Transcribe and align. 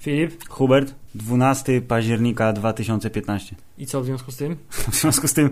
Filip, 0.00 0.48
Hubert, 0.48 0.94
12 1.14 1.80
października 1.80 2.52
2015. 2.52 3.56
i 3.78 3.86
co 3.86 4.00
w 4.00 4.04
związku 4.04 4.32
z 4.32 4.36
tym? 4.36 4.56
W 4.92 4.94
związku 4.94 5.28
z 5.28 5.32
tym 5.32 5.50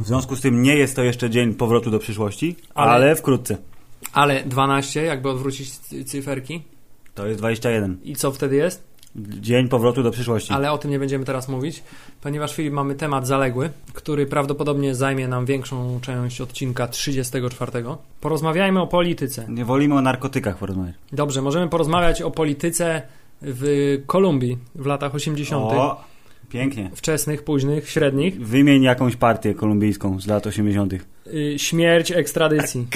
W 0.00 0.06
związku 0.06 0.36
z 0.36 0.40
tym 0.40 0.62
nie 0.62 0.76
jest 0.76 0.96
to 0.96 1.02
jeszcze 1.02 1.30
dzień 1.30 1.54
powrotu 1.54 1.90
do 1.90 1.98
przyszłości, 1.98 2.56
Ale- 2.74 2.90
ale, 2.92 3.16
wkrótce. 3.16 3.56
Ale 4.12 4.44
12, 4.44 5.02
jakby 5.02 5.30
odwrócić 5.30 5.70
cy- 5.78 6.04
cyferki. 6.04 6.62
To 7.14 7.26
jest 7.26 7.38
21. 7.40 7.96
I 8.04 8.16
co 8.16 8.32
wtedy 8.32 8.56
jest? 8.56 8.90
Dzień 9.16 9.68
powrotu 9.68 10.02
do 10.02 10.10
przyszłości. 10.10 10.52
Ale 10.52 10.72
o 10.72 10.78
tym 10.78 10.90
nie 10.90 10.98
będziemy 10.98 11.24
teraz 11.24 11.48
mówić, 11.48 11.82
ponieważ 12.20 12.54
Filip 12.54 12.72
mamy 12.72 12.94
temat 12.94 13.26
zaległy, 13.26 13.70
który 13.92 14.26
prawdopodobnie 14.26 14.94
zajmie 14.94 15.28
nam 15.28 15.46
większą 15.46 16.00
część 16.02 16.40
odcinka 16.40 16.88
34. 16.88 17.72
Porozmawiajmy 18.20 18.80
o 18.80 18.86
polityce. 18.86 19.46
Nie 19.48 19.64
wolimy 19.64 19.94
o 19.94 20.00
narkotykach 20.00 20.58
porozmawiać. 20.58 20.94
Dobrze, 21.12 21.42
możemy 21.42 21.68
porozmawiać 21.68 22.22
o 22.22 22.30
polityce 22.30 23.02
w 23.42 23.96
Kolumbii 24.06 24.58
w 24.74 24.86
latach 24.86 25.14
80., 25.14 25.64
O, 25.72 26.04
pięknie. 26.48 26.90
wczesnych, 26.94 27.44
późnych, 27.44 27.90
średnich. 27.90 28.46
Wymień 28.46 28.82
jakąś 28.82 29.16
partię 29.16 29.54
kolumbijską 29.54 30.20
z 30.20 30.26
lat 30.26 30.46
80. 30.46 30.94
Y, 31.34 31.58
Śmierć 31.58 32.12
ekstradycji. 32.12 32.86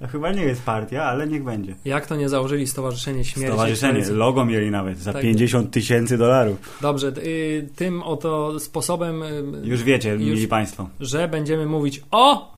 To 0.00 0.08
chyba 0.08 0.32
nie 0.32 0.42
jest 0.42 0.62
partia, 0.62 1.04
ale 1.04 1.26
niech 1.26 1.44
będzie. 1.44 1.74
Jak 1.84 2.06
to 2.06 2.16
nie 2.16 2.28
założyli 2.28 2.66
Stowarzyszenie 2.66 3.24
Śmierci 3.24 3.52
Stowarzyszenie, 3.52 3.90
ekstradycji? 3.92 4.14
logo 4.18 4.44
mieli 4.44 4.70
nawet 4.70 4.98
za 4.98 5.12
Tak. 5.12 5.22
50 5.22 5.70
tysięcy 5.70 6.18
dolarów. 6.18 6.78
Dobrze, 6.80 7.08
y, 7.18 7.68
tym 7.76 8.02
oto 8.02 8.60
sposobem, 8.60 9.22
y, 9.22 9.42
Już 9.64 9.82
wiecie, 9.82 10.10
Już- 10.10 10.20
mili 10.20 10.48
Państwo. 10.48 10.88
że 11.00 11.28
będziemy 11.28 11.66
mówić 11.66 12.02
o 12.10 12.52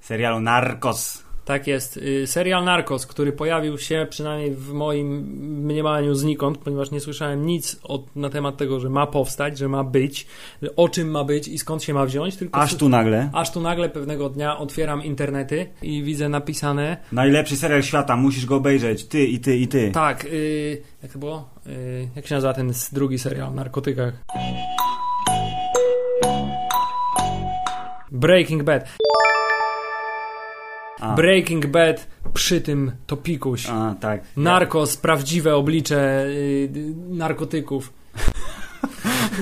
Serialu 0.00 0.40
Narcos. 0.40 1.22
Tak 1.50 1.66
jest. 1.66 1.96
Y, 1.96 2.26
Serial 2.26 2.64
Narcos, 2.64 3.06
który 3.06 3.32
pojawił 3.32 3.78
się 3.78 4.06
przynajmniej 4.10 4.50
w 4.54 4.72
moim 4.72 5.06
mniemaniu 5.64 6.14
znikąd, 6.14 6.58
ponieważ 6.58 6.90
nie 6.90 7.00
słyszałem 7.00 7.46
nic 7.46 7.80
od, 7.82 8.16
na 8.16 8.28
temat 8.30 8.56
tego, 8.56 8.80
że 8.80 8.88
ma 8.90 9.06
powstać, 9.06 9.58
że 9.58 9.68
ma 9.68 9.84
być, 9.84 10.26
o 10.76 10.88
czym 10.88 11.10
ma 11.10 11.24
być 11.24 11.48
i 11.48 11.58
skąd 11.58 11.82
się 11.82 11.94
ma 11.94 12.06
wziąć, 12.06 12.36
tylko 12.36 12.60
Aż 12.60 12.74
tu 12.74 12.88
nagle. 12.88 13.30
aż 13.32 13.52
tu 13.52 13.60
nagle 13.60 13.88
pewnego 13.88 14.28
dnia 14.28 14.58
otwieram 14.58 15.04
internety 15.04 15.66
i 15.82 16.02
widzę 16.02 16.28
napisane 16.28 16.96
Najlepszy 17.12 17.56
serial 17.56 17.82
świata, 17.82 18.16
musisz 18.16 18.46
go 18.46 18.56
obejrzeć. 18.56 19.04
Ty 19.04 19.24
i 19.26 19.40
ty 19.40 19.56
i 19.56 19.68
ty. 19.68 19.90
tak, 19.94 20.24
y, 20.24 20.82
jak 21.02 21.12
to 21.12 21.18
było? 21.18 21.48
Y, 21.66 22.08
jak 22.16 22.26
się 22.26 22.34
nazywa 22.34 22.52
ten 22.54 22.72
drugi 22.92 23.18
serial 23.18 23.48
o 23.48 23.54
narkotykach? 23.54 24.12
Breaking 28.12 28.62
Bad. 28.62 28.88
A, 31.00 31.14
Breaking 31.14 31.66
Bad 31.66 32.06
przy 32.34 32.60
tym 32.60 32.92
topikuś. 33.06 33.66
a 33.68 33.94
tak. 34.00 34.22
Narkos, 34.36 34.96
prawdziwe 34.96 35.56
oblicze 35.56 36.26
y, 36.26 36.94
narkotyków. 37.08 37.92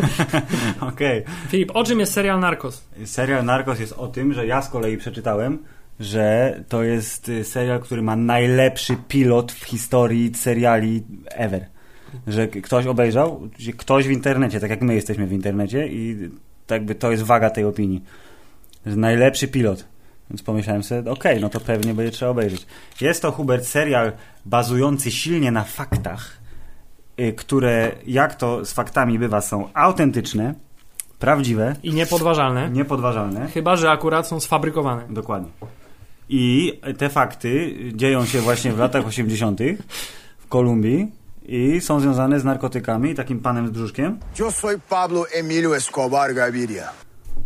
Okej. 0.81 1.25
Filip, 1.48 1.70
o 1.75 1.84
czym 1.84 2.01
jest 2.01 2.12
serial 2.12 2.41
Narcos? 2.41 2.89
Serial 3.05 3.45
Narcos 3.45 3.81
jest 3.81 3.92
o 3.92 4.09
tym, 4.09 4.33
że 4.33 4.47
ja 4.47 4.63
z 4.63 4.69
kolei 4.69 4.96
przeczytałem, 4.96 5.58
że 6.01 6.61
to 6.69 6.83
jest 6.83 7.29
y, 7.29 7.45
serial, 7.45 7.80
który 7.80 8.02
ma 8.02 8.17
najlepszy 8.17 8.96
pilot 9.08 9.52
w 9.52 9.64
historii 9.64 10.35
seriali 10.35 11.02
ever. 11.27 11.67
Że 12.27 12.48
ktoś 12.48 12.86
obejrzał, 12.86 13.48
ktoś 13.77 14.08
w 14.08 14.11
internecie, 14.11 14.61
tak 14.61 14.70
jak 14.70 14.83
my 14.83 14.95
jesteśmy 14.95 15.27
w 15.27 15.33
internecie 15.33 15.89
i 15.89 16.30
tak 16.67 16.85
by 16.85 16.95
to 16.95 17.11
jest 17.11 17.23
waga 17.23 17.51
tej 17.51 17.64
opinii. 17.64 18.05
Że 18.86 18.96
najlepszy 18.96 19.48
pilot. 19.48 19.85
Więc 20.30 20.42
pomyślałem 20.42 20.83
sobie, 20.83 21.11
okej, 21.11 21.40
no 21.40 21.48
to 21.48 21.61
pewnie 21.61 21.94
będzie 21.94 22.12
trzeba 22.12 22.30
obejrzeć. 22.30 22.66
Jest 23.00 23.22
to, 23.22 23.33
Hubert, 23.33 23.64
serial 23.64 24.12
bazujący 24.46 25.11
silnie 25.11 25.50
na 25.52 25.64
faktach, 25.64 26.30
y, 27.20 27.33
które, 27.33 27.92
jak 28.06 28.34
to 28.34 28.64
z 28.64 28.72
faktami 28.72 29.18
bywa, 29.18 29.40
są 29.40 29.68
autentyczne, 29.74 30.55
prawdziwe, 31.18 31.77
I 31.83 31.94
niepodważalne. 31.94 32.70
niepodważalne. 32.70 33.48
Chyba, 33.48 33.77
że 33.77 33.90
akurat 33.90 34.27
są 34.27 34.40
sfabrykowane. 34.40 35.02
Dokładnie. 35.11 35.48
I 36.28 36.80
te 36.98 37.08
fakty 37.08 37.74
dzieją 37.95 38.24
się 38.27 38.40
właśnie 38.40 38.72
w 38.72 38.78
latach 38.78 39.06
80. 39.06 39.60
w 40.39 40.48
Kolumbii 40.48 41.12
i 41.46 41.80
są 41.80 42.00
związane 42.00 42.40
z 42.40 42.45
narkotykami 42.45 43.10
i 43.10 43.14
takim 43.14 43.40
panem 43.40 43.68
z 43.68 43.70
brzuszkiem 43.70 44.18
Yo 44.39 44.50
soy 44.50 44.78
Pablo 44.89 45.24
Emilio 45.34 45.77
Escobar 45.77 46.34
Gaviria. 46.34 46.89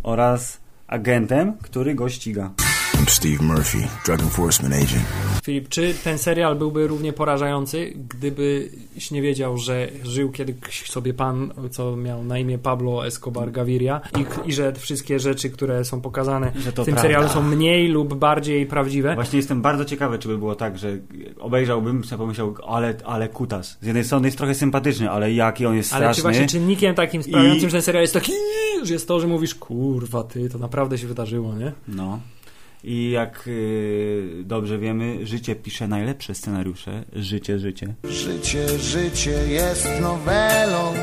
oraz 0.03 0.57
agentem, 0.87 1.53
który 1.61 1.95
go 1.95 2.09
ściga. 2.09 2.51
I'm 2.93 3.09
Steve 3.09 3.43
Murphy, 3.43 3.77
drug 4.05 4.19
enforcement 4.21 4.73
agent. 4.75 5.05
Filip, 5.43 5.69
czy 5.69 5.93
ten 6.03 6.17
serial 6.17 6.55
byłby 6.55 6.87
równie 6.87 7.13
porażający, 7.13 7.93
gdybyś 8.09 9.11
nie 9.11 9.21
wiedział, 9.21 9.57
że 9.57 9.87
żył 10.03 10.31
kiedyś 10.31 10.89
sobie 10.89 11.13
pan, 11.13 11.53
co 11.71 11.95
miał 11.95 12.23
na 12.23 12.39
imię 12.39 12.57
Pablo 12.57 13.07
Escobar 13.07 13.51
Gaviria 13.51 14.01
i, 14.45 14.49
i 14.49 14.53
że 14.53 14.73
wszystkie 14.73 15.19
rzeczy, 15.19 15.49
które 15.49 15.85
są 15.85 16.01
pokazane 16.01 16.51
Że 16.55 16.73
to 16.73 16.83
w 16.83 16.85
tym 16.85 16.93
prawda. 16.93 17.01
serialu 17.01 17.29
są 17.29 17.41
mniej 17.43 17.87
lub 17.87 18.13
bardziej 18.13 18.65
prawdziwe? 18.65 19.15
Właśnie 19.15 19.37
jestem 19.37 19.61
bardzo 19.61 19.85
ciekawy, 19.85 20.19
czy 20.19 20.27
by 20.27 20.37
było 20.37 20.55
tak, 20.55 20.77
że 20.77 20.97
obejrzałbym, 21.39 22.03
sobie 22.03 22.19
pomyślał, 22.19 22.55
ale, 22.67 22.93
ale 23.05 23.29
kutas. 23.29 23.77
Z 23.81 23.85
jednej 23.85 24.03
strony 24.03 24.27
jest 24.27 24.37
trochę 24.37 24.55
sympatyczny, 24.55 25.09
ale 25.11 25.33
jaki 25.33 25.65
on 25.65 25.75
jest 25.75 25.93
Ale 25.93 26.07
czy 26.07 26.13
straszny. 26.13 26.23
właśnie 26.31 26.47
czynnikiem 26.47 26.95
takim 26.95 27.23
sprawiającym, 27.23 27.67
I- 27.67 27.71
że 27.71 27.77
ten 27.77 27.81
serial 27.81 28.01
jest 28.03 28.13
taki, 28.13 28.31
że 28.85 28.93
jest 28.93 29.07
to, 29.07 29.19
że 29.19 29.27
mówisz, 29.27 29.55
kurwa 29.55 30.23
ty, 30.23 30.49
to 30.49 30.57
naprawdę 30.57 30.97
się 30.97 31.07
wydarzyło, 31.07 31.53
nie? 31.53 31.71
No. 31.87 32.19
I 32.83 33.11
jak 33.11 33.47
y, 33.47 34.43
dobrze 34.45 34.79
wiemy, 34.79 35.27
życie 35.27 35.55
pisze 35.55 35.87
najlepsze 35.87 36.35
scenariusze. 36.35 37.03
Życie, 37.13 37.59
życie. 37.59 37.93
Życie, 38.03 38.79
życie 38.79 39.47
jest 39.47 39.87
nowelą. 40.01 40.93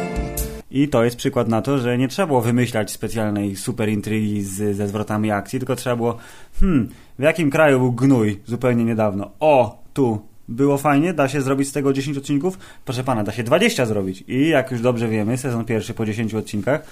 I 0.70 0.88
to 0.88 1.04
jest 1.04 1.16
przykład 1.16 1.48
na 1.48 1.62
to, 1.62 1.78
że 1.78 1.98
nie 1.98 2.08
trzeba 2.08 2.26
było 2.26 2.40
wymyślać 2.40 2.90
specjalnej 2.90 3.56
super 3.56 3.88
intrygi 3.88 4.42
z, 4.42 4.76
ze 4.76 4.88
zwrotami 4.88 5.30
akcji, 5.30 5.58
tylko 5.58 5.76
trzeba 5.76 5.96
było, 5.96 6.16
hmm, 6.60 6.88
w 7.18 7.22
jakim 7.22 7.50
kraju 7.50 7.78
był 7.78 7.92
gnój 7.92 8.40
zupełnie 8.46 8.84
niedawno? 8.84 9.30
O, 9.40 9.82
tu. 9.94 10.30
Było 10.48 10.78
fajnie, 10.78 11.14
da 11.14 11.28
się 11.28 11.40
zrobić 11.40 11.68
z 11.68 11.72
tego 11.72 11.92
10 11.92 12.18
odcinków? 12.18 12.58
Proszę 12.84 13.04
pana, 13.04 13.24
da 13.24 13.32
się 13.32 13.42
20 13.42 13.86
zrobić. 13.86 14.24
I 14.28 14.48
jak 14.48 14.70
już 14.70 14.80
dobrze 14.80 15.08
wiemy, 15.08 15.38
sezon 15.38 15.64
pierwszy 15.64 15.94
po 15.94 16.06
10 16.06 16.34
odcinkach 16.34 16.82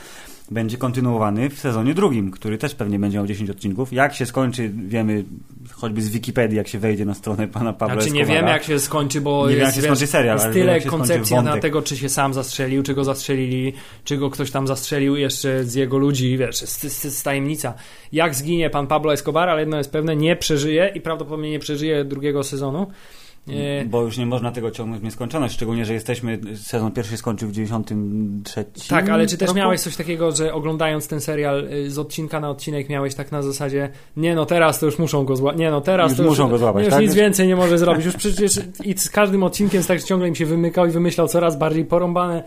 będzie 0.51 0.77
kontynuowany 0.77 1.51
w 1.51 1.59
sezonie 1.59 1.95
drugim, 1.95 2.31
który 2.31 2.59
też 2.59 2.75
pewnie 2.75 2.99
będzie 2.99 3.19
miał 3.19 3.27
10 3.27 3.51
odcinków. 3.51 3.93
Jak 3.93 4.15
się 4.15 4.27
skończy, 4.27 4.71
wiemy 4.87 5.25
choćby 5.73 6.03
z 6.03 6.09
Wikipedii, 6.09 6.57
jak 6.57 6.69
się 6.69 6.79
wejdzie 6.79 7.05
na 7.05 7.15
stronę 7.15 7.49
pana 7.49 7.73
Pablo 7.73 8.01
Znaczy 8.01 8.15
nie 8.15 8.21
Escobara. 8.21 8.41
wiemy 8.41 8.53
jak 8.53 8.65
się 8.65 8.79
skończy, 8.79 9.21
bo 9.21 9.49
Nie 9.49 9.57
wiem, 9.57 9.65
jest, 9.65 9.77
jak 9.77 9.85
się 9.85 9.89
skończy 9.89 10.07
serial, 10.07 10.39
jest 10.39 10.53
tyle 10.53 10.81
koncepcji 10.81 11.37
na 11.37 11.57
tego, 11.57 11.83
czy 11.83 11.97
się 11.97 12.09
sam 12.09 12.35
zastrzelił, 12.35 12.83
czy 12.83 12.95
go 12.95 13.05
zastrzelili, 13.05 13.73
czy 14.05 14.17
go 14.17 14.31
ktoś 14.31 14.51
tam 14.51 14.67
zastrzelił 14.67 15.17
jeszcze 15.17 15.65
z 15.65 15.75
jego 15.75 15.99
ludzi, 15.99 16.39
wiesz, 16.39 16.61
jest, 16.61 16.85
jest, 16.85 17.05
jest 17.05 17.25
tajemnica. 17.25 17.75
Jak 18.13 18.35
zginie 18.35 18.71
pan 18.71 18.87
Pablo 18.87 19.13
Escobar, 19.13 19.49
ale 19.49 19.61
jedno 19.61 19.77
jest 19.79 19.93
pewne, 19.93 20.17
nie 20.17 20.37
przeżyje 20.37 20.93
i 20.95 21.01
prawdopodobnie 21.01 21.51
nie 21.51 21.59
przeżyje 21.59 22.05
drugiego 22.05 22.45
sezonu. 22.45 22.87
E, 23.51 23.85
Bo 23.85 24.03
już 24.03 24.19
nie 24.19 24.27
można 24.27 24.53
tego 24.53 24.71
ciągnąć 24.71 25.01
w 25.01 25.05
nieskończoność, 25.05 25.55
szczególnie, 25.55 25.85
że 25.85 25.95
jesteśmy, 25.95 26.39
sezon 26.57 26.93
pierwszy 26.93 27.17
skończył 27.17 27.49
w 27.49 27.53
93 27.53 28.65
Tak, 28.89 29.09
ale 29.09 29.27
czy 29.27 29.39
też 29.39 29.47
roku? 29.49 29.59
miałeś 29.59 29.81
coś 29.81 29.97
takiego, 29.97 30.33
że 30.33 30.55
oglądając 30.55 31.09
ten 31.09 31.21
serial 31.21 31.69
y, 31.73 31.91
z 31.91 31.99
odcinka 31.99 32.41
na 32.41 32.51
odcinek 32.51 32.89
miałeś 32.89 33.15
tak 33.15 33.33
na 33.33 33.43
zasadzie 33.43 33.89
nie 34.17 34.35
no 34.35 34.47
teraz 34.47 34.81
to 34.81 34.87
już 34.87 34.99
muszą 34.99 35.25
go 35.25 35.37
złapać, 35.37 35.61
nie 35.61 35.71
no 35.71 35.81
teraz 35.81 36.11
Już 36.11 36.19
to 36.19 36.25
muszą 36.25 36.49
go 36.49 36.59
złapać, 36.59 36.85
już 36.85 36.93
tak? 36.93 37.03
nic 37.03 37.15
więcej 37.15 37.49
nie 37.49 37.57
może 37.57 37.79
zrobić, 37.79 38.05
już 38.05 38.17
przecież 38.17 38.53
i 38.85 38.99
z 38.99 39.11
każdym 39.11 39.43
odcinkiem 39.43 39.85
tak 39.85 40.03
ciągle 40.03 40.29
im 40.29 40.35
się 40.35 40.47
wymykał 40.47 40.87
i 40.87 40.91
wymyślał 40.91 41.29
coraz 41.29 41.59
bardziej 41.59 41.85
porąbane 41.85 42.45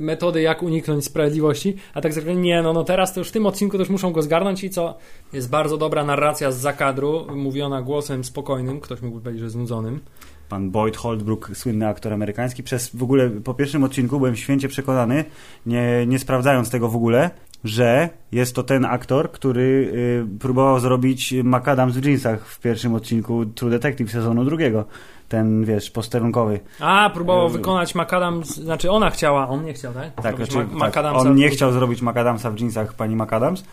metody 0.00 0.42
jak 0.42 0.62
uniknąć 0.62 1.04
sprawiedliwości, 1.04 1.76
a 1.94 2.00
tak 2.00 2.12
zwykle 2.12 2.36
nie 2.36 2.62
no, 2.62 2.72
no 2.72 2.84
teraz 2.84 3.12
to 3.14 3.20
już 3.20 3.28
w 3.28 3.32
tym 3.32 3.46
odcinku 3.46 3.76
już 3.76 3.88
muszą 3.88 4.12
go 4.12 4.22
zgarnąć 4.22 4.64
i 4.64 4.70
co? 4.70 4.98
Jest 5.32 5.50
bardzo 5.50 5.76
dobra 5.76 6.04
narracja 6.04 6.52
z 6.52 6.56
zakadru, 6.56 7.26
mówiona 7.34 7.82
głosem 7.82 8.24
spokojnym, 8.24 8.80
ktoś 8.80 9.02
mógłby 9.02 9.20
powiedzieć, 9.20 9.42
że 9.42 9.50
znudzonym. 9.50 10.00
Pan 10.48 10.70
Boyd 10.70 10.96
Holdbrook, 10.96 11.50
słynny 11.54 11.88
aktor 11.88 12.12
amerykański, 12.12 12.62
przez 12.62 12.96
w 12.96 13.02
ogóle 13.02 13.30
po 13.30 13.54
pierwszym 13.54 13.84
odcinku 13.84 14.18
byłem 14.18 14.36
święcie 14.36 14.68
przekonany, 14.68 15.24
nie, 15.66 16.06
nie 16.06 16.18
sprawdzając 16.18 16.70
tego 16.70 16.88
w 16.88 16.96
ogóle, 16.96 17.30
że 17.64 18.08
jest 18.32 18.54
to 18.54 18.62
ten 18.62 18.84
aktor, 18.84 19.32
który 19.32 19.92
y, 20.34 20.38
próbował 20.38 20.80
zrobić 20.80 21.34
McAdams 21.44 21.96
w 21.96 22.04
jeansach 22.04 22.46
w 22.46 22.60
pierwszym 22.60 22.94
odcinku 22.94 23.46
True 23.46 23.70
Detective 23.70 24.10
sezonu 24.10 24.44
drugiego. 24.44 24.84
Ten, 25.28 25.64
wiesz, 25.64 25.90
posterunkowy. 25.90 26.60
A, 26.80 27.10
próbował 27.10 27.46
Yy. 27.46 27.52
wykonać 27.52 27.94
Macadam, 27.94 28.44
znaczy 28.44 28.90
ona 28.90 29.10
chciała, 29.10 29.48
on 29.48 29.64
nie 29.64 29.72
chciał, 29.72 29.92
tak? 29.92 30.22
Tak, 30.22 30.36
znaczy, 30.36 30.66
Ma- 30.72 30.90
tak 30.90 31.04
on 31.14 31.34
nie 31.34 31.48
chciał 31.48 31.72
zrobić 31.72 32.02
Macadamsa 32.02 32.50
w 32.50 32.60
jeansach 32.60 32.94
pani 32.94 33.16
Macadams. 33.16 33.64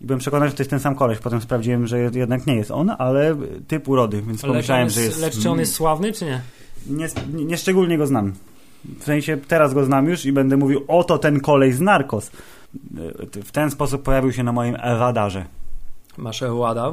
I 0.00 0.06
byłem 0.06 0.20
przekonany, 0.20 0.50
że 0.50 0.56
to 0.56 0.62
jest 0.62 0.70
ten 0.70 0.80
sam 0.80 0.94
koleś. 0.94 1.18
Potem 1.18 1.40
sprawdziłem, 1.40 1.86
że 1.86 1.98
jednak 1.98 2.46
nie 2.46 2.54
jest 2.54 2.70
on, 2.70 2.90
ale 2.98 3.36
typ 3.68 3.88
urody, 3.88 4.22
więc 4.22 4.42
Lecz, 4.42 4.50
pomyślałem, 4.52 4.84
jest, 4.84 4.96
że 4.96 5.02
jest... 5.02 5.20
lecz 5.20 5.38
czy 5.38 5.50
on 5.50 5.58
jest 5.58 5.74
sławny, 5.74 6.12
czy 6.12 6.24
nie? 6.24 6.40
Nie, 6.86 7.08
nie, 7.32 7.44
nie 7.44 7.56
szczególnie 7.56 7.98
go 7.98 8.06
znam. 8.06 8.32
W 8.84 9.04
sensie 9.04 9.36
teraz 9.36 9.74
go 9.74 9.84
znam 9.84 10.06
już 10.06 10.26
i 10.26 10.32
będę 10.32 10.56
mówił, 10.56 10.84
oto 10.88 11.18
ten 11.18 11.40
kolej 11.40 11.72
z 11.72 11.80
Narcos. 11.80 12.30
W 13.44 13.52
ten 13.52 13.70
sposób 13.70 14.02
pojawił 14.02 14.32
się 14.32 14.42
na 14.42 14.52
moim 14.52 14.74
radarze. 14.74 15.44
Masz 16.16 16.42
Ewada? 16.42 16.92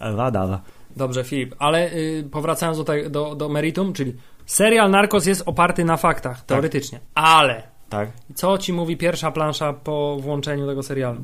Radar. 0.00 0.58
Dobrze, 0.96 1.24
Filip, 1.24 1.54
ale 1.58 1.92
y, 1.92 2.24
powracając 2.30 2.78
do, 2.78 2.84
te, 2.84 3.10
do, 3.10 3.34
do 3.34 3.48
meritum, 3.48 3.92
czyli 3.92 4.14
serial 4.46 4.90
Narcos 4.90 5.26
jest 5.26 5.42
oparty 5.46 5.84
na 5.84 5.96
faktach, 5.96 6.44
teoretycznie, 6.44 7.00
ale 7.14 7.62
Tak. 7.88 8.08
co 8.34 8.58
ci 8.58 8.72
mówi 8.72 8.96
pierwsza 8.96 9.30
plansza 9.30 9.72
po 9.72 10.16
włączeniu 10.20 10.66
tego 10.66 10.82
serialu? 10.82 11.20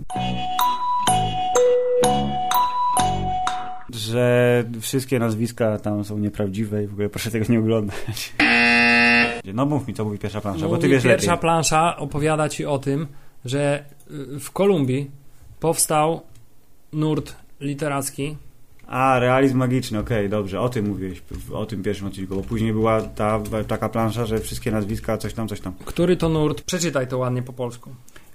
Że 3.95 4.65
wszystkie 4.81 5.19
nazwiska 5.19 5.79
tam 5.79 6.05
są 6.05 6.19
nieprawdziwe 6.19 6.85
i 6.85 6.87
w 6.87 6.93
ogóle 6.93 7.09
proszę 7.09 7.31
tego 7.31 7.45
nie 7.49 7.59
oglądać. 7.59 8.33
No 9.55 9.67
mów 9.67 9.89
mi, 9.89 9.95
co 9.95 10.05
mówi 10.05 10.19
pierwsza 10.19 10.41
plansza, 10.41 10.69
bo 10.69 10.77
ty 10.77 10.77
Mówi, 10.77 10.89
wiesz 10.89 11.03
pierwsza 11.03 11.31
lepiej. 11.31 11.41
plansza 11.41 11.97
opowiada 11.97 12.49
ci 12.49 12.67
o 12.67 12.79
tym, 12.79 13.07
że 13.45 13.85
y, 14.37 14.41
w 14.41 14.51
Kolumbii 14.51 15.11
powstał 15.61 16.21
nurt 16.93 17.37
literacki, 17.61 18.37
A, 18.93 19.19
realizm 19.19 19.59
magiczny, 19.59 19.99
okej, 19.99 20.29
dobrze, 20.29 20.61
o 20.61 20.69
tym 20.69 20.89
mówiłeś, 20.89 21.23
o 21.53 21.67
tym 21.67 21.83
pierwszym 21.83 22.07
odcinku, 22.07 22.37
bo 22.37 22.43
później 22.43 22.73
była 22.73 23.03
ta 23.03 23.41
taka 23.69 23.89
plansza, 23.89 24.27
że 24.27 24.39
wszystkie 24.39 24.71
nazwiska, 24.71 25.19
coś 25.19 25.35
tam, 25.35 25.49
coś 25.49 25.61
tam. 25.61 25.73
który 25.85 26.17
to 26.17 26.29
nurt, 26.29 26.63
przeczytaj 26.63 27.07
to 27.07 27.19
ładnie 27.19 27.43
po 27.43 27.53
polsku. 27.53 27.91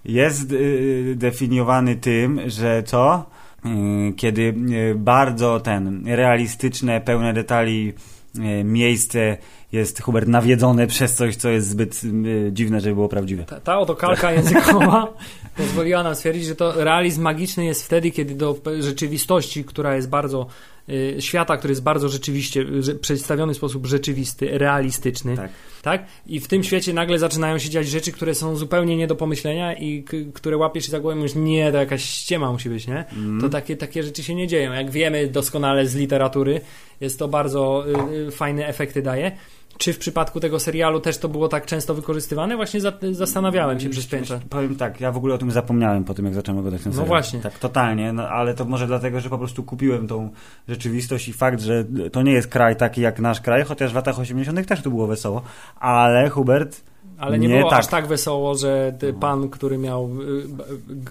Jest 0.06 0.52
y, 0.52 1.16
definiowany 1.18 1.96
tym, 1.96 2.40
że 2.50 2.84
co? 2.84 3.26
Y, 3.66 4.14
kiedy 4.14 4.42
y, 4.42 4.96
bardzo 4.96 5.60
ten 5.60 6.08
realistyczne, 6.08 7.02
pełne 7.02 7.34
detali 7.34 7.94
y, 8.36 8.64
miejsce 8.64 9.38
jest 9.72 10.02
Hubert 10.02 10.28
nawiedzone 10.28 10.88
przez 10.88 11.14
coś, 11.14 11.36
co 11.36 11.50
jest 11.50 11.70
zbyt 11.70 12.02
y, 12.04 12.50
dziwne, 12.54 12.82
żeby 12.82 12.96
było 12.96 13.10
prawdziwe. 13.10 13.44
Ta, 13.44 13.60
ta 13.60 13.80
oto 13.80 13.96
kalka 13.96 14.32
językowa 14.32 15.08
pozwoliła 15.58 16.04
nam 16.04 16.16
stwierdzić, 16.16 16.46
że 16.46 16.56
to 16.56 16.84
realizm 16.84 17.22
magiczny 17.22 17.66
jest 17.66 17.86
wtedy, 17.86 18.12
kiedy 18.12 18.36
do 18.36 18.58
rzeczywistości, 18.80 19.64
która 19.64 19.96
jest 19.96 20.10
bardzo 20.10 20.48
y, 20.90 21.16
świata, 21.20 21.58
który 21.58 21.72
jest 21.72 21.84
bardzo 21.84 22.10
rzeczywiście 22.10 22.66
przedstawiony 23.02 23.54
w 23.54 23.58
sposób 23.58 23.86
rzeczywisty, 23.86 24.58
realistyczny, 24.58 25.36
Tak. 25.36 25.52
tak. 25.82 26.06
I 26.28 26.40
w 26.40 26.48
tym 26.48 26.64
świecie 26.64 26.94
nagle 26.94 27.20
zaczynają 27.20 27.58
się 27.58 27.70
dziać 27.70 27.88
rzeczy, 27.88 28.12
które 28.12 28.36
są 28.36 28.56
zupełnie 28.56 28.98
nie 28.98 29.08
do 29.08 29.16
pomyślenia 29.16 29.74
i 29.74 30.04
które 30.34 30.58
łapiesz 30.58 30.86
się 30.86 30.92
za 30.92 31.00
głowę 31.00 31.16
i 31.16 31.20
mówisz, 31.20 31.36
nie, 31.36 31.72
to 31.72 31.78
jakaś 31.78 32.04
ściema 32.04 32.52
musi 32.52 32.70
być, 32.70 32.88
nie? 32.88 33.06
Mm. 33.14 33.42
To 33.42 33.50
takie, 33.50 33.78
takie 33.78 34.04
rzeczy 34.04 34.24
się 34.24 34.36
nie 34.36 34.48
dzieją. 34.48 34.74
Jak 34.74 34.92
wiemy 34.92 35.28
doskonale 35.28 35.88
z 35.88 35.96
literatury, 35.96 36.62
jest 37.02 37.20
to 37.20 37.28
bardzo 37.28 37.86
y, 38.12 38.28
y, 38.28 38.32
fajne 38.32 38.68
efekty 38.68 39.02
daje. 39.02 39.32
Czy 39.78 39.94
w 39.94 39.98
przypadku 39.98 40.40
tego 40.40 40.60
serialu 40.60 41.00
też 41.00 41.18
to 41.18 41.30
było 41.30 41.48
tak 41.48 41.66
często 41.66 41.94
wykorzystywane? 41.94 42.56
Właśnie 42.56 42.82
za, 42.82 42.94
zastanawiałem 43.12 43.80
się 43.80 43.90
przez 43.90 44.08
pięć. 44.08 44.30
Powiem 44.50 44.76
tak, 44.76 45.02
ja 45.02 45.12
w 45.12 45.18
ogóle 45.18 45.36
o 45.36 45.38
tym 45.38 45.52
zapomniałem 45.52 46.04
po 46.04 46.14
tym, 46.14 46.26
jak 46.26 46.34
zacząłem 46.34 46.60
oglądać 46.60 46.82
ten 46.84 46.92
No 46.92 46.96
serial. 46.96 47.08
właśnie. 47.08 47.40
Tak, 47.40 47.60
totalnie, 47.60 48.14
no, 48.14 48.30
ale 48.30 48.54
to 48.54 48.66
może 48.66 48.88
dlatego, 48.88 49.20
że 49.20 49.30
po 49.30 49.38
prostu 49.38 49.64
kupiłem 49.64 50.08
tą 50.08 50.30
rzeczywistość 50.68 51.28
i 51.28 51.34
fakt, 51.34 51.62
że 51.62 51.86
to 52.12 52.22
nie 52.22 52.32
jest 52.32 52.48
kraj 52.48 52.76
taki 52.76 53.02
jak 53.02 53.20
nasz 53.20 53.42
kraj, 53.42 53.64
chociaż 53.64 53.92
w 53.92 53.96
latach 53.96 54.20
80 54.20 54.68
też 54.68 54.82
tu 54.82 54.90
było 54.90 55.08
wesoło, 55.08 55.42
ale 55.80 56.30
Hubert... 56.30 56.82
Ale 57.18 57.40
nie, 57.40 57.48
Nie 57.48 57.58
było 57.58 57.70
tak. 57.70 57.80
aż 57.80 57.88
tak 57.88 58.08
wesoło, 58.08 58.56
że 58.56 58.94
ty, 59.00 59.14
pan, 59.14 59.50
który 59.50 59.78
miał 59.78 60.10
y, 60.22 60.44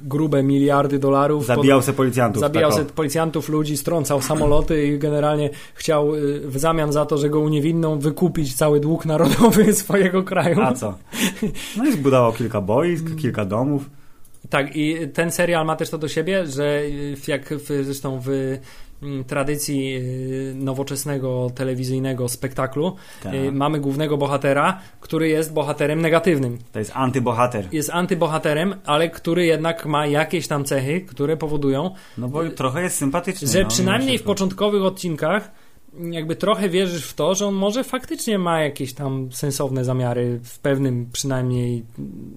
grube 0.04 0.42
miliardy 0.42 0.98
dolarów, 0.98 1.46
Zabijał 1.46 1.82
se 1.82 1.92
policjantów. 1.92 2.40
zabijał 2.40 2.70
tak, 2.70 2.78
se 2.78 2.84
policjantów, 2.84 3.48
ludzi, 3.48 3.76
strącał 3.76 4.22
samoloty 4.22 4.86
i 4.86 4.98
generalnie 4.98 5.50
chciał 5.74 6.14
y, 6.14 6.40
w 6.48 6.58
zamian 6.58 6.92
za 6.92 7.06
to, 7.06 7.18
że 7.18 7.30
go 7.30 7.40
uniewinną, 7.40 7.98
wykupić 7.98 8.54
cały 8.54 8.80
dług 8.80 9.06
narodowy 9.06 9.72
swojego 9.82 10.22
kraju. 10.22 10.60
A 10.60 10.72
co? 10.72 10.94
No 11.76 11.86
i 11.86 11.92
zbudował 11.92 12.32
kilka 12.32 12.60
boisk, 12.60 13.16
kilka 13.16 13.44
domów. 13.44 13.90
Tak, 14.50 14.76
i 14.76 14.96
ten 15.14 15.30
serial 15.30 15.66
ma 15.66 15.76
też 15.76 15.90
to 15.90 15.98
do 15.98 16.08
siebie, 16.08 16.46
że 16.46 16.80
y, 16.82 17.16
jak 17.28 17.54
w, 17.54 17.84
zresztą 17.84 18.20
w 18.20 18.28
mm, 18.28 18.58
tradycji 19.26 19.96
y, 19.96 20.54
nowoczesnego 20.54 21.50
telewizyjnego 21.54 22.28
spektaklu 22.28 22.96
Tak. 23.22 23.34
y, 23.34 23.52
mamy 23.52 23.80
głównego 23.80 24.16
bohatera, 24.16 24.80
który 25.00 25.28
jest 25.28 25.52
bohaterem 25.52 26.00
negatywnym. 26.00 26.58
To 26.72 26.78
jest 26.78 26.92
antybohater. 26.94 27.68
Jest 27.72 27.90
antybohaterem, 27.90 28.74
ale 28.84 29.10
który 29.10 29.46
jednak 29.46 29.86
ma 29.86 30.06
jakieś 30.06 30.48
tam 30.48 30.64
cechy, 30.64 31.00
które 31.00 31.36
powodują, 31.36 31.90
No 32.18 32.28
bo 32.28 32.48
trochę 32.50 32.82
jest 32.82 32.96
sympatyczny. 32.96 33.48
że 33.48 33.62
no, 33.62 33.68
przynajmniej 33.68 34.18
w 34.18 34.22
początkowych 34.22 34.82
odcinkach 34.82 35.50
jakby 36.10 36.36
trochę 36.36 36.68
wierzysz 36.68 37.04
w 37.06 37.14
to, 37.14 37.34
że 37.34 37.46
on 37.46 37.54
może 37.54 37.84
faktycznie 37.84 38.38
ma 38.38 38.60
jakieś 38.60 38.94
tam 38.94 39.28
sensowne 39.32 39.84
zamiary 39.84 40.40
w 40.44 40.58
pewnym 40.58 41.08
przynajmniej 41.12 41.84
mm, 41.98 42.34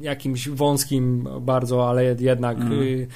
jakimś 0.00 0.48
wąskim 0.48 1.28
bardzo, 1.40 1.88
ale 1.88 2.04
jednak 2.20 2.56
Mhm. 2.56 3.06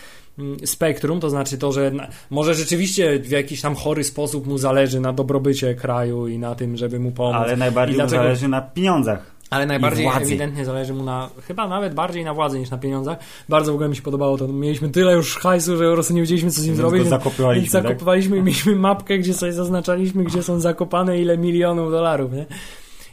Y, 0.62 0.66
spektrum, 0.66 1.20
to 1.20 1.30
znaczy 1.30 1.58
to, 1.58 1.72
że 1.72 1.92
może 2.30 2.54
rzeczywiście 2.54 3.18
w 3.18 3.30
jakiś 3.30 3.60
tam 3.60 3.74
chory 3.74 4.04
sposób 4.04 4.46
mu 4.46 4.58
zależy 4.58 5.00
na 5.00 5.12
dobrobycie 5.12 5.74
kraju 5.74 6.28
i 6.28 6.38
na 6.38 6.54
tym, 6.54 6.76
żeby 6.76 6.98
mu 7.00 7.10
pomóc. 7.12 7.42
Ale 7.44 7.56
najbardziej 7.56 7.96
I 7.96 7.98
mu 8.00 8.06
dlaczego- 8.06 8.22
zależy 8.22 8.48
na 8.48 8.60
pieniądzach. 8.60 9.38
ale 9.50 9.66
najbardziej 9.66 10.08
ewidentnie 10.22 10.64
zależy 10.64 10.94
mu 10.94 11.04
na, 11.04 11.28
chyba 11.46 11.68
nawet 11.68 11.94
bardziej 11.94 12.24
na 12.24 12.34
władzy 12.34 12.58
niż 12.58 12.70
na 12.70 12.78
pieniądzach. 12.78 13.18
Bardzo 13.48 13.72
w 13.72 13.74
ogóle 13.74 13.88
mi 13.88 13.96
się 13.96 14.02
podobało 14.02 14.38
to. 14.38 14.48
Mieliśmy 14.48 14.88
tyle 14.88 15.12
już 15.12 15.36
hajsu, 15.36 15.76
że 15.76 15.88
po 15.88 15.92
prostu 15.94 16.14
nie 16.14 16.20
wiedzieliśmy, 16.20 16.50
co 16.50 16.56
z 16.60 16.64
nim 16.64 16.66
Więc 16.66 16.76
zrobić. 16.78 16.98
go 16.98 17.04
więc- 17.04 17.10
zakopywaliśmy, 17.10 17.62
Więc 17.62 17.72
tak? 17.72 17.82
zakopywaliśmy 17.82 18.36
i 18.36 18.42
mieliśmy 18.42 18.74
mapkę, 18.76 19.18
gdzie 19.18 19.34
sobie 19.34 19.52
zaznaczaliśmy, 19.52 20.24
gdzie 20.24 20.42
są 20.42 20.60
zakopane 20.60 21.20
ile 21.20 21.38
milionów 21.38 21.90
dolarów, 21.90 22.32
nie? 22.32 22.46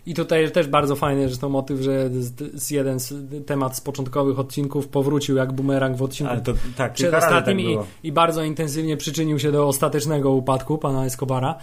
I 0.06 0.14
tutaj 0.14 0.52
też 0.52 0.68
bardzo 0.68 0.96
fajny, 0.96 1.30
że 1.30 1.38
to 1.38 1.50
motyw, 1.50 1.82
że 1.82 2.10
z, 2.10 2.62
z 2.62 2.72
jeden 2.72 3.00
z, 3.00 3.14
temat 3.46 3.78
z 3.78 3.82
początkowych 3.82 4.40
odcinków 4.40 4.88
powrócił 4.88 5.36
jak 5.36 5.54
bumerang 5.54 5.98
w 5.98 6.04
odcinku 6.04 6.32
Ale 6.32 6.42
to 6.42 6.54
tak, 6.78 6.98
tak 7.20 7.60
i, 7.60 7.78
i 8.04 8.12
bardzo 8.12 8.44
intensywnie 8.44 8.98
przyczynił 8.98 9.40
się 9.40 9.52
do 9.52 9.68
ostatecznego 9.68 10.32
upadku 10.32 10.78
pana 10.78 11.06
Escobara. 11.06 11.56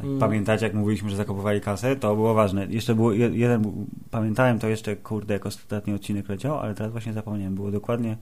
Mm. 0.00 0.18
Pamiętacie, 0.18 0.66
jak 0.66 0.74
mówiliśmy, 0.74 1.10
że 1.10 1.16
zakopowali 1.16 1.60
kasę? 1.60 1.96
To 1.96 2.14
było 2.14 2.34
ważne. 2.34 2.66
Jeszcze 2.70 2.94
było 2.94 3.12
je- 3.12 3.30
jeden, 3.32 3.86
pamiętałem 4.10 4.58
to 4.58 4.68
jeszcze, 4.68 4.96
kurde, 4.96 5.34
jak 5.34 5.46
ostatni 5.46 5.94
odcinek 5.94 6.28
leciał, 6.28 6.58
ale 6.58 6.74
teraz 6.74 6.92
właśnie 6.92 7.12
zapomniałem. 7.12 7.54
Było 7.54 7.70
dokładnie, 7.70 8.16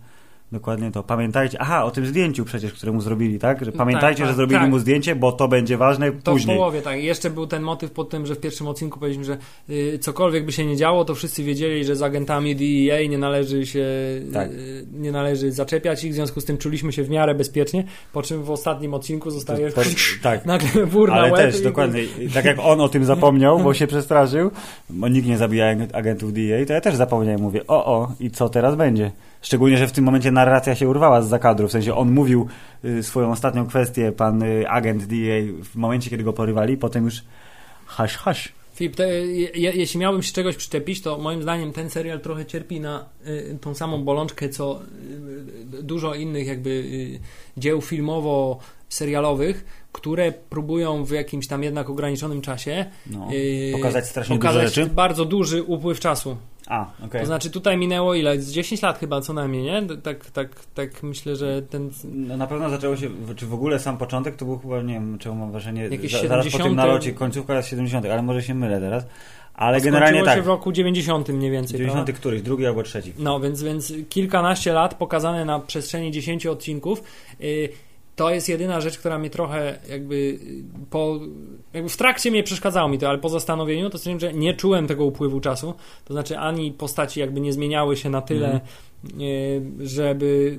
dokładnie 0.54 0.90
to. 0.90 1.02
Pamiętajcie, 1.02 1.60
aha, 1.60 1.84
o 1.84 1.90
tym 1.90 2.06
zdjęciu 2.06 2.44
przecież, 2.44 2.72
które 2.72 2.92
mu 2.92 3.00
zrobili, 3.00 3.38
tak? 3.38 3.64
Że 3.64 3.72
pamiętajcie, 3.72 4.18
tak, 4.22 4.28
że 4.30 4.34
zrobili 4.36 4.60
tak. 4.60 4.70
mu 4.70 4.78
zdjęcie, 4.78 5.16
bo 5.16 5.32
to 5.32 5.48
będzie 5.48 5.76
ważne 5.76 6.12
To 6.12 6.32
później. 6.32 6.56
w 6.56 6.58
połowie, 6.58 6.82
tak. 6.82 7.02
Jeszcze 7.02 7.30
był 7.30 7.46
ten 7.46 7.62
motyw 7.62 7.90
pod 7.90 8.10
tym, 8.10 8.26
że 8.26 8.34
w 8.34 8.40
pierwszym 8.40 8.66
odcinku 8.68 8.98
powiedzieliśmy, 8.98 9.24
że 9.68 9.74
y, 9.74 9.98
cokolwiek 9.98 10.44
by 10.44 10.52
się 10.52 10.66
nie 10.66 10.76
działo, 10.76 11.04
to 11.04 11.14
wszyscy 11.14 11.42
wiedzieli, 11.44 11.84
że 11.84 11.96
z 11.96 12.02
agentami 12.02 12.56
DEA 12.56 13.08
nie 13.08 13.18
należy 13.18 13.66
się 13.66 13.86
Tak. 14.32 14.50
y, 14.50 14.86
nie 14.92 15.12
należy 15.12 15.52
zaczepiać 15.52 16.04
ich, 16.04 16.12
w 16.12 16.14
związku 16.14 16.40
z 16.40 16.44
tym 16.44 16.58
czuliśmy 16.58 16.92
się 16.92 17.02
w 17.02 17.10
miarę 17.10 17.34
bezpiecznie, 17.34 17.84
po 18.12 18.22
czym 18.22 18.42
w 18.42 18.50
ostatnim 18.50 18.94
odcinku 18.94 19.30
zostaje 19.30 19.70
To- 19.72 19.80
tak. 20.22 20.46
nagle 20.46 20.86
wór 20.86 21.08
na 21.08 21.14
Ale 21.14 21.30
też, 21.32 21.60
dokładnie. 21.60 22.02
I 22.04 22.28
Tak 22.34 22.44
jak 22.44 22.58
on 22.58 22.80
o 22.80 22.88
tym 22.88 23.04
zapomniał, 23.04 23.58
bo 23.58 23.74
się 23.74 23.86
przestraszył, 23.86 24.50
bo 24.90 25.08
nikt 25.08 25.26
nie 25.28 25.38
zabija 25.38 25.66
ag- 25.76 25.88
agentów 25.92 26.32
DEA, 26.32 26.66
to 26.66 26.72
ja 26.72 26.80
też 26.80 26.94
zapomniałem. 26.94 27.40
Mówię, 27.40 27.66
o, 27.66 27.84
o, 27.86 28.12
i 28.20 28.30
co 28.30 28.48
teraz 28.48 28.76
będzie? 28.76 29.10
Szczególnie, 29.44 29.78
że 29.78 29.86
w 29.86 29.92
tym 29.92 30.04
momencie 30.04 30.30
narracja 30.30 30.74
się 30.74 30.88
urwała 30.88 31.22
z 31.22 31.28
zakadru. 31.28 31.68
W 31.68 31.72
sensie 31.72 31.94
on 31.94 32.12
mówił 32.12 32.48
y, 32.84 33.02
swoją 33.02 33.30
ostatnią 33.30 33.66
kwestię, 33.66 34.12
pan 34.12 34.42
y, 34.42 34.68
agent 34.68 35.04
DEA, 35.04 35.52
w 35.64 35.76
momencie, 35.76 36.10
kiedy 36.10 36.24
go 36.24 36.32
porywali, 36.32 36.76
potem 36.76 37.04
już 37.04 37.22
hasz, 37.86 38.16
hasz. 38.16 38.52
Filip, 38.74 38.96
te, 38.96 39.08
je, 39.08 39.48
je, 39.54 39.72
jeśli 39.74 40.00
miałbym 40.00 40.22
się 40.22 40.32
czegoś 40.32 40.56
przyczepić, 40.56 41.02
to 41.02 41.18
moim 41.18 41.42
zdaniem 41.42 41.72
ten 41.72 41.90
serial 41.90 42.20
trochę 42.20 42.46
cierpi 42.46 42.80
na 42.80 43.04
y, 43.26 43.58
tą 43.60 43.74
samą 43.74 44.04
bolączkę, 44.04 44.48
co 44.48 44.80
y, 45.78 45.82
dużo 45.82 46.14
innych 46.14 46.46
jakby 46.46 46.70
y, 46.70 47.20
dzieł 47.56 47.80
filmowo-serialowych, 47.80 49.64
które 49.92 50.32
próbują 50.32 51.04
w 51.04 51.10
jakimś 51.10 51.46
tam 51.46 51.62
jednak 51.62 51.90
ograniczonym 51.90 52.40
czasie 52.40 52.86
No, 53.10 53.28
y, 53.34 53.72
pokazać 53.72 54.06
strasznie 54.08 54.36
pokazać 54.36 54.62
dużo 54.62 54.74
rzeczy. 54.74 54.94
bardzo 54.94 55.24
duży 55.24 55.62
upływ 55.62 56.00
czasu. 56.00 56.36
A, 56.66 56.86
okej. 57.06 57.20
To 57.20 57.26
znaczy 57.26 57.50
tutaj 57.50 57.76
minęło 57.76 58.14
ile? 58.14 58.40
Z 58.40 58.52
10 58.52 58.82
lat 58.82 58.98
chyba 58.98 59.20
co 59.20 59.32
najmniej, 59.32 59.62
nie? 59.62 59.82
Tak, 59.96 60.30
tak, 60.30 60.48
tak 60.74 61.02
myślę, 61.02 61.36
że 61.36 61.62
ten... 61.62 61.90
No, 62.04 62.36
na 62.36 62.46
pewno 62.46 62.70
zaczęło 62.70 62.96
się, 62.96 63.10
czy 63.36 63.46
w 63.46 63.54
ogóle 63.54 63.78
sam 63.78 63.98
początek 63.98 64.36
to 64.36 64.44
był 64.44 64.58
chyba, 64.58 64.82
nie 64.82 64.94
wiem, 64.94 65.18
czemu 65.18 65.34
mam 65.34 65.50
wrażenie, 65.50 65.82
Jakieś 65.82 66.12
za, 66.12 66.28
zaraz 66.28 66.44
po 66.44 66.50
70. 66.50 66.64
tym 66.64 66.76
nalocie, 66.76 67.12
końcówka 67.12 67.54
lat 67.54 67.66
70., 67.66 68.06
ale 68.06 68.22
może 68.22 68.42
się 68.42 68.54
mylę 68.54 68.80
teraz. 68.80 69.06
Ale 69.54 69.80
generalnie 69.80 70.24
tak, 70.24 70.36
się 70.36 70.42
w 70.42 70.46
roku 70.46 70.72
90 70.72 71.28
mniej 71.28 71.50
więcej, 71.50 71.78
90 71.78 72.06
prawda? 72.06 72.20
któryś, 72.20 72.42
drugi 72.42 72.66
albo 72.66 72.82
trzeci. 72.82 73.12
No, 73.18 73.40
więc, 73.40 73.62
więc 73.62 73.92
kilkanaście 74.08 74.72
lat 74.72 74.94
pokazane 74.94 75.44
na 75.44 75.60
przestrzeni 75.60 76.10
10 76.10 76.46
odcinków. 76.46 77.02
Yy, 77.40 77.68
to 78.16 78.30
jest 78.30 78.48
jedyna 78.48 78.80
rzecz, 78.80 78.98
która 78.98 79.18
mnie 79.18 79.30
trochę 79.30 79.78
jakby 79.88 80.38
po. 80.90 81.20
Jakby 81.72 81.88
w 81.88 81.96
trakcie 81.96 82.30
mnie 82.30 82.42
przeszkadzało 82.42 82.88
mi 82.88 82.98
to, 82.98 83.08
ale 83.08 83.18
po 83.18 83.28
zastanowieniu 83.28 83.90
to 83.90 83.98
znaczy, 83.98 84.20
że 84.20 84.32
nie 84.32 84.54
czułem 84.54 84.86
tego 84.86 85.04
upływu 85.04 85.40
czasu. 85.40 85.74
To 86.04 86.14
znaczy, 86.14 86.38
ani 86.38 86.72
postaci 86.72 87.20
jakby 87.20 87.40
nie 87.40 87.52
zmieniały 87.52 87.96
się 87.96 88.10
na 88.10 88.22
tyle, 88.22 88.48
e, 88.50 88.60
żeby 89.80 90.58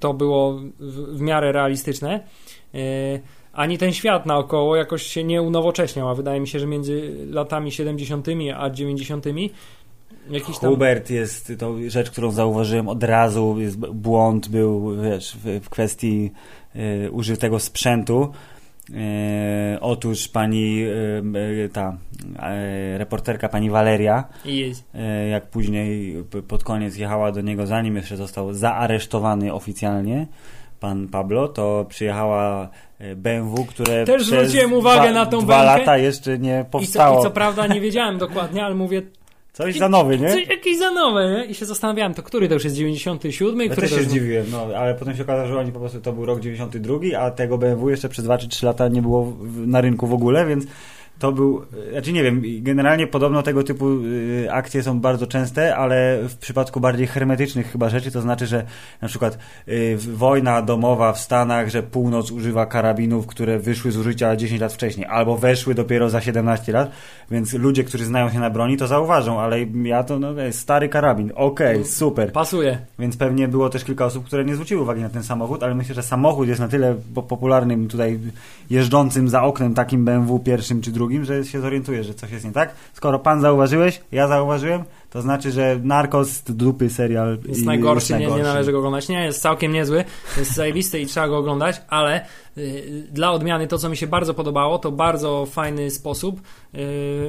to 0.00 0.14
było 0.14 0.60
w, 0.78 1.16
w 1.16 1.20
miarę 1.20 1.52
realistyczne. 1.52 2.20
E, 2.74 2.78
ani 3.52 3.78
ten 3.78 3.92
świat 3.92 4.26
naokoło 4.26 4.76
jakoś 4.76 5.02
się 5.02 5.24
nie 5.24 5.42
unowocześniał, 5.42 6.08
a 6.08 6.14
wydaje 6.14 6.40
mi 6.40 6.48
się, 6.48 6.58
że 6.58 6.66
między 6.66 7.26
latami 7.30 7.72
70. 7.72 8.26
a 8.56 8.70
90. 8.70 9.26
jakiś 10.30 10.58
tam. 10.58 10.70
Hubert 10.70 11.10
jest 11.10 11.52
to 11.58 11.74
rzecz, 11.86 12.10
którą 12.10 12.30
zauważyłem 12.30 12.88
od 12.88 13.04
razu. 13.04 13.56
Jest 13.58 13.78
błąd 13.78 14.48
był 14.48 15.02
wiesz, 15.02 15.36
w, 15.36 15.64
w 15.64 15.68
kwestii 15.70 16.32
y, 17.06 17.10
użytego 17.10 17.60
sprzętu. 17.60 18.32
Y, 18.90 19.80
otóż 19.80 20.28
pani 20.28 20.84
y, 21.64 21.70
ta 21.72 21.96
reporterka 22.96 23.48
pani 23.48 23.70
Waleria, 23.70 24.24
jak 25.30 25.50
później 25.50 26.16
pod 26.48 26.64
koniec 26.64 26.96
jechała 26.96 27.32
do 27.32 27.40
niego, 27.40 27.66
zanim 27.66 27.96
jeszcze 27.96 28.16
został 28.16 28.54
zaaresztowany 28.54 29.52
oficjalnie 29.52 30.26
pan 30.80 31.08
Pablo, 31.08 31.48
to 31.48 31.86
przyjechała 31.88 32.68
BMW, 33.16 33.64
które 33.64 34.04
Też 34.04 34.26
zwróciłem 34.26 34.72
uwagę 34.72 35.10
dwa, 35.10 35.12
na 35.12 35.26
tą 35.26 35.40
dwa 35.40 35.58
bękę. 35.58 35.78
lata 35.78 35.96
jeszcze 35.98 36.38
nie 36.38 36.60
I 36.60 36.64
co, 36.64 36.70
powstało. 36.70 37.20
I 37.20 37.22
co 37.22 37.30
prawda 37.30 37.66
nie 37.66 37.80
wiedziałem 37.90 38.18
dokładnie, 38.18 38.64
ale 38.64 38.74
mówię, 38.74 39.02
Coś 39.58 39.78
za 39.78 39.88
nowy, 39.88 40.18
nie? 40.18 40.28
Coś 40.28 40.48
jakieś 40.48 40.78
za 40.78 40.90
nowe, 40.90 41.30
nie? 41.30 41.44
I 41.44 41.54
się 41.54 41.66
zastanawiałem, 41.66 42.14
to 42.14 42.22
który 42.22 42.48
to 42.48 42.54
już 42.54 42.64
jest 42.64 42.76
97, 42.76 43.60
Ja 43.60 43.66
który 43.68 43.88
też 43.88 43.90
się 43.90 43.96
już... 43.96 44.06
zdziwiłem, 44.10 44.46
no, 44.50 44.66
ale 44.76 44.94
potem 44.94 45.16
się 45.16 45.22
okazało, 45.22 45.48
że 45.48 45.58
oni 45.58 45.72
po 45.72 45.80
prostu 45.80 46.00
to 46.00 46.12
był 46.12 46.26
rok 46.26 46.40
92, 46.40 46.96
a 47.18 47.30
tego 47.30 47.58
BMW 47.58 47.90
jeszcze 47.90 48.08
przez 48.08 48.24
2 48.24 48.38
czy 48.38 48.48
3 48.48 48.66
lata 48.66 48.88
nie 48.88 49.02
było 49.02 49.36
na 49.56 49.80
rynku 49.80 50.06
w 50.06 50.12
ogóle, 50.12 50.46
więc 50.46 50.64
to 51.18 51.32
był, 51.32 51.62
znaczy 51.90 52.12
nie 52.12 52.22
wiem, 52.22 52.42
generalnie 52.60 53.06
podobno 53.06 53.42
tego 53.42 53.62
typu 53.62 53.88
y, 53.88 54.48
akcje 54.52 54.82
są 54.82 55.00
bardzo 55.00 55.26
częste, 55.26 55.76
ale 55.76 56.18
w 56.28 56.36
przypadku 56.36 56.80
bardziej 56.80 57.06
hermetycznych 57.06 57.72
chyba 57.72 57.88
rzeczy, 57.88 58.10
to 58.10 58.20
znaczy, 58.20 58.46
że 58.46 58.64
na 59.02 59.08
przykład 59.08 59.38
y, 59.68 59.96
wojna 59.98 60.62
domowa 60.62 61.12
w 61.12 61.18
Stanach, 61.18 61.68
że 61.68 61.82
północ 61.82 62.30
używa 62.30 62.66
karabinów, 62.66 63.26
które 63.26 63.58
wyszły 63.58 63.92
z 63.92 63.96
użycia 63.96 64.36
10 64.36 64.60
lat 64.60 64.72
wcześniej, 64.72 65.06
albo 65.06 65.36
weszły 65.36 65.74
dopiero 65.74 66.10
za 66.10 66.20
17 66.20 66.72
lat, 66.72 66.90
więc 67.30 67.54
ludzie, 67.54 67.84
którzy 67.84 68.04
znają 68.04 68.30
się 68.30 68.38
na 68.38 68.50
broni, 68.50 68.76
to 68.76 68.86
zauważą, 68.86 69.40
ale 69.40 69.56
ja 69.84 70.04
to, 70.04 70.18
no, 70.18 70.34
stary 70.50 70.88
karabin, 70.88 71.32
okej, 71.34 71.84
super. 71.84 72.32
Pasuje. 72.32 72.78
Więc 72.98 73.16
pewnie 73.16 73.48
było 73.48 73.70
też 73.70 73.84
kilka 73.84 74.04
osób, 74.04 74.24
które 74.24 74.44
nie 74.44 74.54
zwróciły 74.54 74.82
uwagi 74.82 75.00
na 75.00 75.08
ten 75.08 75.22
samochód, 75.22 75.62
ale 75.62 75.74
myślę, 75.74 75.94
że 75.94 76.02
samochód 76.02 76.48
jest 76.48 76.60
na 76.60 76.68
tyle 76.68 76.96
po- 77.14 77.22
popularnym 77.22 77.88
tutaj 77.88 78.18
jeżdżącym 78.70 79.28
za 79.28 79.42
oknem 79.42 79.74
takim 79.74 80.04
BMW 80.04 80.38
pierwszym 80.38 80.80
czy 80.80 80.92
drugim, 80.92 81.07
że 81.24 81.44
się 81.44 81.60
zorientuje, 81.60 82.04
że 82.04 82.14
coś 82.14 82.30
jest 82.30 82.44
nie 82.44 82.52
tak. 82.52 82.74
Skoro 82.92 83.18
pan 83.18 83.40
zauważyłeś, 83.40 84.00
ja 84.12 84.28
zauważyłem, 84.28 84.84
to 85.10 85.22
znaczy, 85.22 85.50
że 85.52 85.80
Narcos 85.82 86.42
dupy 86.42 86.90
serial 86.90 87.38
Jest 87.48 87.62
i 87.62 87.64
najgorszy, 87.66 88.12
jest 88.12 88.26
nie, 88.30 88.36
nie 88.36 88.42
należy 88.42 88.72
go 88.72 88.78
oglądać. 88.78 89.08
Nie, 89.08 89.24
jest 89.24 89.42
całkiem 89.42 89.72
niezły, 89.72 90.04
jest 90.38 90.54
zajebisty 90.54 91.00
i 91.00 91.06
trzeba 91.06 91.28
go 91.28 91.36
oglądać, 91.38 91.82
ale 91.88 92.24
y, 92.58 93.06
dla 93.12 93.32
odmiany 93.32 93.66
to, 93.66 93.78
co 93.78 93.88
mi 93.88 93.96
się 93.96 94.06
bardzo 94.06 94.34
podobało, 94.34 94.78
to 94.78 94.92
bardzo 94.92 95.46
fajny 95.46 95.90
sposób 95.90 96.40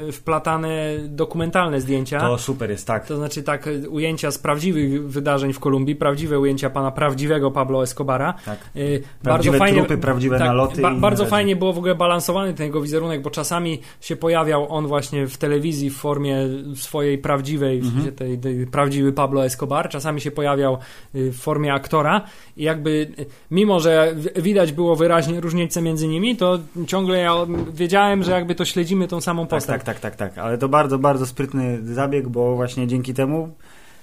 y, 0.07 0.11
wplatane 0.11 0.95
dokumentalne 1.07 1.81
zdjęcia. 1.81 2.19
To 2.19 2.37
super 2.37 2.69
jest, 2.71 2.87
tak. 2.87 3.05
To 3.07 3.15
znaczy 3.17 3.43
tak 3.43 3.69
ujęcia 3.89 4.31
z 4.31 4.37
prawdziwych 4.37 5.09
wydarzeń 5.09 5.53
w 5.53 5.59
Kolumbii, 5.59 5.95
prawdziwe 5.95 6.39
ujęcia 6.39 6.69
pana 6.69 6.91
prawdziwego 6.91 7.51
Pablo 7.51 7.83
Escobara. 7.83 8.33
tak. 8.45 8.59
Y, 8.75 9.03
Prawdziwe 9.23 9.59
trupy, 9.71 9.97
prawdziwe 9.97 10.39
naloty 10.39 10.81
Ba- 10.81 10.89
bardzo 10.91 11.01
należy. 11.01 11.25
fajnie 11.29 11.55
było 11.55 11.73
w 11.73 11.77
ogóle 11.77 11.95
balansowany 11.95 12.53
ten 12.53 12.65
jego 12.65 12.81
wizerunek, 12.81 13.21
bo 13.21 13.29
czasami 13.29 13.81
się 14.01 14.15
pojawiał 14.15 14.67
on 14.73 14.87
właśnie 14.87 15.27
w 15.27 15.37
telewizji 15.37 15.89
w 15.89 15.97
formie 15.97 16.37
swojej 16.75 17.17
prawdziwej, 17.17 17.68
Mhm. 17.77 18.11
tej, 18.15 18.37
tej 18.37 18.67
prawdziwy 18.67 19.13
Pablo 19.13 19.45
Escobar, 19.45 19.89
czasami 19.89 20.21
się 20.21 20.31
pojawiał 20.31 20.77
y, 21.15 21.31
w 21.31 21.37
formie 21.37 21.73
aktora 21.73 22.21
i 22.57 22.63
jakby 22.63 22.89
y, 23.19 23.25
mimo, 23.51 23.79
że 23.79 24.15
widać 24.35 24.71
było 24.71 24.95
wyraźnie 24.95 25.41
różnicę 25.41 25.81
między 25.81 26.07
nimi, 26.07 26.35
to 26.35 26.59
ciągle 26.87 27.17
ja 27.19 27.35
wiedziałem, 27.73 28.23
że 28.23 28.31
jakby 28.31 28.55
to 28.55 28.65
śledzimy 28.65 29.07
tą 29.07 29.21
samą 29.21 29.41
Tak, 29.43 29.49
postać. 29.49 29.83
tak, 29.83 29.99
tak, 29.99 30.15
tak, 30.15 30.15
tak. 30.15 30.37
Ale 30.37 30.57
to 30.57 30.69
bardzo, 30.69 30.99
bardzo 30.99 31.25
sprytny 31.25 31.79
zabieg, 31.93 32.27
bo 32.27 32.55
właśnie 32.55 32.87
dzięki 32.87 33.13
temu 33.13 33.49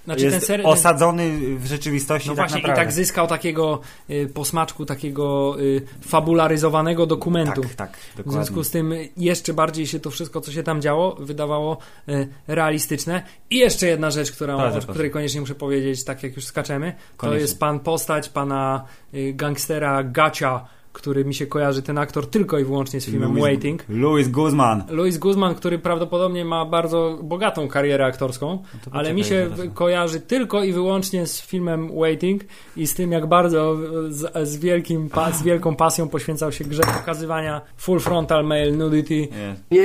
Znaczy 0.07 0.25
jest 0.25 0.47
ser... 0.47 0.61
osadzony 0.65 1.31
w 1.59 1.67
rzeczywistości 1.67 2.29
No 2.29 2.35
tak 2.35 2.45
właśnie, 2.45 2.59
i 2.59 2.63
naprawdę. 2.63 2.83
tak 2.83 2.93
zyskał 2.93 3.27
takiego 3.27 3.81
y, 4.11 4.31
posmaczku, 4.35 4.87
takiego 4.87 5.57
y, 5.61 5.83
fabularyzowanego 6.09 7.07
dokumentu. 7.07 7.61
Tak, 7.63 7.75
tak, 7.77 7.97
W 7.97 8.17
dokładnie. 8.17 8.33
związku 8.33 8.65
z 8.65 8.71
tym 8.71 8.95
jeszcze 9.17 9.55
bardziej 9.55 9.87
się 9.87 10.01
to 10.01 10.11
wszystko, 10.11 10.41
co 10.41 10.53
się 10.53 10.63
tam 10.63 10.83
działo, 10.83 11.15
wydawało 11.21 11.79
e, 12.09 12.27
realistyczne. 12.47 13.23
I 13.51 13.57
jeszcze 13.57 13.87
jedna 13.87 14.11
rzecz, 14.11 14.33
Proszę, 14.37 14.89
o 14.89 14.93
której 14.93 15.11
koniecznie 15.11 15.41
muszę 15.41 15.55
powiedzieć, 15.55 16.05
tak 16.05 16.23
jak 16.23 16.37
już 16.37 16.45
skaczemy, 16.45 16.93
to 16.93 16.99
Koniecznie. 17.17 17.41
jest 17.41 17.61
pan 17.61 17.81
postać 17.81 18.29
pana 18.29 18.85
y, 19.15 19.33
gangstera 19.33 20.03
Gacia, 20.05 20.67
który 20.97 21.25
mi 21.25 21.35
się 21.35 21.47
kojarzy, 21.47 21.83
ten 21.83 21.99
aktor, 21.99 22.26
tylko 22.31 22.59
i 22.59 22.65
wyłącznie 22.65 23.00
z 23.00 23.05
filmem 23.07 23.35
Luis- 23.35 23.41
Waiting. 23.43 23.85
Luis 23.88 24.29
Guzman. 24.29 24.85
Louis 24.91 25.19
Guzman, 25.19 25.55
który 25.55 25.79
prawdopodobnie 25.79 26.45
ma 26.45 26.65
bardzo 26.65 27.19
bogatą 27.23 27.69
karierę 27.69 28.05
aktorską, 28.07 28.47
No 28.87 28.93
ale 28.93 29.15
mi 29.15 29.25
się 29.25 29.49
zaraz. 29.57 29.73
kojarzy 29.75 30.21
tylko 30.21 30.65
i 30.65 30.73
wyłącznie 30.73 31.26
z 31.26 31.41
filmem 31.43 31.91
Waiting 32.00 32.43
i 32.76 32.87
z 32.87 32.95
tym, 32.95 33.12
jak 33.12 33.26
bardzo 33.26 33.76
z, 34.09 34.49
z, 34.49 34.57
wielkim, 34.57 35.09
pa, 35.09 35.33
z 35.33 35.43
wielką 35.43 35.76
pasją 35.76 36.09
poświęcał 36.09 36.53
się 36.53 36.65
grze 36.65 36.83
pokazywania 36.83 37.61
full 37.76 38.00
frontal 38.00 38.45
male 38.45 38.71
nudity 38.73 39.29
Jest. 39.71 39.71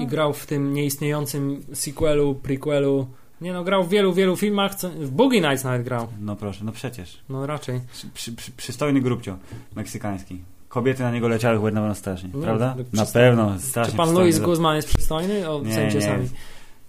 i 0.00 0.06
grał 0.06 0.32
w 0.32 0.46
tym 0.46 0.72
nieistniejącym 0.72 1.60
sequelu, 1.72 2.34
prequelu. 2.34 3.06
Nie 3.42 3.52
no, 3.52 3.64
grał 3.64 3.84
w 3.84 3.88
wielu, 3.88 4.12
wielu 4.12 4.36
filmach, 4.36 4.72
w 4.80 5.10
Boogie 5.10 5.40
Nights 5.40 5.64
nawet 5.64 5.82
grał. 5.82 6.08
No 6.20 6.36
proszę, 6.36 6.64
no 6.64 6.72
przecież. 6.72 7.18
No 7.28 7.46
raczej. 7.46 7.80
Przy, 7.92 8.06
przy, 8.14 8.32
przy, 8.32 8.52
przystojny 8.52 9.00
grubcio 9.00 9.36
meksykański. 9.76 10.38
Kobiety 10.68 11.02
na 11.02 11.10
niego 11.12 11.28
leciały 11.28 11.56
chyba 11.56 11.70
na 11.70 11.80
pewno 11.80 11.94
strasznie, 11.94 12.30
No, 12.34 12.40
prawda? 12.42 12.76
Na 12.92 13.06
pewno, 13.06 13.58
strasznie 13.60 13.90
Czy 13.90 13.96
pan. 13.96 14.14
Louis 14.14 14.38
Guzman 14.38 14.76
jest 14.76 14.88
przystojny? 14.88 15.50
O, 15.50 15.60
Nie, 15.62 15.68
nie 15.94 16.02
sami. 16.02 16.20
jest. 16.22 16.34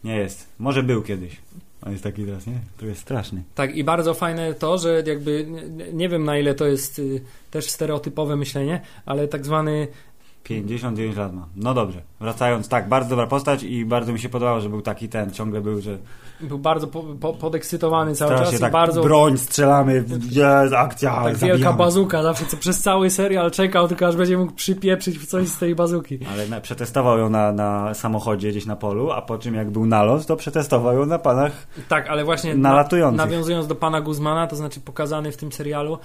Nie 0.03 0.15
jest. 0.17 0.47
Może 0.59 0.83
był 0.83 1.01
kiedyś. 1.01 1.37
On 1.85 1.91
jest 1.91 2.03
taki 2.03 2.25
teraz, 2.25 2.47
nie? 2.47 2.59
To 2.77 2.85
jest 2.85 3.01
straszny. 3.01 3.43
Tak, 3.55 3.75
i 3.75 3.83
bardzo 3.83 4.13
fajne 4.13 4.53
to, 4.53 4.77
że 4.77 5.03
jakby 5.07 5.45
nie- 5.69 5.93
nie 5.93 6.09
wiem 6.09 6.23
na 6.23 6.37
ile 6.37 6.55
to 6.55 6.65
jest 6.65 6.99
y, 6.99 7.21
też 7.51 7.69
stereotypowe 7.69 8.35
myślenie, 8.35 8.81
ale 9.05 9.27
tak 9.27 9.45
zwany 9.45 9.87
59 10.43 11.15
lat 11.17 11.33
ma. 11.33 11.47
No 11.55 11.73
dobrze. 11.73 12.01
Wracając, 12.19 12.67
tak, 12.69 12.89
bardzo 12.89 13.09
dobra 13.09 13.27
postać 13.27 13.63
i 13.63 13.85
bardzo 13.85 14.13
mi 14.13 14.19
się 14.19 14.29
podobało, 14.29 14.59
że 14.61 14.69
był 14.69 14.81
taki 14.81 15.09
ten, 15.09 15.31
ciągle 15.31 15.61
był, 15.61 15.81
że 15.81 15.97
był 16.41 16.57
bardzo 16.59 16.87
po, 16.87 17.03
po, 17.03 17.33
podekscytowany 17.33 18.15
cały 18.15 18.31
strasznie 18.31 18.51
czas 18.51 18.61
tak 18.61 18.71
bardzo 18.73 19.03
broń, 19.03 19.37
strzelamy, 19.37 20.03
jest 20.31 20.73
akcja, 20.73 21.11
tak 21.23 21.35
zabijamy. 21.35 21.59
wielka 21.59 21.73
bazuka, 21.73 22.23
zawsze 22.23 22.45
co 22.45 22.57
przez 22.57 22.81
cały 22.81 23.09
serial 23.09 23.51
czekał, 23.51 23.87
tylko 23.87 24.07
aż 24.07 24.15
będzie 24.15 24.37
mógł 24.37 24.51
przypieprzyć 24.53 25.19
w 25.19 25.25
coś 25.25 25.47
z 25.47 25.57
tej 25.57 25.75
bazuki. 25.75 26.19
Ale 26.33 26.47
na, 26.47 26.61
przetestował 26.61 27.17
ją 27.19 27.29
na, 27.29 27.51
na 27.51 27.93
samochodzie 27.93 28.49
gdzieś 28.49 28.65
na 28.65 28.75
polu, 28.75 29.11
a 29.11 29.21
po 29.21 29.37
czym 29.37 29.55
jak 29.55 29.71
był 29.71 29.85
nalot, 29.85 30.25
to 30.25 30.35
przetestował 30.35 30.93
ją 30.93 31.05
na 31.05 31.19
panach 31.19 31.67
Tak, 31.89 32.07
ale 32.09 32.23
właśnie 32.23 32.55
Nalatujących. 32.55 33.17
nawiązując 33.17 33.67
do 33.67 33.75
pana 33.75 34.01
Guzmana, 34.01 34.47
to 34.47 34.55
znaczy 34.55 34.79
pokazany 34.79 35.31
w 35.31 35.37
tym 35.37 35.51
serialu, 35.51 35.97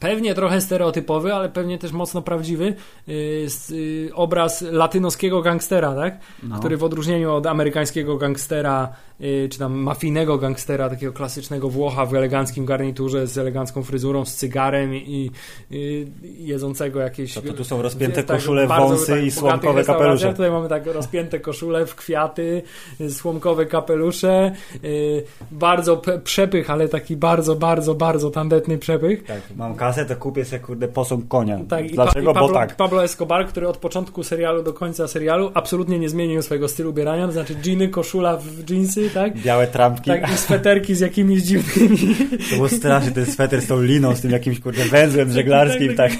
pewnie 0.00 0.34
trochę 0.34 0.60
stereotypowy, 0.60 1.34
ale 1.34 1.48
pewnie 1.48 1.78
też 1.78 1.92
mocno 1.92 2.22
prawdziwy, 2.22 2.74
y, 3.08 3.42
s- 3.46 3.70
y, 3.70 3.81
obraz 4.14 4.62
latynoskiego 4.62 5.42
gangstera, 5.42 5.94
tak? 5.94 6.18
no. 6.42 6.58
który 6.58 6.76
w 6.76 6.84
odróżnieniu 6.84 7.32
od 7.32 7.46
amerykańskiego 7.46 8.16
gangstera, 8.16 8.88
y, 8.88 9.11
czy 9.50 9.58
tam 9.58 9.72
mafijnego 9.72 10.38
gangstera, 10.38 10.90
takiego 10.90 11.12
klasycznego 11.12 11.68
Włocha 11.68 12.06
w 12.06 12.14
eleganckim 12.14 12.66
garniturze, 12.66 13.26
z 13.26 13.38
elegancką 13.38 13.82
fryzurą, 13.82 14.24
z 14.24 14.34
cygarem 14.34 14.94
i 14.94 15.30
i 15.70 16.06
jedzącego 16.46 17.00
jakieś... 17.00 17.34
To, 17.34 17.42
to 17.42 17.52
tu 17.52 17.64
są 17.64 17.82
rozpięte 17.82 18.22
tak, 18.22 18.36
koszule, 18.36 18.66
bardzo 18.66 18.88
wąsy 18.88 19.12
tak 19.12 19.24
i 19.24 19.30
słomkowe 19.30 19.84
kapelusze. 19.84 20.32
Tutaj 20.32 20.50
mamy 20.50 20.68
tak 20.68 20.86
rozpięte 20.86 21.40
koszule 21.40 21.86
w 21.86 21.94
kwiaty, 21.94 22.62
y, 23.00 23.10
słomkowe 23.10 23.66
kapelusze, 23.66 24.52
y, 24.84 25.24
bardzo 25.50 26.02
przepych, 26.24 26.70
ale 26.70 26.88
taki 26.88 27.16
bardzo, 27.16 27.56
bardzo, 27.56 27.94
bardzo 27.94 28.30
tandetny 28.30 28.78
przepych. 28.78 29.24
Tak, 29.24 29.40
mam 29.56 29.74
kasę, 29.74 30.04
to 30.04 30.16
kupię 30.16 30.44
sobie 30.44 30.60
kurde 30.60 30.88
posąg 30.88 31.28
konia. 31.28 31.58
Tak, 31.68 31.90
i, 31.90 31.94
pa, 31.94 32.04
Dlaczego? 32.04 32.30
i 32.30 32.34
Pablo, 32.34 32.48
Bo 32.48 32.54
tak. 32.54 32.76
Pablo 32.76 33.04
Escobar, 33.04 33.46
który 33.46 33.68
od 33.68 33.76
początku 33.76 34.22
serialu 34.22 34.62
do 34.62 34.72
końca 34.72 35.08
serialu 35.08 35.50
absolutnie 35.54 35.98
nie 35.98 36.08
zmienił 36.08 36.42
swojego 36.42 36.68
stylu 36.68 36.90
ubierania, 36.90 37.26
to 37.26 37.32
znaczy 37.32 37.54
dżiny, 37.54 37.88
koszula 37.88 38.36
w 38.36 38.64
dżinsy, 38.64 39.10
tak? 39.14 39.38
Białe 39.38 39.66
trampki. 39.66 40.10
Tak, 40.10 40.32
i 40.32 40.36
sweterki 40.36 40.94
z 40.94 41.00
jakimiś 41.00 41.42
dziwnymi. 41.42 42.16
To 42.50 42.56
było 42.56 42.68
strasznie, 42.68 43.10
ten 43.10 43.26
sweter 43.26 43.60
z 43.60 43.66
tą 43.66 43.82
liną, 43.82 44.14
z 44.14 44.20
tym 44.20 44.30
jakimś 44.30 44.60
kurde 44.60 44.84
węzłem 44.84 45.32
żeglarskim, 45.32 45.94
tak. 45.96 46.12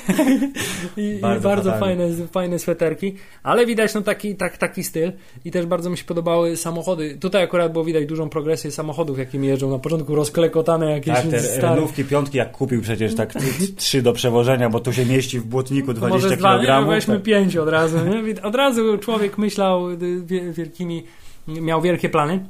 I 0.97 1.19
Bardzo 1.21 1.49
bardzo, 1.49 1.71
bardzo 1.71 1.73
fajne, 1.87 2.09
fajne 2.33 2.59
sweterki, 2.59 3.15
ale 3.43 3.67
widać 3.67 3.95
no 3.95 4.01
taki, 4.03 4.35
tak, 4.37 4.57
taki 4.59 4.85
styl 4.85 5.13
i 5.45 5.51
też 5.51 5.67
bardzo 5.67 5.91
mi 5.91 5.99
się 5.99 6.05
podobały 6.05 6.57
samochody. 6.57 7.17
Tutaj 7.21 7.43
akurat 7.43 7.73
było 7.73 7.85
widać 7.85 8.07
dużą 8.07 8.29
progresję 8.29 8.71
samochodów, 8.71 9.19
jakimi 9.19 9.47
jeżdżą. 9.49 9.71
Na 9.71 9.79
początku 9.79 10.15
rozklekotane 10.15 10.91
jakieś 10.93 11.15
Tak, 11.15 11.27
te 11.27 11.41
stare. 11.41 11.75
renówki, 11.75 12.05
piątki 12.05 12.39
jak 12.39 12.53
kupił 12.53 12.83
przecież 12.83 13.15
tak 13.15 13.35
trzy 13.77 14.03
do 14.03 14.13
przewożenia, 14.13 14.71
bo 14.71 14.81
tu 14.81 14.93
się 14.93 15.07
mieści 15.07 15.41
w 15.41 15.45
błotniku 15.45 15.87
To 15.87 15.95
20 15.95 16.23
może 16.27 16.37
dwa, 16.37 16.57
nie, 16.59 16.67
kg. 16.67 16.87
weźmy 16.89 17.15
Tak. 17.15 17.23
pięć 17.23 17.57
od 17.57 17.69
razu. 17.69 17.97
Nie? 18.07 18.43
Od 18.43 18.55
razu 18.55 18.99
człowiek 18.99 19.39
myślał 19.39 19.91
y, 19.91 19.97
wie- 20.27 20.53
wielkimi, 20.53 21.05
miał 21.49 21.83
wielkie 21.83 22.09
plany. 22.09 22.41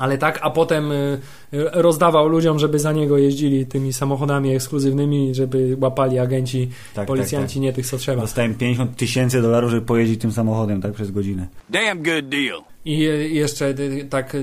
Ale 0.00 0.18
tak, 0.18 0.38
a 0.42 0.50
potem 0.50 0.92
y, 0.92 1.18
y, 1.54 1.64
rozdawał 1.72 2.28
ludziom, 2.28 2.58
żeby 2.58 2.78
za 2.78 2.92
niego 2.92 3.18
jeździli 3.18 3.66
tymi 3.66 3.92
samochodami 3.92 4.54
ekskluzywnymi, 4.54 5.34
żeby 5.34 5.76
łapali 5.80 6.18
agenci, 6.18 6.68
tak, 6.94 7.06
policjanci, 7.06 7.60
nie 7.60 7.72
tych 7.72 7.86
co 7.86 7.90
tak. 7.96 8.00
trzeba. 8.00 8.22
Dostałem 8.22 8.54
50 8.54 8.96
tysięcy 8.96 9.42
dolarów, 9.42 9.70
żeby 9.70 9.86
pojeździć 9.86 10.20
tym 10.20 10.32
samochodem, 10.32 10.82
tak, 10.82 10.92
przez 10.92 11.10
godzinę. 11.10 11.48
Damn 11.70 12.02
good 12.02 12.28
deal. 12.28 12.60
I 12.84 12.98
jeszcze 13.34 13.68
y, 13.68 14.06
tak 14.10 14.36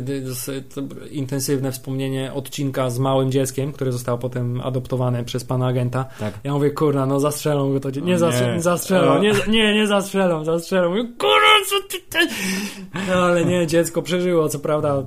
intensywne 1.12 1.72
wspomnienie 1.72 2.34
odcinka 2.34 2.90
z 2.90 3.00
małym 3.00 3.32
dzieckiem, 3.32 3.72
które 3.72 3.92
zostało 3.92 4.18
potem 4.18 4.62
adoptowane 4.62 5.24
przez 5.24 5.44
pana 5.44 5.68
agenta. 5.68 6.06
Tak. 6.20 6.34
Ja 6.44 6.54
mówię, 6.54 6.72
kurna, 6.72 7.06
no 7.06 7.20
zastrzelą 7.20 7.74
go 7.74 7.80
to. 7.80 7.92
dzie- 7.92 8.02
Nie, 8.02 8.12
nie. 8.14 8.62
zastrzelą, 8.62 9.22
nie, 9.22 9.34
nie, 9.48 9.74
nie 9.74 9.88
zastrzelą, 9.88 10.46
zastrzelą. 10.46 10.90
Mówię, 10.90 11.04
kurna? 11.18 11.47
No 13.08 13.14
ale 13.14 13.46
nie, 13.46 13.68
dziecko 13.68 14.02
przeżyło, 14.02 14.50
co 14.50 14.60
prawda 14.60 15.04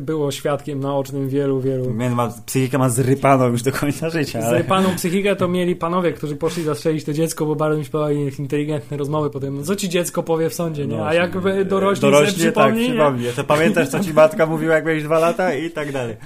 było 0.00 0.30
świadkiem 0.30 0.80
naocznym 0.80 1.28
wielu, 1.28 1.60
wielu. 1.60 1.90
Ma, 1.90 2.32
psychika 2.46 2.78
ma 2.78 2.88
zrypaną 2.88 3.48
już 3.48 3.62
do 3.62 3.72
końca 3.72 4.10
życia, 4.10 4.38
ale... 4.38 4.50
Zrypaną 4.50 4.96
psychikę 4.96 5.36
to 5.36 5.48
mieli 5.48 5.76
panowie, 5.76 6.12
którzy 6.12 6.36
poszli 6.36 6.62
zastrzelić 6.62 7.04
to 7.04 7.12
dziecko, 7.12 7.46
bo 7.46 7.56
bardzo 7.56 7.78
mi 7.78 7.84
się 7.84 7.90
podobały 7.90 8.14
ich 8.14 8.38
inteligentne 8.38 8.96
rozmowy 8.96 9.30
potem. 9.30 9.56
No 9.56 9.62
co 9.62 9.76
ci 9.76 9.88
dziecko 9.88 10.22
powie 10.22 10.50
w 10.50 10.54
sądzie, 10.54 10.86
nie? 10.86 11.04
A 11.04 11.14
jak 11.14 11.32
dorośnie, 11.64 12.00
dorośnie 12.00 12.32
sobie 12.32 12.44
przypomni, 12.44 12.80
tak, 12.80 12.88
nie? 12.88 12.94
przypomni. 12.94 13.26
To 13.36 13.44
pamiętasz, 13.44 13.88
co 13.88 14.00
ci 14.00 14.14
matka 14.14 14.46
mówiła, 14.46 14.74
jak 14.74 14.84
miałeś 14.84 15.02
dwa 15.02 15.18
lata 15.18 15.54
i 15.54 15.70
tak 15.70 15.92
dalej. 15.92 16.16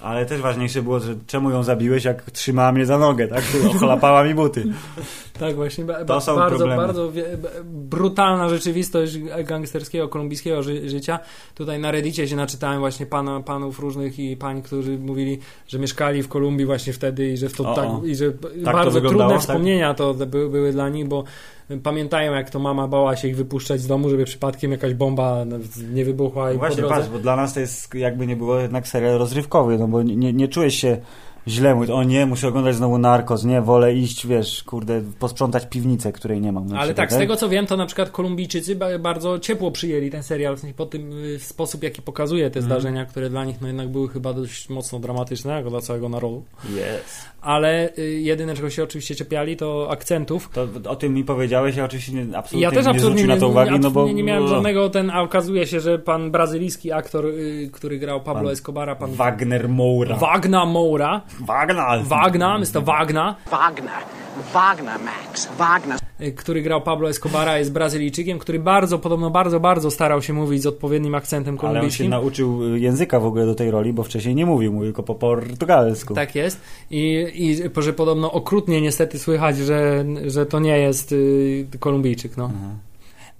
Ale 0.00 0.26
też 0.26 0.40
ważniejsze 0.40 0.82
było, 0.82 1.00
że 1.00 1.14
czemu 1.26 1.50
ją 1.50 1.62
zabiłeś, 1.62 2.04
jak 2.04 2.30
trzymała 2.30 2.72
mnie 2.72 2.86
za 2.86 2.98
nogę, 2.98 3.28
tak? 3.28 3.44
Ochlapała 3.70 4.24
mi 4.24 4.34
buty. 4.34 4.64
Tak, 5.38 5.56
właśnie. 5.56 5.84
Ba, 5.84 6.04
To 6.04 6.20
są 6.20 6.36
bardzo, 6.36 6.56
problemy. 6.58 6.86
bardzo 6.86 7.12
brutalna 7.64 8.48
rzeczywistość 8.48 9.18
gangsterskiego, 9.44 10.08
kolumbijskiego 10.08 10.62
ży, 10.62 10.88
życia. 10.88 11.18
Tutaj 11.54 11.78
na 11.78 11.90
Reddicie 11.90 12.28
się 12.28 12.36
naczytałem 12.36 12.80
właśnie 12.80 13.06
pana, 13.06 13.40
panów 13.40 13.78
różnych 13.78 14.18
i 14.18 14.36
pań, 14.36 14.62
którzy 14.62 14.98
mówili, 14.98 15.38
że 15.68 15.78
mieszkali 15.78 16.22
w 16.22 16.28
Kolumbii 16.28 16.66
właśnie 16.66 16.92
wtedy 16.92 17.28
i 17.28 17.36
że 17.36 17.48
w 17.48 17.56
to 17.56 17.72
O, 17.72 17.74
tak, 17.74 17.88
i 18.04 18.16
że 18.16 18.32
to 18.32 18.48
bardzo 18.64 19.00
trudne 19.00 19.28
tak? 19.28 19.40
wspomnienia 19.40 19.94
to 19.94 20.14
były, 20.14 20.50
były 20.50 20.72
dla 20.72 20.88
nich, 20.88 21.08
bo 21.08 21.24
pamiętają 21.82 22.32
jak 22.32 22.50
to 22.50 22.58
mama 22.58 22.88
bała 22.88 23.16
się 23.16 23.28
ich 23.28 23.36
wypuszczać 23.36 23.80
z 23.80 23.86
domu, 23.86 24.10
żeby 24.10 24.24
przypadkiem 24.24 24.72
jakaś 24.72 24.94
bomba 24.94 25.44
nie 25.92 26.04
wybuchła 26.04 26.52
i 26.52 26.58
Właśnie, 26.58 26.82
patrz, 26.82 27.08
bo 27.08 27.18
dla 27.18 27.36
nas 27.36 27.54
to 27.54 27.60
jest 27.60 27.94
jakby 27.94 28.26
nie 28.26 28.36
było 28.36 28.58
jednak 28.58 28.88
serial 28.88 29.18
rozrywkowy, 29.18 29.78
no 29.78 29.88
bo 29.88 30.02
nie, 30.02 30.32
nie 30.32 30.48
czujesz 30.48 30.74
się 30.74 30.98
źle, 31.48 31.74
mówić, 31.74 31.90
o 31.90 32.02
nie, 32.02 32.26
muszę 32.26 32.48
oglądać 32.48 32.74
znowu 32.74 32.98
Narcos, 32.98 33.44
nie, 33.44 33.62
wolę 33.62 33.94
iść, 33.94 34.26
wiesz, 34.26 34.62
kurde, 34.62 35.02
posprzątać 35.18 35.66
piwnicę, 35.66 36.12
której 36.12 36.40
nie 36.40 36.52
mam. 36.52 36.64
Ale 36.64 36.76
przykład, 36.76 36.96
tak, 36.96 37.12
z 37.12 37.16
tego 37.18 37.36
co 37.36 37.48
wiem, 37.48 37.66
to 37.66 37.76
na 37.76 37.86
przykład 37.86 38.10
Kolumbijczycy 38.10 38.76
ba- 38.76 38.98
bardzo 38.98 39.38
ciepło 39.38 39.70
przyjęli 39.70 40.10
ten 40.10 40.22
serial, 40.22 40.56
w 40.56 40.60
sensie 40.60 40.74
po 40.74 40.86
tym 40.86 41.12
y, 41.24 41.38
sposób, 41.38 41.82
jaki 41.82 42.02
pokazuje 42.02 42.50
te 42.50 42.62
zdarzenia, 42.62 43.06
które 43.06 43.30
dla 43.30 43.44
nich 43.44 43.60
no 43.60 43.66
jednak 43.66 43.88
były 43.88 44.08
chyba 44.08 44.32
dość 44.32 44.68
mocno 44.68 44.98
dramatyczne, 44.98 45.52
jako 45.52 45.70
dla 45.70 45.80
całego 45.80 46.08
narodu. 46.08 46.44
Yes. 46.64 47.28
Ale 47.48 47.90
y, 47.98 48.20
jedyne, 48.20 48.54
czego 48.54 48.70
się 48.70 48.82
oczywiście 48.82 49.14
czepiali, 49.14 49.56
to 49.56 49.88
akcentów. 49.90 50.50
To 50.52 50.68
o 50.88 50.96
tym 50.96 51.14
mi 51.14 51.24
powiedziałeś, 51.24 51.76
ja 51.76 51.84
oczywiście 51.84 52.12
nie, 52.12 52.38
absolutnie 52.38 52.62
ja 52.62 52.70
też 52.70 52.84
nie 52.84 52.90
absolutnie 52.90 53.22
zwrócił 53.22 53.26
na 53.26 53.36
to 53.40 53.48
uwagi, 53.48 53.80
no 53.80 53.90
bo... 53.90 54.08
nie 54.08 54.22
miałem 54.22 54.48
żadnego 54.48 54.90
ten, 54.90 55.10
a 55.10 55.20
okazuje 55.20 55.66
się, 55.66 55.80
że 55.80 55.98
pan 55.98 56.30
brazylijski 56.30 56.92
aktor, 56.92 57.26
y, 57.26 57.70
który 57.72 57.98
grał 57.98 58.20
Pablo 58.20 58.42
Pan 58.42 58.52
Escobara, 58.52 58.96
pan 58.96 59.12
Wagner 59.12 59.68
Moura. 59.68 60.16
Wagner 60.16 60.66
Moura, 60.66 61.20
Wagner! 61.40 62.04
Wagner, 62.04 62.60
Mr. 62.60 62.84
Wagner, 62.84 63.34
Wagner. 63.50 64.02
Wagner, 64.52 65.00
Max. 65.00 65.48
Wagner. 65.58 65.97
Y, 66.20 66.32
który 66.32 66.62
grał 66.62 66.82
Pablo 66.82 67.08
Escobara, 67.08 67.58
jest 67.58 67.72
Brazylijczykiem, 67.72 68.38
który 68.38 68.58
bardzo, 68.58 68.98
podobno 68.98 69.30
bardzo, 69.30 69.60
bardzo 69.60 69.90
starał 69.90 70.22
się 70.22 70.32
mówić 70.32 70.62
z 70.62 70.66
odpowiednim 70.66 71.14
akcentem 71.14 71.54
Ale 71.54 71.60
on 71.60 71.68
się 71.68 71.74
kolumbijskim. 71.74 72.10
nauczył 72.10 72.76
języka 72.76 73.20
w 73.20 73.26
ogóle 73.26 73.46
do 73.46 73.54
tej 73.54 73.70
roli, 73.70 73.92
bo 73.92 74.02
wcześniej 74.02 74.34
nie 74.34 74.46
mówił, 74.46 74.72
mówił 74.72 74.86
tylko 74.88 75.02
po 75.02 75.14
portugalsku. 75.14 76.14
Tak 76.14 76.34
jest. 76.34 76.60
I, 76.90 77.26
i 77.34 77.82
że 77.82 77.92
podobno 77.92 78.32
okrutnie 78.32 78.80
niestety 78.80 79.18
słychać, 79.18 79.56
że, 79.56 80.04
że 80.26 80.46
to 80.46 80.60
nie 80.60 80.78
jest 80.78 81.12
y, 81.12 81.66
Kolumbijczyk, 81.80 82.36
no. 82.36 82.50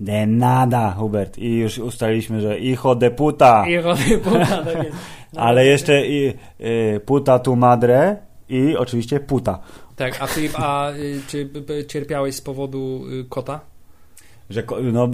De 0.01 0.27
nada, 0.27 0.91
Hubert. 0.91 1.39
I 1.39 1.57
już 1.57 1.79
ustaliliśmy, 1.79 2.41
że 2.41 2.61
hijo 2.61 2.95
de 2.95 3.11
puta. 3.11 3.67
I 3.69 3.83
chodzi 3.83 4.19
puta, 4.19 4.63
tak 4.65 4.85
jest. 4.85 4.97
No, 5.33 5.41
Ale 5.47 5.67
jeszcze 5.67 6.07
i, 6.07 6.35
y, 6.61 7.01
puta 7.07 7.39
tu 7.39 7.57
madre 7.57 8.17
i 8.49 8.77
oczywiście 8.77 9.21
puta. 9.21 9.59
Tak, 9.99 10.23
a 10.23 10.27
Filip, 10.27 10.53
a 10.57 10.93
y, 10.93 11.21
czy 11.27 11.51
cierpiałeś 11.89 12.35
z 12.35 12.41
powodu 12.41 13.05
y, 13.11 13.25
kota? 13.29 13.61
Że 14.51 14.63
no, 14.93 15.09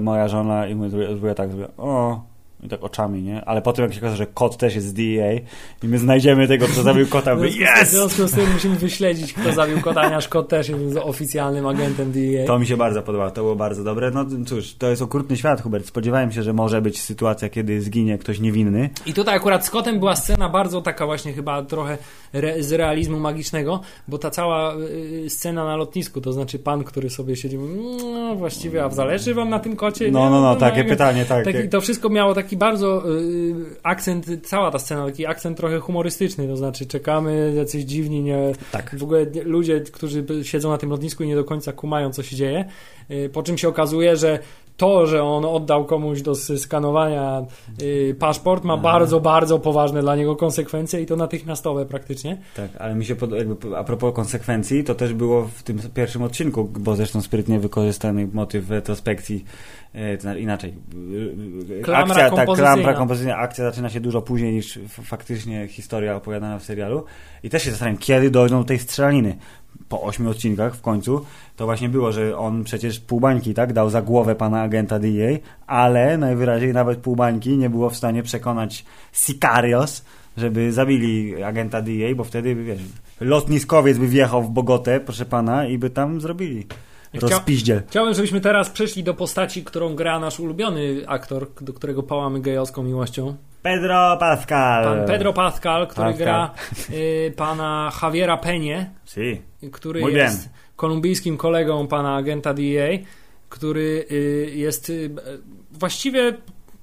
moja 0.00 0.28
żona 0.28 0.68
i 0.68 0.74
zrobiła 0.74 1.08
zrobiła 1.10 1.34
tak, 1.34 1.50
o, 1.78 2.22
i 2.66 2.68
tak 2.68 2.84
oczami, 2.84 3.22
nie? 3.22 3.44
Ale 3.44 3.62
potem 3.62 3.84
jak 3.84 3.94
się 3.94 4.00
okaże, 4.00 4.16
że 4.16 4.26
kot 4.26 4.56
też 4.56 4.74
jest 4.74 4.86
z 4.86 4.92
DEA 4.92 5.40
i 5.82 5.88
my 5.88 5.98
znajdziemy 5.98 6.48
tego, 6.48 6.66
kto 6.66 6.82
zabił 6.82 7.06
kota, 7.06 7.36
związku, 7.36 7.58
z- 7.84 7.88
w 7.88 7.90
związku 7.90 8.28
z 8.28 8.32
tym 8.32 8.52
musimy 8.52 8.76
wyśledzić, 8.76 9.32
kto 9.32 9.52
zabił 9.52 9.80
kota, 9.80 10.00
ponieważ 10.02 10.28
kot 10.28 10.48
też 10.48 10.68
jest 10.68 10.96
oficjalnym 10.96 11.66
agentem 11.66 12.12
DEA. 12.12 12.46
To 12.46 12.58
mi 12.58 12.66
się 12.66 12.76
bardzo 12.76 13.02
podobało, 13.02 13.30
to 13.30 13.40
było 13.42 13.56
bardzo 13.56 13.84
dobre. 13.84 14.10
No 14.10 14.24
cóż, 14.46 14.74
to 14.74 14.90
jest 14.90 15.02
okrutny 15.02 15.36
świat, 15.36 15.62
Hubert. 15.62 15.86
Spodziewałem 15.86 16.32
się, 16.32 16.42
że 16.42 16.52
może 16.52 16.82
być 16.82 17.00
sytuacja, 17.02 17.48
kiedy 17.48 17.80
zginie 17.80 18.18
ktoś 18.18 18.40
niewinny. 18.40 18.90
I 19.06 19.14
tutaj 19.14 19.36
akurat 19.36 19.66
z 19.66 19.70
kotem 19.70 19.98
była 19.98 20.16
scena 20.16 20.48
bardzo 20.48 20.82
taka 20.82 21.06
właśnie 21.06 21.32
chyba 21.32 21.62
trochę 21.62 21.98
re, 22.32 22.62
z 22.62 22.72
realizmu 22.72 23.18
magicznego, 23.20 23.80
bo 24.08 24.18
ta 24.18 24.30
cała 24.30 24.74
y, 24.76 25.30
scena 25.30 25.64
na 25.64 25.76
lotnisku, 25.76 26.20
to 26.20 26.32
znaczy 26.32 26.58
pan, 26.58 26.84
który 26.84 27.10
sobie 27.10 27.36
siedzi, 27.36 27.58
mówi, 27.58 27.74
no 28.02 28.34
właściwie, 28.36 28.84
a 28.84 28.90
zależy 28.90 29.34
wam 29.34 29.48
na 29.50 29.58
tym 29.58 29.76
kocie? 29.76 30.10
No, 30.10 30.24
Nie? 30.24 30.30
no, 30.30 30.40
no, 30.42 30.54
to 30.54 30.60
takie 30.60 30.76
tak. 30.80 30.88
pytanie, 30.88 31.24
tak. 31.24 31.44
Taki, 31.44 31.68
to 31.68 31.80
wszystko 31.80 32.08
miało 32.08 32.34
taki 32.34 32.55
bardzo 32.56 33.10
y, 33.20 33.54
akcent, 33.82 34.26
cała 34.42 34.70
ta 34.70 34.78
scena, 34.78 35.06
taki 35.06 35.26
akcent 35.26 35.56
trochę 35.56 35.78
humorystyczny, 35.78 36.48
to 36.48 36.56
znaczy 36.56 36.86
czekamy, 36.86 37.52
jacyś 37.56 37.84
dziwni, 37.84 38.22
nie, 38.22 38.52
Tak. 38.72 38.96
w 38.98 39.02
ogóle 39.02 39.26
ludzie, 39.44 39.80
którzy 39.80 40.24
siedzą 40.42 40.70
na 40.70 40.78
tym 40.78 40.90
lotnisku 40.90 41.24
i 41.24 41.26
nie 41.26 41.34
do 41.34 41.44
końca 41.44 41.72
kumają, 41.72 42.12
co 42.12 42.22
się 42.22 42.36
dzieje, 42.36 42.64
y, 43.10 43.30
po 43.32 43.42
czym 43.42 43.58
się 43.58 43.68
okazuje, 43.68 44.16
że 44.16 44.38
to, 44.76 45.06
że 45.06 45.22
on 45.22 45.44
oddał 45.44 45.84
komuś 45.84 46.22
do 46.22 46.34
skanowania 46.34 47.44
y, 47.82 48.16
paszport 48.18 48.64
ma 48.64 48.76
bardzo, 48.76 49.20
bardzo 49.20 49.58
poważne 49.58 50.02
dla 50.02 50.16
niego 50.16 50.36
konsekwencje 50.36 51.00
i 51.00 51.06
to 51.06 51.16
natychmiastowe 51.16 51.86
praktycznie. 51.86 52.36
Tak, 52.56 52.70
ale 52.78 52.94
mi 52.94 53.04
się 53.04 53.16
podoba, 53.16 53.38
jakby 53.38 53.76
a 53.76 53.84
propos 53.84 54.14
konsekwencji, 54.14 54.84
to 54.84 54.94
też 54.94 55.14
było 55.14 55.44
w 55.44 55.62
tym 55.62 55.78
pierwszym 55.94 56.22
odcinku, 56.22 56.64
bo 56.64 56.96
zresztą 56.96 57.22
sprytnie 57.22 57.60
wykorzystany 57.60 58.28
motyw 58.32 58.66
w 58.66 58.70
retrospekcji, 58.70 59.44
e, 59.92 60.16
to 60.16 60.22
znaczy 60.22 60.40
inaczej. 60.40 60.74
e, 61.80 61.82
Klamra 61.82 62.14
akcja, 62.14 62.30
tak, 62.30 62.34
kompozycyjna. 62.46 62.74
klamra 62.74 62.94
kompozycyjna, 62.94 63.36
akcja 63.36 63.64
zaczyna 63.64 63.90
się 63.90 64.00
dużo 64.00 64.22
później 64.22 64.52
niż 64.52 64.78
faktycznie 64.88 65.68
historia 65.68 66.16
opowiadana 66.16 66.58
w 66.58 66.64
serialu 66.64 67.04
i 67.42 67.50
też 67.50 67.62
się 67.62 67.70
zastanawiam, 67.70 67.98
kiedy 67.98 68.30
dojdą 68.30 68.58
do 68.58 68.64
tej 68.64 68.78
strzelaniny. 68.78 69.36
Po 69.88 70.02
ośmiu 70.02 70.30
odcinkach 70.30 70.76
w 70.76 70.80
końcu 70.80 71.24
to 71.56 71.64
właśnie 71.64 71.88
było, 71.88 72.12
że 72.12 72.38
on 72.38 72.64
przecież 72.64 73.00
pół 73.00 73.20
bańki 73.20 73.54
tak, 73.54 73.72
dał 73.72 73.90
za 73.90 74.02
głowę 74.02 74.34
pana 74.34 74.62
agenta 74.62 74.98
DEA, 74.98 75.38
ale 75.66 76.18
najwyraźniej 76.18 76.72
nawet 76.72 76.98
pół 76.98 77.16
bańki 77.16 77.56
nie 77.56 77.70
było 77.70 77.90
w 77.90 77.96
stanie 77.96 78.22
przekonać 78.22 78.84
Sicarios, 79.12 80.04
żeby 80.36 80.72
zabili 80.72 81.42
agenta 81.42 81.82
DEA, 81.82 82.14
bo 82.14 82.24
wtedy, 82.24 82.54
wiesz, 82.54 82.80
lotniskowiec 83.20 83.98
by 83.98 84.08
wjechał 84.08 84.42
w 84.42 84.50
Bogotę, 84.50 85.00
proszę 85.00 85.24
pana, 85.24 85.66
i 85.66 85.78
by 85.78 85.90
tam 85.90 86.20
zrobili 86.20 86.66
rozpiździel. 87.14 87.82
Chciałbym, 87.88 88.14
żebyśmy 88.14 88.40
teraz 88.40 88.70
przeszli 88.70 89.04
do 89.04 89.14
postaci, 89.14 89.64
którą 89.64 89.94
gra 89.94 90.20
nasz 90.20 90.40
ulubiony 90.40 91.02
aktor, 91.06 91.46
do 91.60 91.72
którego 91.72 92.02
pałamy 92.02 92.40
gejowską 92.40 92.82
miłością. 92.82 93.36
Pedro 93.66 94.16
Pascal. 94.20 94.84
Pan 94.84 95.06
Pedro 95.06 95.32
Pascal, 95.32 95.86
który 95.86 96.06
Pascal. 96.10 96.24
gra 96.24 96.50
y, 96.90 97.32
pana 97.36 97.90
Javiera 98.00 98.36
Penie, 98.36 98.90
Si. 99.04 99.42
który 99.72 100.00
Muy 100.00 100.12
jest 100.12 100.42
bien. 100.48 100.52
kolumbijskim 100.76 101.36
kolegą 101.36 101.86
pana 101.86 102.16
agenta 102.16 102.54
DEA, 102.54 102.98
który 103.48 104.06
y, 104.10 104.50
jest 104.54 104.90
y, 104.90 105.10
właściwie 105.72 106.32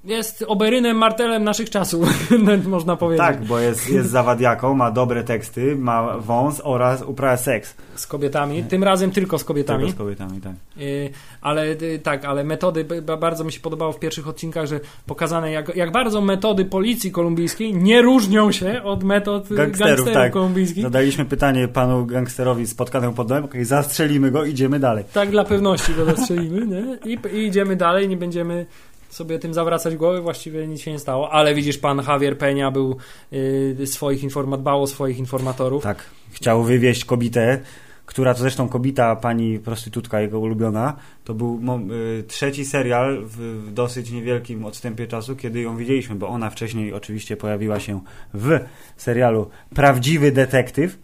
jest 0.03 0.45
oberynem 0.47 0.97
martelem 0.97 1.43
naszych 1.43 1.69
czasów, 1.69 2.29
można 2.67 2.95
powiedzieć. 2.95 3.25
Tak, 3.25 3.43
bo 3.43 3.59
jest, 3.59 3.89
jest 3.89 4.09
zawadiaką, 4.09 4.73
ma 4.73 4.91
dobre 4.91 5.23
teksty, 5.23 5.75
ma 5.75 6.17
wąs 6.17 6.61
oraz 6.63 7.01
uprawia 7.01 7.37
seks. 7.37 7.75
Z 7.95 8.07
kobietami, 8.07 8.63
tym 8.63 8.83
razem 8.83 9.11
tylko 9.11 9.37
z 9.37 9.43
kobietami. 9.43 9.83
Tylko 9.83 9.95
z 9.95 9.97
kobietami, 9.97 10.41
tak. 10.41 10.53
Y, 10.77 11.09
ale 11.41 11.67
y, 11.67 11.99
tak, 12.03 12.25
ale 12.25 12.43
metody, 12.43 12.85
bardzo 13.19 13.43
mi 13.43 13.51
się 13.51 13.59
podobało 13.59 13.91
w 13.91 13.99
pierwszych 13.99 14.27
odcinkach, 14.27 14.65
że 14.65 14.79
pokazane 15.05 15.51
jak, 15.51 15.75
jak 15.75 15.91
bardzo 15.91 16.21
metody 16.21 16.65
policji 16.65 17.11
kolumbijskiej 17.11 17.73
nie 17.73 18.01
różnią 18.01 18.51
się 18.51 18.83
od 18.83 19.03
metod 19.03 19.49
Gangsterów, 19.49 19.79
gangsterów 19.79 20.13
tak. 20.13 20.33
kolumbijskich. 20.33 20.83
Zadaliśmy 20.83 21.25
pytanie 21.25 21.67
panu 21.67 22.05
gangsterowi 22.05 22.67
spotkanemu 22.67 23.13
pod 23.13 23.27
domem, 23.27 23.47
zastrzelimy 23.61 24.31
go, 24.31 24.45
idziemy 24.45 24.79
dalej. 24.79 25.03
Tak 25.13 25.31
dla 25.31 25.43
pewności 25.43 25.93
go 25.93 26.05
zastrzelimy, 26.05 26.67
nie? 26.67 27.13
I, 27.13 27.37
I 27.37 27.47
idziemy 27.47 27.75
dalej, 27.75 28.09
nie 28.09 28.17
będziemy 28.17 28.65
sobie 29.13 29.39
tym 29.39 29.53
zawracać 29.53 29.95
głowy, 29.95 30.21
właściwie 30.21 30.67
nic 30.67 30.81
się 30.81 30.91
nie 30.91 30.99
stało, 30.99 31.31
ale 31.31 31.55
widzisz, 31.55 31.77
pan 31.77 32.01
Javier 32.07 32.37
Peña 32.37 32.71
był 32.71 32.97
y, 33.33 33.87
swoich 33.87 34.23
informat, 34.23 34.61
dbał 34.61 34.83
o 34.83 34.87
swoich 34.87 35.17
informatorów. 35.17 35.83
Tak, 35.83 36.09
chciał 36.31 36.63
wywieźć 36.63 37.05
kobietę, 37.05 37.59
która 38.05 38.33
to 38.33 38.39
zresztą 38.39 38.69
kobita, 38.69 39.15
pani 39.15 39.59
prostytutka, 39.59 40.21
jego 40.21 40.39
ulubiona. 40.39 40.95
To 41.23 41.33
był 41.33 41.59
y, 42.19 42.23
trzeci 42.23 42.65
serial 42.65 43.25
w, 43.25 43.37
w 43.37 43.73
dosyć 43.73 44.11
niewielkim 44.11 44.65
odstępie 44.65 45.07
czasu, 45.07 45.35
kiedy 45.35 45.61
ją 45.61 45.77
widzieliśmy, 45.77 46.15
bo 46.15 46.27
ona 46.27 46.49
wcześniej 46.49 46.93
oczywiście 46.93 47.37
pojawiła 47.37 47.79
się 47.79 48.01
w 48.33 48.59
serialu 48.97 49.49
Prawdziwy 49.75 50.31
Detektyw, 50.31 50.97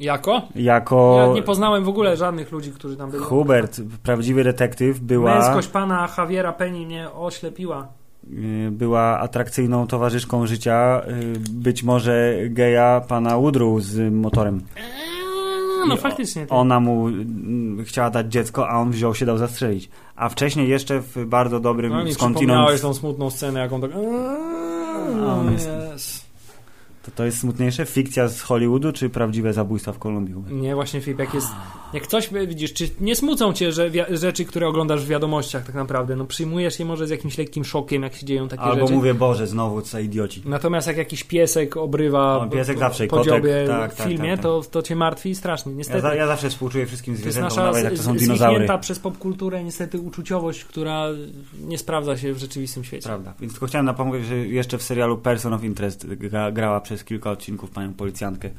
Jako? 0.00 0.42
jako 0.54 1.24
Ja 1.28 1.34
nie 1.34 1.42
poznałem 1.42 1.84
w 1.84 1.88
ogóle 1.88 2.16
żadnych 2.16 2.52
ludzi, 2.52 2.72
którzy 2.72 2.96
tam 2.96 3.10
byli. 3.10 3.24
Hubert, 3.24 3.80
Prawdziwy 4.02 4.44
Detektyw, 4.44 5.00
była... 5.00 5.34
Męskość 5.34 5.68
pana 5.68 6.08
Javiera 6.18 6.52
Peni 6.52 6.86
mnie 6.86 7.10
oślepiła. 7.12 7.86
y, 8.32 8.70
była 8.70 9.18
atrakcyjną 9.18 9.86
towarzyszką 9.86 10.46
życia, 10.46 11.02
y, 11.08 11.38
być 11.50 11.82
może 11.82 12.34
geja 12.48 13.00
pana 13.08 13.36
Woodrow 13.38 13.82
z 13.82 14.12
motorem. 14.12 14.60
No 15.88 15.96
faktycznie. 15.96 16.42
tak. 16.46 16.58
Ona 16.58 16.80
mu 16.80 17.08
mm, 17.08 17.84
chciała 17.84 18.10
dać 18.10 18.32
dziecko, 18.32 18.68
a 18.68 18.78
on 18.80 18.90
wziął 18.90 19.14
się, 19.14 19.26
dał 19.26 19.38
zastrzelić. 19.38 19.90
A 20.16 20.28
wcześniej 20.28 20.68
jeszcze 20.68 21.00
w 21.00 21.24
bardzo 21.26 21.60
dobrym 21.60 21.92
No 22.04 22.12
skądinąd... 22.12 22.80
tą 22.82 22.94
smutną 22.94 23.30
scenę, 23.30 23.60
jaką 23.60 23.80
tak... 23.80 23.90
A, 25.26 25.34
on 25.34 25.52
jest-. 25.52 26.27
To, 27.10 27.16
to 27.16 27.24
jest 27.24 27.38
smutniejsze? 27.38 27.86
Fikcja 27.86 28.28
z 28.28 28.40
Hollywoodu, 28.42 28.92
czy 28.92 29.10
prawdziwe 29.10 29.52
zabójstwa 29.52 29.92
w 29.92 29.98
Kolumbii? 29.98 30.34
Nie, 30.50 30.74
właśnie 30.74 31.00
Filip, 31.00 31.18
jak 31.18 31.34
jest... 31.34 31.48
Jak 31.92 32.06
coś, 32.06 32.30
widzisz, 32.46 32.72
czy 32.72 32.88
nie 33.00 33.16
smucą 33.16 33.52
cię 33.52 33.72
że 33.72 33.90
rzeczy, 34.10 34.44
które 34.44 34.68
oglądasz 34.68 35.04
w 35.04 35.08
wiadomościach 35.08 35.66
tak 35.66 35.74
naprawdę? 35.74 36.16
No 36.16 36.24
przyjmujesz 36.24 36.78
je 36.78 36.84
może 36.84 37.06
z 37.06 37.10
jakimś 37.10 37.38
lekkim 37.38 37.64
szokiem, 37.64 38.02
jak 38.02 38.14
się 38.14 38.26
dzieją 38.26 38.48
takie 38.48 38.62
Albo 38.62 38.80
rzeczy. 38.80 38.92
mówię, 38.92 39.14
Boże, 39.14 39.46
znowu 39.46 39.82
co 39.82 39.98
idioci. 39.98 40.42
Natomiast 40.44 40.86
jak 40.86 40.96
jakiś 40.96 41.24
piesek 41.24 41.76
obrywa 41.76 42.38
O, 42.38 42.46
piesek 42.46 42.74
po- 42.74 42.80
zawsze 42.80 43.06
po 43.06 43.24
dziobie 43.24 43.40
kotek, 43.40 43.68
tak, 43.68 43.92
w 43.94 43.96
tak, 43.96 44.06
filmie, 44.08 44.28
tak, 44.30 44.36
tak. 44.36 44.42
To, 44.42 44.62
to 44.70 44.82
cię 44.82 44.96
martwi 44.96 45.34
strasznie. 45.34 45.72
Ja, 45.72 45.78
Niestety. 45.78 46.00
za, 46.00 46.14
ja 46.14 46.26
zawsze 46.26 46.50
współczuję 46.50 46.86
wszystkim 46.86 47.14
to 47.14 47.18
jest 47.18 47.22
zwierzętom, 47.22 47.48
nasza 47.48 47.62
nawet 47.66 47.84
jak 47.84 47.94
to 47.94 48.02
są 48.02 48.16
dinozaury. 48.16 48.54
zwichnięta 48.54 48.78
przez 48.78 48.98
popkulturę 48.98 49.64
niestety 49.64 49.98
uczuciowość, 49.98 50.64
która 50.64 51.06
nie 51.64 51.78
sprawdza 51.78 52.16
się 52.16 52.32
w 52.32 52.38
rzeczywistym 52.38 52.84
świecie. 52.84 53.06
Prawda. 53.08 53.34
Więc 53.40 53.52
tylko 53.52 53.66
chciałem 53.66 53.86
napomnieć, 53.86 54.26
że 54.26 54.36
jeszcze 54.36 54.78
w 54.78 54.82
serialu 54.82 55.18
Person 55.18 55.52
of 55.54 55.64
Interest 55.64 56.06
gra, 56.06 56.52
grała 56.52 56.80
przez 56.80 56.97
kilka 57.04 57.30
odcinków 57.30 57.70
panią 57.70 57.94
policjantkę. 57.94 58.50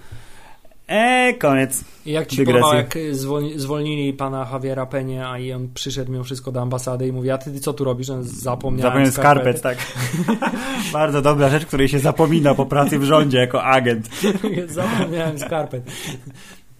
Eee, 0.88 1.38
koniec. 1.38 1.84
I 2.06 2.12
jak 2.12 2.28
ci 2.28 2.38
Dygresje. 2.38 2.62
podobało, 2.62 2.74
jak 2.82 2.96
zwol- 3.12 3.58
zwolnili 3.60 4.14
pana 4.14 4.48
Javiera 4.54 4.86
Penie, 4.86 5.28
a 5.28 5.40
i 5.40 5.54
on 5.54 5.70
przyszedł 5.74 6.12
mimo 6.12 6.24
wszystko 6.24 6.52
do 6.52 6.62
ambasady 6.62 7.08
i 7.08 7.12
mówi, 7.12 7.32
a 7.32 7.38
ty 7.38 7.60
co 7.60 7.74
tu 7.74 7.84
robisz? 7.84 8.08
Zapomniałem, 8.22 8.82
Zapomniałem 8.82 9.12
skarpet, 9.12 9.62
tak. 9.62 9.78
Bardzo 10.94 11.22
dobra 11.22 11.50
rzecz, 11.50 11.66
której 11.66 11.88
się 11.88 12.00
zapomina 12.00 12.56
po 12.56 12.66
pracy 12.66 13.00
w 13.00 13.04
rządzie 13.04 13.38
jako 13.38 13.64
agent. 13.64 14.10
zapomniałem 14.68 15.40
skarpet. 15.40 15.84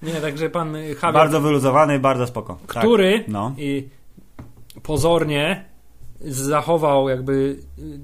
Nie, 0.02 0.14
także 0.14 0.50
pan 0.50 0.74
Javier, 0.76 1.14
Bardzo 1.14 1.42
wyluzowany, 1.42 2.00
bardzo 2.00 2.28
spoko. 2.28 2.58
Tak. 2.68 2.78
który 2.78 3.24
No. 3.28 3.54
i 3.58 3.88
pozornie 4.84 5.66
zachował 6.22 7.10
jakby 7.10 7.60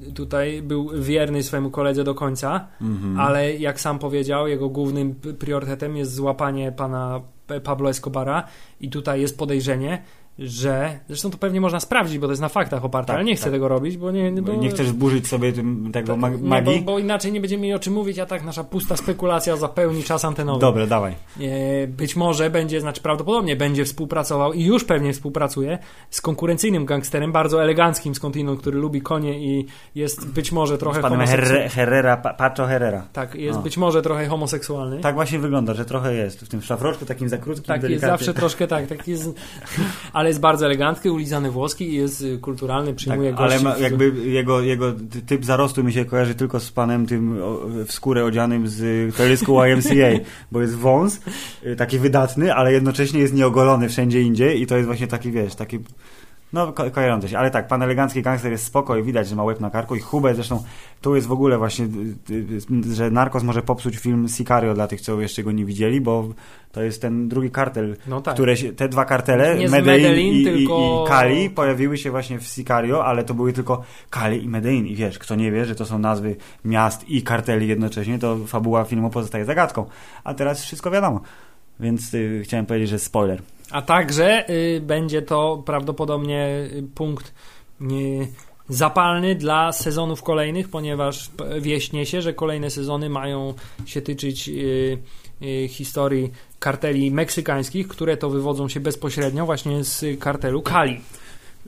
y, 0.10 0.14
tutaj, 0.14 0.62
był 0.62 0.90
wierny 1.02 1.44
swojemu 1.44 1.72
koledze 1.72 2.04
do 2.04 2.16
końca, 2.16 2.68
Mhm. 2.82 3.20
ale 3.20 3.54
jak 3.54 3.80
sam 3.80 4.00
powiedział, 4.00 4.48
jego 4.48 4.70
głównym 4.70 5.16
priorytetem 5.40 5.98
jest 5.98 6.14
złapanie 6.14 6.72
pana 6.72 7.22
Pablo 7.64 7.90
Escobara 7.90 8.44
i 8.82 8.90
tutaj 8.90 9.22
jest 9.22 9.38
podejrzenie, 9.38 10.02
że 10.40 11.00
zresztą 11.08 11.32
to 11.32 11.38
pewnie 11.38 11.62
można 11.62 11.80
sprawdzić, 11.80 12.20
bo 12.20 12.28
to 12.28 12.32
jest 12.32 12.42
na 12.42 12.50
faktach 12.50 12.86
oparte, 12.86 13.08
Tak, 13.08 13.16
ale 13.16 13.26
nie 13.26 13.36
chcę 13.36 13.44
tak. 13.44 13.54
tego 13.54 13.68
robić, 13.68 13.98
bo 13.98 14.12
nie... 14.12 14.32
Bo, 14.32 14.54
Nie 14.54 14.70
chcesz 14.70 14.92
burzyć 14.92 15.28
sobie 15.28 15.54
tym, 15.54 15.90
tego 15.94 16.08
tak, 16.14 16.18
mag- 16.22 16.42
nie, 16.42 16.50
magii? 16.50 16.80
bo, 16.80 16.92
bo 16.92 17.00
inaczej 17.00 17.32
nie 17.32 17.42
będziemy 17.42 17.64
mieli 17.64 17.74
o 17.76 17.80
czym 17.80 17.94
mówić, 17.94 18.20
a 18.20 18.26
tak 18.26 18.44
nasza 18.44 18.64
pusta 18.64 18.98
spekulacja 18.98 19.56
zapełni 19.58 20.04
czas 20.04 20.26
antenowy. 20.26 20.60
Dobra, 20.62 20.88
dawaj. 20.88 21.14
E, 21.42 21.88
Być 21.88 22.16
może 22.16 22.50
będzie, 22.50 22.82
znaczy 22.82 23.02
prawdopodobnie 23.02 23.56
będzie 23.56 23.86
współpracował 23.86 24.54
i 24.54 24.64
już 24.66 24.84
pewnie 24.84 25.14
współpracuje 25.14 25.78
z 26.10 26.22
konkurencyjnym 26.22 26.86
gangsterem, 26.86 27.32
bardzo 27.32 27.64
eleganckim 27.64 28.16
skądinąd, 28.16 28.60
który 28.62 28.78
lubi 28.80 29.02
konie 29.02 29.40
i 29.40 29.66
jest 29.96 30.28
być 30.28 30.52
może 30.52 30.78
trochę 30.78 31.00
Z 31.00 31.02
panem. 31.02 31.20
Herre- 31.28 31.70
Herrera, 31.70 32.18
pa- 32.18 32.34
Pacho 32.34 32.66
Herrera. 32.66 33.08
Tak, 33.14 33.36
jest 33.36 33.60
O. 33.60 33.62
być 33.62 33.78
może 33.78 34.02
trochę 34.02 34.28
homoseksualny. 34.28 35.00
Tak 35.00 35.16
właśnie 35.16 35.40
wygląda, 35.40 35.74
że 35.74 35.86
trochę 35.86 36.14
jest. 36.16 36.42
W 36.42 36.48
tym 36.50 36.62
szlafroczku 36.62 37.06
takim 37.06 37.30
za 37.30 37.38
krótkim, 37.38 37.66
Tak, 37.66 37.76
jest 37.76 37.82
delikatnym. 37.88 38.12
zawsze 38.18 38.34
troszkę 38.34 38.68
tak, 38.68 38.88
tak 38.88 39.08
jest, 39.08 39.34
ale 40.14 40.25
jest 40.28 40.40
bardzo 40.40 40.66
elegancki, 40.66 41.10
ulizany 41.10 41.52
włoski 41.52 41.90
i 41.90 41.94
jest 41.96 42.22
y, 42.22 42.38
kulturalny, 42.38 42.94
przyjmuje 42.94 43.32
Tak, 43.32 43.40
ale 43.40 43.50
gości. 43.50 43.64
ma, 43.66 43.74
w- 43.76 43.82
jakby 43.82 44.12
jego, 44.30 44.62
jego 44.62 44.92
ty- 44.94 45.22
typ 45.22 45.46
zarostu 45.46 45.84
mi 45.84 45.94
się 45.94 46.06
kojarzy 46.06 46.36
tylko 46.36 46.60
z 46.60 46.72
panem 46.72 47.06
tym 47.08 47.38
w 47.86 47.92
skórę 47.92 48.26
odzianym 48.26 48.68
z 48.68 49.16
teledysku 49.16 49.64
YMCA, 49.66 50.24
bo 50.52 50.62
jest 50.62 50.76
wąs, 50.76 51.20
y, 51.66 51.76
taki 51.76 52.00
wydatny, 52.00 52.54
ale 52.54 52.74
jednocześnie 52.74 53.20
jest 53.20 53.34
nieogolony 53.34 53.90
wszędzie 53.90 54.22
indziej 54.22 54.62
i 54.62 54.68
to 54.68 54.76
jest 54.76 54.86
właśnie 54.88 55.08
taki, 55.08 55.32
wiesz, 55.32 55.56
taki 55.56 55.80
no, 56.56 56.74
ko 56.74 56.92
kojarzące 56.92 57.30
się. 57.30 57.38
Ale 57.38 57.52
tak, 57.52 57.68
pan 57.68 57.82
elegancki 57.84 58.22
gangster 58.22 58.52
jest 58.52 58.66
spoko 58.66 58.98
i 58.98 59.04
widać, 59.04 59.28
że 59.28 59.36
ma 59.36 59.44
łeb 59.44 59.60
na 59.60 59.70
karku 59.70 59.96
i 59.96 60.00
Hubert 60.00 60.36
zresztą, 60.36 60.64
tu 61.02 61.16
jest 61.16 61.28
w 61.28 61.32
ogóle 61.32 61.58
właśnie, 61.58 61.86
y, 62.30 62.34
y, 62.90 62.96
że 62.96 63.12
Narcos 63.12 63.44
może 63.44 63.62
popsuć 63.62 63.98
film 63.98 64.28
Sicario 64.30 64.74
dla 64.74 64.88
tych, 64.88 65.02
co 65.02 65.22
jeszcze 65.22 65.44
go 65.44 65.52
nie 65.52 65.66
widzieli, 65.66 66.02
bo 66.02 66.30
to 66.72 66.84
jest 66.84 67.02
ten 67.02 67.30
drugi 67.30 67.52
kartel, 67.52 67.98
No 68.08 68.22
tak. 68.22 68.34
które 68.34 68.58
się, 68.58 68.74
te 68.74 68.90
dwa 68.90 69.06
kartele, 69.06 69.58
Nie 69.58 69.70
Medellin, 69.70 70.04
Medellin, 70.04 70.34
i, 70.34 70.44
tylko- 70.44 71.02
i, 71.02 71.06
i 71.06 71.08
Cali, 71.08 71.50
pojawiły 71.50 71.98
się 71.98 72.12
właśnie 72.12 72.40
w 72.40 72.44
Sicario, 72.48 73.06
ale 73.06 73.24
to 73.24 73.34
były 73.34 73.54
tylko 73.54 73.82
Cali 74.14 74.44
i 74.44 74.50
Medellin. 74.50 74.88
I 74.88 74.96
wiesz, 74.96 75.20
kto 75.20 75.36
nie 75.36 75.52
wie, 75.52 75.66
że 75.66 75.76
to 75.76 75.86
są 75.86 76.00
nazwy 76.00 76.36
miast 76.66 77.10
i 77.10 77.22
karteli 77.24 77.68
jednocześnie, 77.68 78.20
to 78.20 78.38
fabuła 78.48 78.84
filmu 78.84 79.10
pozostaje 79.10 79.46
zagadką. 79.46 79.86
A 80.24 80.34
teraz 80.34 80.62
wszystko 80.64 80.92
wiadomo. 80.92 81.22
Więc 81.80 82.14
y, 82.14 82.42
chciałem 82.44 82.66
powiedzieć, 82.66 82.90
że 82.90 83.00
spoiler. 83.00 83.42
A 83.72 83.82
także 83.82 84.50
y, 84.50 84.82
będzie 84.82 85.22
to 85.22 85.64
prawdopodobnie 85.66 86.70
y, 86.74 86.84
punkt 86.96 87.34
y, 87.82 87.86
zapalny 88.70 89.36
dla 89.36 89.72
sezonów 89.72 90.24
kolejnych, 90.24 90.70
ponieważ 90.70 91.30
wieść 91.62 91.92
niesie, 91.92 92.22
że 92.22 92.34
kolejne 92.34 92.70
sezony 92.70 93.10
mają 93.10 93.54
się 93.86 94.02
tyczyć 94.02 94.50
historii 95.70 96.32
karteli 96.60 97.12
meksykańskich, 97.12 97.88
które 97.88 98.18
to 98.18 98.30
wywodzą 98.30 98.70
się 98.70 98.80
bezpośrednio 98.80 99.46
właśnie 99.46 99.84
z 99.84 100.20
kartelu 100.20 100.62
Kali. 100.62 101.02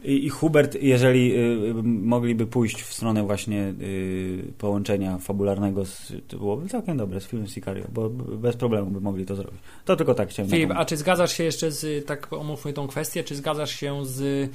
I, 0.08 0.30
Hubert, 0.30 0.78
jeżeli 0.82 1.36
y, 1.36 1.38
y, 1.38 1.84
mogliby 1.84 2.46
pójść 2.46 2.82
w 2.82 2.94
stronę 2.94 3.24
właśnie 3.24 3.74
y, 3.82 4.54
połączenia 4.58 5.18
fabularnego, 5.18 5.86
z, 5.86 6.14
to 6.28 6.38
byłoby 6.38 6.70
całkiem 6.70 6.98
dobre 6.98 7.22
z 7.22 7.26
filmem 7.26 7.48
Sicario, 7.48 7.86
bo 7.94 8.10
bez 8.10 8.56
problemu 8.56 8.92
by 8.92 9.02
mogli 9.02 9.26
to 9.26 9.36
zrobić. 9.36 9.60
To 9.86 9.96
tylko 9.96 10.14
tak 10.14 10.30
chciałem 10.30 10.52
Filip, 10.52 10.72
a 10.76 10.86
czy 10.86 10.98
zgadzasz 10.98 11.34
się 11.34 11.44
jeszcze 11.44 11.72
z, 11.72 12.06
tak 12.06 12.34
omówmy 12.34 12.74
tą 12.74 12.88
kwestię, 12.88 13.24
czy 13.24 13.36
zgadzasz 13.36 13.72
się 13.72 14.06
z 14.06 14.50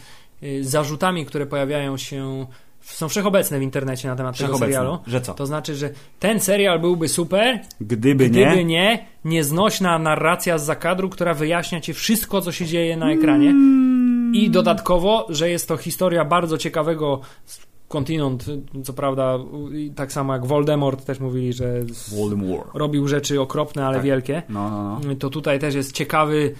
zarzutami, 0.60 1.26
które 1.26 1.46
pojawiają 1.46 1.96
się, 1.96 2.46
są 2.80 3.08
wszechobecne 3.08 3.58
w 3.58 3.62
internecie 3.62 4.08
na 4.08 4.16
temat 4.16 4.38
tego 4.38 4.58
serialu? 4.58 4.98
Że 5.06 5.20
co? 5.20 5.34
To 5.34 5.46
znaczy, 5.46 5.74
że 5.74 5.90
ten 6.18 6.40
serial 6.40 6.80
byłby 6.80 7.08
super, 7.08 7.60
Gdyby, 7.80 8.28
gdyby 8.28 8.56
nie, 8.56 8.64
nie, 8.64 9.06
nieznośna 9.24 9.98
narracja 9.98 10.58
z 10.58 10.64
zakadru, 10.64 11.08
która 11.08 11.34
wyjaśnia 11.34 11.80
ci 11.80 11.94
wszystko, 11.94 12.40
co 12.40 12.52
się 12.52 12.66
dzieje 12.66 12.96
na 12.96 13.12
ekranie. 13.12 13.54
I 14.32 14.50
dodatkowo, 14.50 15.26
że 15.28 15.50
jest 15.50 15.68
to 15.68 15.76
historia 15.76 16.24
bardzo 16.24 16.58
ciekawego 16.58 17.20
kontynent, 17.88 18.44
co 18.84 18.92
prawda, 18.92 19.38
tak 19.94 20.12
samo 20.12 20.32
jak 20.32 20.46
Voldemort 20.46 21.04
też 21.04 21.20
mówili, 21.20 21.52
że 21.52 21.74
Voldemort. 22.16 22.68
robił 22.74 23.08
rzeczy 23.08 23.40
okropne, 23.40 23.86
ale 23.86 23.96
Tak. 23.96 24.04
wielkie. 24.04 24.42
No, 24.48 24.70
no, 24.70 25.00
no. 25.08 25.14
To 25.14 25.30
tutaj 25.30 25.58
też 25.58 25.74
jest 25.74 25.92
ciekawy 25.92 26.54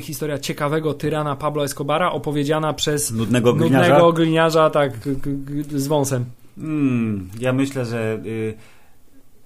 historia 0.00 0.38
ciekawego 0.38 0.94
tyrana 0.94 1.36
Pablo 1.36 1.64
Escobara 1.64 2.12
opowiedziana 2.12 2.72
przez 2.72 3.10
Nudnego 3.10 3.52
gliniarza. 3.54 3.88
nudnego 3.88 4.12
gliniarza 4.12 4.70
tak, 4.70 4.92
z 5.70 5.86
wąsem. 5.86 6.24
Mm, 6.58 7.28
ja 7.40 7.52
myślę, 7.52 7.84
że 7.84 8.20
y, 8.26 8.54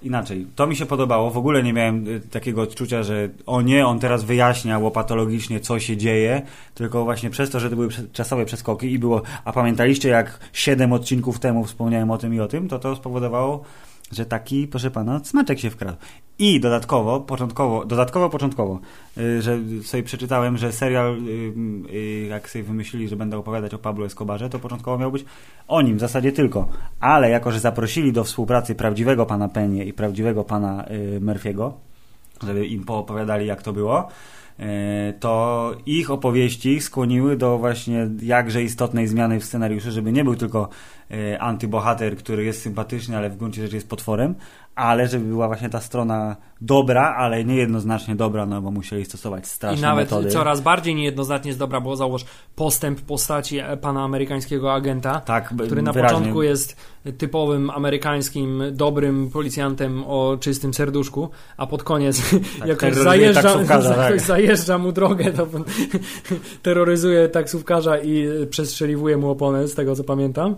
inaczej. 0.05 0.47
To 0.57 0.67
mi 0.67 0.77
się 0.77 0.87
podobało. 0.87 1.31
W 1.31 1.39
ogóle 1.39 1.63
nie 1.63 1.73
miałem 1.73 2.09
y, 2.09 2.21
takiego 2.21 2.63
odczucia, 2.63 3.03
że 3.03 3.29
o 3.47 3.63
nie, 3.63 3.87
on 3.87 3.99
teraz 3.99 4.25
wyjaśnia 4.25 4.79
łopatologicznie, 4.79 5.61
co 5.61 5.81
się 5.81 5.97
dzieje, 5.97 6.43
tylko 6.75 7.05
właśnie 7.05 7.31
przez 7.31 7.51
to, 7.51 7.61
że 7.61 7.71
to 7.71 7.77
były 7.77 7.89
czasowe 8.13 8.45
przeskoki 8.45 8.93
i 8.93 8.99
było, 8.99 9.23
a 9.45 9.53
pamiętaliście 9.53 10.09
jak 10.09 10.39
siedem 10.53 10.93
odcinków 10.93 11.39
temu 11.39 11.65
wspomniałem 11.65 12.11
o 12.11 12.19
tym 12.19 12.35
i 12.35 12.41
o 12.41 12.49
tym, 12.49 12.69
to 12.69 12.79
to 12.79 12.97
spowodowało, 12.97 13.65
że 14.13 14.27
taki, 14.27 14.67
proszę 14.67 14.91
pana, 14.91 15.21
smaczek 15.25 15.59
się 15.59 15.71
wkradł. 15.71 15.99
I 16.39 16.61
dodatkowo, 16.61 17.21
początkowo, 17.21 17.85
dodatkowo, 17.85 18.31
początkowo, 18.31 18.79
y, 19.19 19.43
że 19.43 19.59
sobie 19.83 20.03
przeczytałem, 20.03 20.59
że 20.59 20.73
serial, 20.73 21.17
y, 21.29 21.53
y, 21.95 22.27
jak 22.31 22.51
sobie 22.51 22.65
wymyślili, 22.65 23.09
że 23.09 23.17
będę 23.17 23.39
opowiadać 23.39 23.75
o 23.75 23.79
Pablo 23.79 24.07
Escobarze, 24.07 24.51
to 24.51 24.59
początkowo 24.59 24.99
miał 24.99 25.13
być 25.13 25.25
o 25.69 25.83
nim 25.83 25.97
w 25.97 26.01
zasadzie 26.01 26.33
tylko. 26.33 26.69
Ale 27.01 27.31
jako, 27.31 27.53
że 27.53 27.61
zaprosili 27.61 28.13
do 28.13 28.25
współpracy 28.25 28.75
prawdziwego 28.75 29.27
pana 29.27 29.49
Penie 29.49 29.85
i 29.85 29.93
prawdziwego 29.93 30.45
pana 30.45 30.85
Murphy'ego, 31.21 31.73
żeby 32.43 32.67
im 32.67 32.85
poopowiadali, 32.85 33.47
jak 33.47 33.63
to 33.63 33.73
było, 33.73 34.09
to 35.21 35.75
ich 35.87 36.11
opowieści 36.11 36.81
skłoniły 36.81 37.37
do 37.37 37.59
właśnie 37.59 38.09
jakże 38.23 38.63
istotnej 38.63 39.09
zmiany 39.09 39.41
w 39.41 39.45
scenariuszu, 39.45 39.91
żeby 39.91 40.13
nie 40.13 40.25
był 40.25 40.37
tylko 40.37 40.69
y, 41.11 41.41
antybohater, 41.41 42.17
który 42.17 42.45
jest 42.45 42.63
sympatyczny, 42.63 43.17
ale 43.17 43.31
w 43.31 43.37
gruncie 43.37 43.63
rzeczy 43.63 43.75
jest 43.75 43.89
potworem, 43.89 44.35
ale 44.75 45.09
żeby 45.09 45.25
była 45.25 45.47
właśnie 45.47 45.69
ta 45.69 45.81
strona 45.81 46.37
dobra, 46.61 47.15
ale 47.19 47.45
niejednoznacznie 47.45 48.17
dobra, 48.17 48.47
no 48.47 48.63
bo 48.63 48.71
musieli 48.71 49.05
stosować 49.05 49.47
straszne 49.47 49.79
I 49.79 49.83
nawet 49.83 50.11
metody. 50.11 50.31
coraz 50.31 50.61
bardziej 50.61 50.95
niejednoznacznie 50.95 51.49
jest 51.49 51.59
dobra, 51.59 51.81
bo 51.81 51.97
załóż 51.97 52.25
postęp 52.57 53.01
postaci 53.01 53.59
e, 53.59 53.77
pana 53.77 54.03
amerykańskiego 54.05 54.73
agenta, 54.75 55.21
Tak, 55.21 55.55
który 55.65 55.83
na 55.83 55.93
wyraźnie. 55.93 56.17
początku 56.19 56.43
jest 56.43 56.77
typowym 57.19 57.71
amerykańskim, 57.71 58.63
dobrym 58.73 59.31
policjantem 59.31 60.05
o 60.07 60.37
czystym 60.41 60.75
serduszku, 60.75 61.29
a 61.57 61.67
pod 61.67 61.83
koniec 61.83 62.23
jakoś 62.67 62.79
terroryzuje 62.81 63.05
zajeżdża, 63.05 63.43
taksówkarza, 63.43 63.97
jakoś 64.05 64.19
tak. 64.21 64.27
zajeżdża 64.27 64.79
mu 64.79 64.93
drogę, 64.93 65.33
to 65.33 65.47
terroryzuje 66.63 67.29
taksówkarza 67.29 67.99
i 67.99 68.27
przestrzeliwuje 68.51 69.17
mu 69.17 69.31
oponę, 69.31 69.69
z 69.69 69.75
tego 69.75 69.97
co 69.97 70.05
pamiętam. 70.05 70.57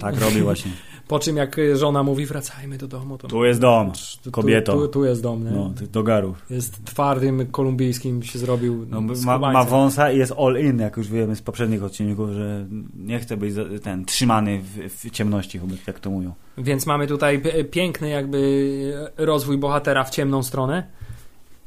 Tak 0.00 0.20
robi 0.20 0.40
właśnie. 0.42 0.70
Po 1.08 1.18
czym 1.18 1.36
jak 1.36 1.56
żona 1.74 2.02
mówi, 2.02 2.26
wracajmy 2.26 2.78
do 2.78 2.88
domu, 2.88 3.18
to 3.18 3.28
Tu 3.28 3.44
jest 3.44 3.60
dom, 3.60 3.92
tu- 4.24 4.30
kobieto. 4.30 4.72
Tu, 4.72 4.88
tu 4.88 5.04
jest 5.04 5.22
dom, 5.22 5.44
nie? 5.44 5.50
No, 5.50 5.72
do 5.92 6.02
garów. 6.02 6.42
Jest 6.50 6.84
twardym 6.84 7.46
kolumbijskim 7.46 8.22
się 8.22 8.38
zrobił 8.38 8.86
No, 8.90 9.00
ma, 9.24 9.38
ma 9.38 9.64
wąsa 9.64 10.12
i 10.12 10.18
jest 10.18 10.32
all 10.38 10.60
in, 10.60 10.78
jak 10.78 10.96
już 10.96 11.08
wiemy 11.08 11.36
z 11.36 11.42
poprzednich 11.42 11.84
odcinków, 11.84 12.30
że 12.30 12.66
nie 12.96 13.18
chce 13.18 13.36
być 13.36 13.54
ten 13.82 14.04
trzymany 14.04 14.60
w, 14.62 15.06
w 15.06 15.10
ciemności, 15.10 15.60
jak 15.86 16.00
to 16.00 16.10
mówią. 16.10 16.32
Więc 16.58 16.86
mamy 16.86 17.06
tutaj 17.06 17.42
piękny 17.70 18.08
jakby 18.08 19.10
rozwój 19.16 19.58
bohatera 19.58 20.04
w 20.04 20.10
ciemną 20.10 20.42
stronę. 20.42 20.86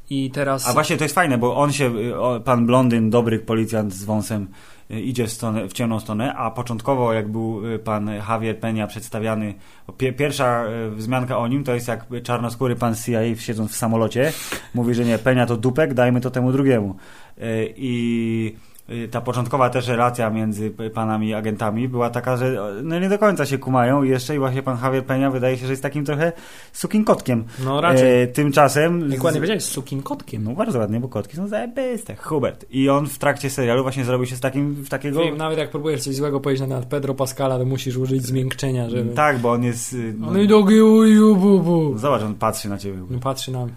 I 0.10 0.32
teraz. 0.32 0.68
A 0.68 0.74
właśnie 0.74 0.98
to 0.98 1.04
jest 1.04 1.16
fajne, 1.16 1.38
bo 1.38 1.58
on 1.58 1.72
się, 1.72 1.92
o, 2.20 2.40
pan 2.40 2.66
Blondyn, 2.66 3.10
dobry 3.10 3.40
policjant 3.40 3.94
z 3.94 4.04
wąsem, 4.04 4.44
y, 4.44 4.48
idzie 4.90 5.28
w, 5.28 5.32
stronę, 5.32 5.68
w 5.68 5.74
ciemną 5.74 6.00
stronę, 6.00 6.34
a 6.34 6.52
początkowo 6.52 7.14
jak 7.14 7.28
był 7.28 7.74
y, 7.74 7.80
pan 7.80 8.08
Javier 8.08 8.60
Peña 8.60 8.88
przedstawiany, 8.88 9.54
pie, 9.98 10.14
pierwsza 10.14 10.66
y, 10.88 10.92
wzmianka 10.92 11.38
o 11.38 11.48
nim 11.48 11.64
to 11.64 11.74
jest 11.74 11.88
jak 11.88 12.06
czarnoskóry 12.24 12.76
pan 12.76 12.96
CIA 12.96 13.36
siedząc 13.36 13.72
w 13.72 13.76
samolocie, 13.76 14.34
mówi, 14.74 14.94
że 14.94 15.06
nie, 15.06 15.18
Peña 15.18 15.48
to 15.48 15.58
dupek, 15.58 15.94
dajmy 15.94 16.22
to 16.22 16.32
temu 16.32 16.52
drugiemu. 16.52 16.96
Y, 17.38 17.74
I 17.78 18.56
y, 18.66 18.69
ta 19.12 19.22
początkowa 19.22 19.70
też 19.70 19.88
relacja 19.88 20.30
między 20.30 20.72
panami 20.94 21.34
agentami 21.34 21.88
była 21.88 22.10
taka, 22.10 22.38
że 22.38 22.74
no 22.84 23.00
nie 23.00 23.10
do 23.10 23.20
końca 23.20 23.46
się 23.46 23.58
kumają 23.58 24.04
i 24.04 24.10
jeszcze 24.10 24.36
i 24.36 24.40
właśnie 24.40 24.64
pan 24.64 24.78
Javier 24.84 25.06
Peña 25.06 25.32
wydaje 25.32 25.58
się, 25.58 25.66
że 25.66 25.74
jest 25.74 25.84
takim 25.84 26.06
trochę 26.06 26.32
sukinkotkiem. 26.74 27.44
No 27.66 27.82
raczej. 27.82 28.22
E, 28.22 28.28
tymczasem... 28.28 29.12
Jak 29.12 29.24
ładnie 29.24 29.40
powiedziałeś, 29.40 29.64
z 29.64 29.68
sukim 29.68 30.02
kotkiem. 30.04 30.44
No 30.44 30.52
bardzo 30.52 30.80
ładnie, 30.80 31.00
bo 31.00 31.08
kotki 31.08 31.36
są 31.36 31.48
zajebiste. 31.48 32.16
Hubert. 32.16 32.66
I 32.70 32.90
on 32.90 33.08
w 33.08 33.18
trakcie 33.18 33.50
serialu 33.50 33.84
właśnie 33.84 34.06
zrobił 34.06 34.26
się 34.26 34.36
z 34.36 34.40
takim, 34.40 34.74
w 34.74 34.90
takiego... 34.90 35.24
Film, 35.24 35.38
nawet 35.38 35.60
jak 35.60 35.70
próbujesz 35.70 36.02
coś 36.02 36.16
złego 36.16 36.40
powiedzieć 36.40 36.62
na 36.62 36.68
temat 36.68 36.86
Pedro 36.86 37.14
Pascala, 37.14 37.58
to 37.60 37.66
musisz 37.66 37.98
użyć 37.98 38.26
zmiękczenia, 38.26 38.90
żeby... 38.90 39.14
Tak, 39.14 39.40
bo 39.40 39.52
on 39.52 39.64
jest... 39.64 39.94
y, 39.94 40.14
No, 40.18 40.38
i 40.38 40.48
dogi 40.48 40.82
uju 40.82 41.36
bu 41.36 41.60
bu. 41.60 41.98
Zobacz, 41.98 42.22
on 42.22 42.36
patrzy 42.36 42.70
na 42.70 42.78
ciebie. 42.78 42.98
No, 43.10 43.20
patrzy 43.20 43.52
na 43.52 43.68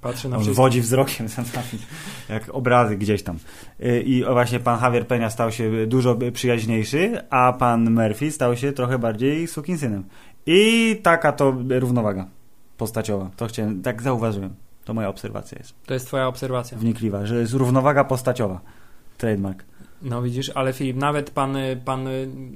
Patrzy 0.00 0.28
na 0.28 0.36
On 0.36 0.42
wszystko. 0.42 0.62
wodzi 0.62 0.80
wzrokiem 0.80 1.26
jak 2.28 2.48
obrazy 2.54 2.96
gdzieś 2.96 3.22
tam. 3.22 3.38
Y, 3.80 4.02
I 4.02 4.24
właśnie 4.24 4.60
pan 4.60 4.82
Javier 4.82 5.06
Peña 5.06 5.30
stał 5.30 5.52
się 5.52 5.86
dużo 5.86 6.16
przyjaźniejszy, 6.32 7.22
a 7.30 7.52
pan 7.52 7.90
Murphy 7.90 8.30
stał 8.30 8.56
się 8.56 8.72
trochę 8.72 8.98
bardziej 8.98 9.46
sukinsynem. 9.46 10.04
I 10.46 10.96
taka 11.02 11.32
to 11.32 11.54
równowaga 11.68 12.26
postaciowa. 12.76 13.30
To 13.36 13.46
chciałem, 13.46 13.82
tak 13.82 14.02
zauważyłem. 14.02 14.54
To 14.84 14.94
moja 14.94 15.08
obserwacja 15.08 15.58
jest. 15.58 15.74
To 15.86 15.94
jest 15.94 16.06
twoja 16.06 16.26
obserwacja. 16.26 16.78
Wnikliwa, 16.78 17.26
że 17.26 17.40
jest 17.40 17.52
równowaga 17.52 18.04
postaciowa. 18.04 18.60
Trademark. 19.18 19.64
No 20.02 20.22
widzisz, 20.22 20.50
ale 20.54 20.72
Filip, 20.72 20.96
nawet 20.96 21.30
pan, 21.30 21.56
pan 21.84 22.08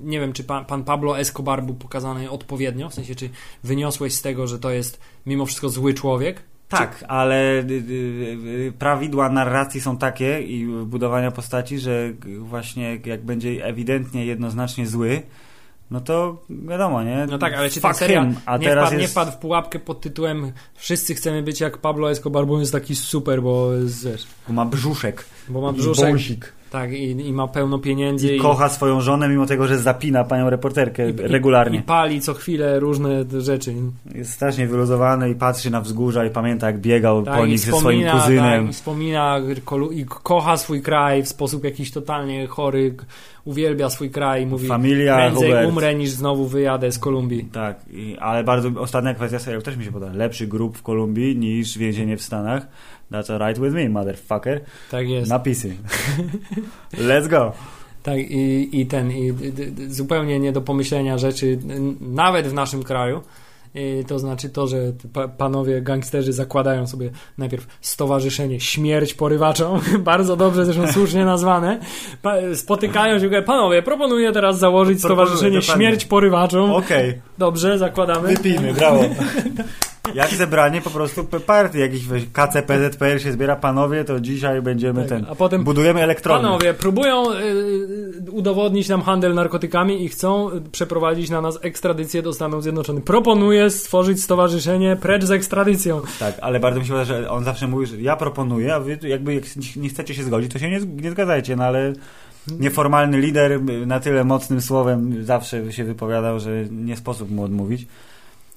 nie 0.05 0.21
wiem, 0.21 0.33
czy 0.33 0.45
pan, 0.45 0.65
pan 0.65 0.85
Pablo 0.85 1.19
Escobar 1.19 1.63
był 1.63 1.75
pokazany 1.75 2.31
odpowiednio, 2.31 2.89
w 2.89 2.95
sensie, 2.95 3.15
czy 3.15 3.31
wyniosłeś 3.65 4.15
z 4.15 4.23
tego, 4.23 4.47
że 4.47 4.59
to 4.59 4.71
jest 4.71 5.01
mimo 5.27 5.47
wszystko 5.47 5.69
zły 5.69 5.95
człowiek? 5.95 6.43
Tak, 6.79 7.05
ale 7.09 7.61
y, 7.61 7.65
y, 7.71 8.69
y, 8.69 8.73
prawidła 8.79 9.29
narracji 9.29 9.81
są 9.81 9.97
takie 9.97 10.41
i 10.41 10.67
budowania 10.67 11.31
postaci, 11.31 11.79
że 11.79 12.13
właśnie 12.39 13.01
jak 13.05 13.25
będzie 13.25 13.67
ewidentnie 13.67 14.27
jednoznacznie 14.27 14.87
zły, 14.87 15.23
no 15.91 16.01
to 16.01 16.43
wiadomo, 16.51 17.03
nie? 17.03 17.27
No 17.31 17.39
tak, 17.39 17.55
ale 17.55 17.71
czy 17.71 17.81
ten 17.81 17.95
serial 17.95 18.25
him, 18.25 18.37
a 18.47 18.57
nie, 18.57 18.67
teraz 18.67 18.85
wpadł, 18.85 18.97
nie 18.97 19.03
jest... 19.03 19.15
wpadł 19.15 19.33
w 19.33 19.37
pułapkę 19.37 19.79
pod 19.79 20.01
tytułem 20.01 20.53
Wszyscy 20.75 21.15
chcemy 21.15 21.43
być 21.43 21.61
jak 21.61 21.79
Pablo 21.79 22.11
Escobar, 22.11 22.47
bo 22.47 22.61
jest 22.61 22.73
taki 22.73 22.95
super, 22.95 23.43
bo 23.43 23.73
jest, 23.73 24.05
wiesz, 24.05 24.27
ma 24.49 24.65
brzuszek 24.65 25.25
bo 25.49 25.61
ma 25.61 25.71
i 25.71 25.75
brzuszek, 25.75 26.05
wąsik 26.05 26.53
tak, 26.75 26.93
i, 26.93 27.11
i 27.11 27.33
ma 27.33 27.49
pełno 27.49 27.79
pieniędzy 27.79 28.35
i 28.37 28.39
kocha 28.41 28.69
swoją 28.69 29.01
żonę, 29.01 29.29
mimo 29.29 29.47
tego, 29.47 29.67
że 29.67 29.79
zapina 29.79 30.25
panią 30.25 30.51
reporterkę 30.51 31.11
i, 31.11 31.13
regularnie. 31.17 31.79
i, 31.79 31.81
i 31.81 31.85
pali 31.85 32.21
co 32.21 32.35
chwilę 32.35 32.81
różne 32.81 33.25
rzeczy. 33.39 33.75
Jest 34.15 34.33
strasznie 34.33 34.67
wyluzowany 34.67 35.31
i 35.31 35.35
patrzy 35.35 35.71
na 35.71 35.81
wzgórza 35.81 36.25
i 36.25 36.31
pamięta, 36.31 36.67
jak 36.67 36.81
biegał 36.81 37.23
Tak, 37.23 37.39
po 37.39 37.45
i 37.45 37.49
nich 37.49 37.59
ze 37.59 37.73
swoim 37.73 38.05
Tak, 38.05 38.21
kuzynem. 38.21 38.71
i 38.71 38.73
wspomina 38.73 39.41
i 39.93 40.05
kocha 40.05 40.57
swój 40.57 40.83
kraj 40.83 41.23
w 41.23 41.29
sposób 41.29 41.65
jakiś 41.65 41.91
totalnie 41.91 42.47
chory, 42.47 42.95
uwielbia 43.45 43.91
swój 43.91 44.11
kraj 44.11 44.43
i 44.43 44.47
mówi 44.47 44.67
Familia 44.69 45.17
prędzej 45.17 45.49
Hubert. 45.49 45.69
umrę 45.69 45.95
niż 45.95 46.11
znowu 46.11 46.47
wyjadę 46.47 46.93
z 46.93 46.99
Kolumbii. 46.99 47.45
Tak, 47.45 47.77
i, 47.93 48.17
ale 48.21 48.45
bardzo 48.45 48.81
ostatnia 48.81 49.15
kwestia 49.15 49.39
serialu 49.39 49.63
też 49.63 49.77
mi 49.77 49.85
się 49.85 49.93
podoba. 49.93 50.13
Lepszy 50.13 50.47
grup 50.47 50.79
w 50.79 50.83
Kolumbii 50.83 51.37
niż 51.37 51.79
więzienie 51.79 52.17
w 52.17 52.23
Stanach. 52.23 52.67
That's 53.15 53.31
alright 53.31 53.59
with 53.59 53.75
me, 53.75 53.89
motherfucker. 53.89 54.61
Tak 54.91 55.09
jest. 55.09 55.31
Napisy. 55.31 55.77
Let's 57.09 57.29
go. 57.29 57.53
Tak, 58.03 58.19
i, 58.19 58.81
i 58.81 58.87
ten, 58.87 59.11
i 59.13 59.33
d, 59.33 59.63
zupełnie 59.95 60.41
nie 60.41 60.53
do 60.53 60.61
pomyślenia 60.61 61.19
rzeczy, 61.19 61.59
nawet 62.01 62.47
w 62.47 62.53
naszym 62.55 62.83
kraju. 62.83 63.23
I 63.75 64.05
to 64.07 64.19
znaczy 64.19 64.49
to, 64.51 64.67
że 64.67 64.77
pa, 65.13 65.29
panowie 65.29 65.83
gangsterzy 65.83 66.33
zakładają 66.33 66.87
sobie 66.87 67.11
najpierw 67.39 67.67
stowarzyszenie 67.81 68.61
Śmierć 68.61 69.15
Porywaczom, 69.15 69.81
bardzo 69.99 70.37
dobrze, 70.37 70.65
zresztą 70.65 70.93
słusznie 70.93 71.25
nazwane. 71.25 71.81
Spotykają 72.55 73.19
się, 73.19 73.43
panowie, 73.43 73.83
proponuję 73.83 74.33
teraz 74.33 74.59
założyć 74.59 74.99
stowarzyszenie. 74.99 75.63
Śmierć 75.63 76.05
Porywaczom. 76.05 76.71
Okej, 76.71 77.21
Dobrze, 77.39 77.79
zakładamy. 77.79 78.29
wypijmy, 78.29 78.75
brawo. 78.75 79.05
Jak 80.15 80.31
zebranie 80.31 80.81
po 80.81 80.91
prostu 80.91 81.25
partii, 81.25 81.79
jakiś 81.79 82.03
KCPZPR 82.33 83.23
się 83.23 83.33
zbiera, 83.33 83.57
panowie, 83.57 84.05
to 84.05 84.21
dzisiaj 84.21 84.63
będziemy 84.63 85.01
Tak, 85.01 85.09
ten, 85.09 85.27
a 85.31 85.35
potem- 85.35 85.65
budujemy 85.65 86.03
elektrony. 86.03 86.43
Panowie, 86.43 86.75
próbują 86.75 87.33
y, 87.33 87.37
y, 88.27 88.31
udowodnić 88.31 88.89
nam 88.89 89.03
handel 89.03 89.35
narkotykami 89.35 90.05
i 90.05 90.09
chcą 90.09 90.51
y, 90.51 90.61
przeprowadzić 90.61 91.31
na 91.31 91.41
nas 91.41 91.59
ekstradycję 91.63 92.23
do 92.23 92.33
Stanów 92.33 92.63
Zjednoczonych. 92.63 93.05
Proponuję 93.05 93.71
stworzyć 93.71 94.23
stowarzyszenie 94.23 94.97
precz 94.97 95.25
z 95.25 95.31
ekstradycją. 95.31 96.01
Tak, 96.19 96.35
ale 96.41 96.61
bardzo 96.61 96.81
mi 96.81 96.87
się 96.87 96.93
podoba, 96.93 97.05
że 97.05 97.31
on 97.31 97.45
zawsze 97.45 97.67
mówi, 97.67 97.87
że 97.87 98.01
ja 98.01 98.17
proponuję, 98.17 98.75
a 98.75 98.81
wy 98.81 98.99
jakby 99.03 99.35
jak 99.35 99.45
nie 99.77 99.89
chcecie 99.89 100.15
się 100.15 100.23
zgodzić, 100.23 100.53
to 100.53 100.59
się 100.59 100.71
nie, 100.71 100.81
nie 100.81 101.11
zgadzajcie, 101.11 101.57
no 101.57 101.65
ale 101.65 101.93
nieformalny 102.59 103.19
lider 103.19 103.53
y, 103.53 103.87
na 103.87 104.01
tyle 104.01 104.25
mocnym 104.25 104.61
słowem 104.61 105.25
zawsze 105.25 105.73
się 105.73 105.85
wypowiadał, 105.85 106.41
że 106.41 106.51
nie 106.71 106.97
sposób 106.97 107.31
mu 107.31 107.43
odmówić. 107.45 107.87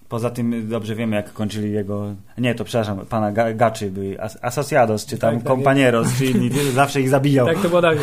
Poza 0.10 0.30
tym 0.30 0.70
dobrze 0.70 0.96
wiemy, 0.96 1.16
jak 1.16 1.34
kończyli 1.34 1.72
jego... 1.72 2.16
Nie, 2.38 2.56
to 2.56 2.64
przepraszam, 2.64 3.06
pana 3.06 3.32
Ga- 3.32 3.56
Gaczy 3.56 3.92
byli 3.92 4.20
as, 4.20 4.38
Asociados, 4.42 5.06
czy 5.06 5.18
tam 5.18 5.42
Tak, 5.42 5.64
tak, 5.64 5.84
czy 6.18 6.26
inni, 6.26 6.50
zawsze 6.74 7.02
ich 7.02 7.10
zabijał. 7.10 7.46
Tak 7.48 7.58
to 7.62 7.70
było 7.70 7.82
tak. 7.82 7.98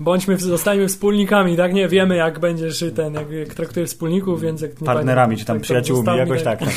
Bądźmy, 0.00 0.38
zostańmy 0.38 0.88
wspólnikami, 0.88 1.56
tak? 1.56 1.74
Nie 1.74 1.88
wiemy, 1.88 2.16
jak 2.16 2.38
będziesz 2.38 2.84
ten, 2.96 3.14
jak, 3.14 3.30
jak 3.30 3.54
traktujesz 3.54 3.90
wspólników, 3.90 4.40
więc 4.40 4.60
jak 4.60 4.80
nie 4.80 4.86
Partnerami, 4.86 5.36
czy 5.36 5.44
tam 5.44 5.56
tak, 5.56 5.62
przyjaciółmi, 5.62 6.04
zostawmy, 6.04 6.20
jakoś 6.20 6.42
tak. 6.42 6.58
tak. 6.58 6.68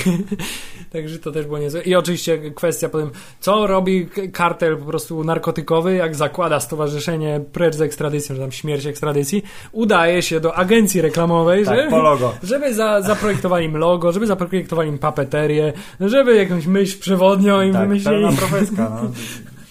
Także 0.93 1.19
to 1.19 1.31
też 1.31 1.45
było 1.45 1.57
niezłe. 1.59 1.81
I 1.81 1.95
oczywiście 1.95 2.51
kwestia 2.51 2.89
potem, 2.89 3.11
co 3.39 3.67
robi 3.67 4.07
kartel 4.33 4.77
po 4.77 4.85
prostu 4.85 5.23
narkotykowy, 5.23 5.95
jak 5.95 6.15
zakłada 6.15 6.59
stowarzyszenie 6.59 7.41
precz 7.53 7.75
z 7.75 7.81
ekstradycją, 7.81 8.35
że 8.35 8.41
tam 8.41 8.51
śmierć 8.51 8.85
ekstradycji, 8.85 9.43
udaje 9.71 10.21
się 10.21 10.39
do 10.39 10.55
agencji 10.55 11.01
reklamowej, 11.01 11.65
Tak, 11.65 11.91
logo. 11.91 12.33
żeby 12.43 12.73
za, 12.73 13.01
zaprojektowali 13.01 13.65
im 13.65 13.77
logo, 13.77 14.11
żeby 14.11 14.27
zaprojektowali 14.27 14.54
im 14.87 14.97
papeterię, 14.97 15.73
żeby 15.99 16.35
jakąś 16.35 16.65
myśl 16.65 16.99
przewodnią 16.99 17.61
im 17.61 17.73
Tak, 17.73 17.81
wymyślili. 17.81 18.21
pełna 18.21 18.37
profeska, 18.37 18.89
no. 19.03 19.11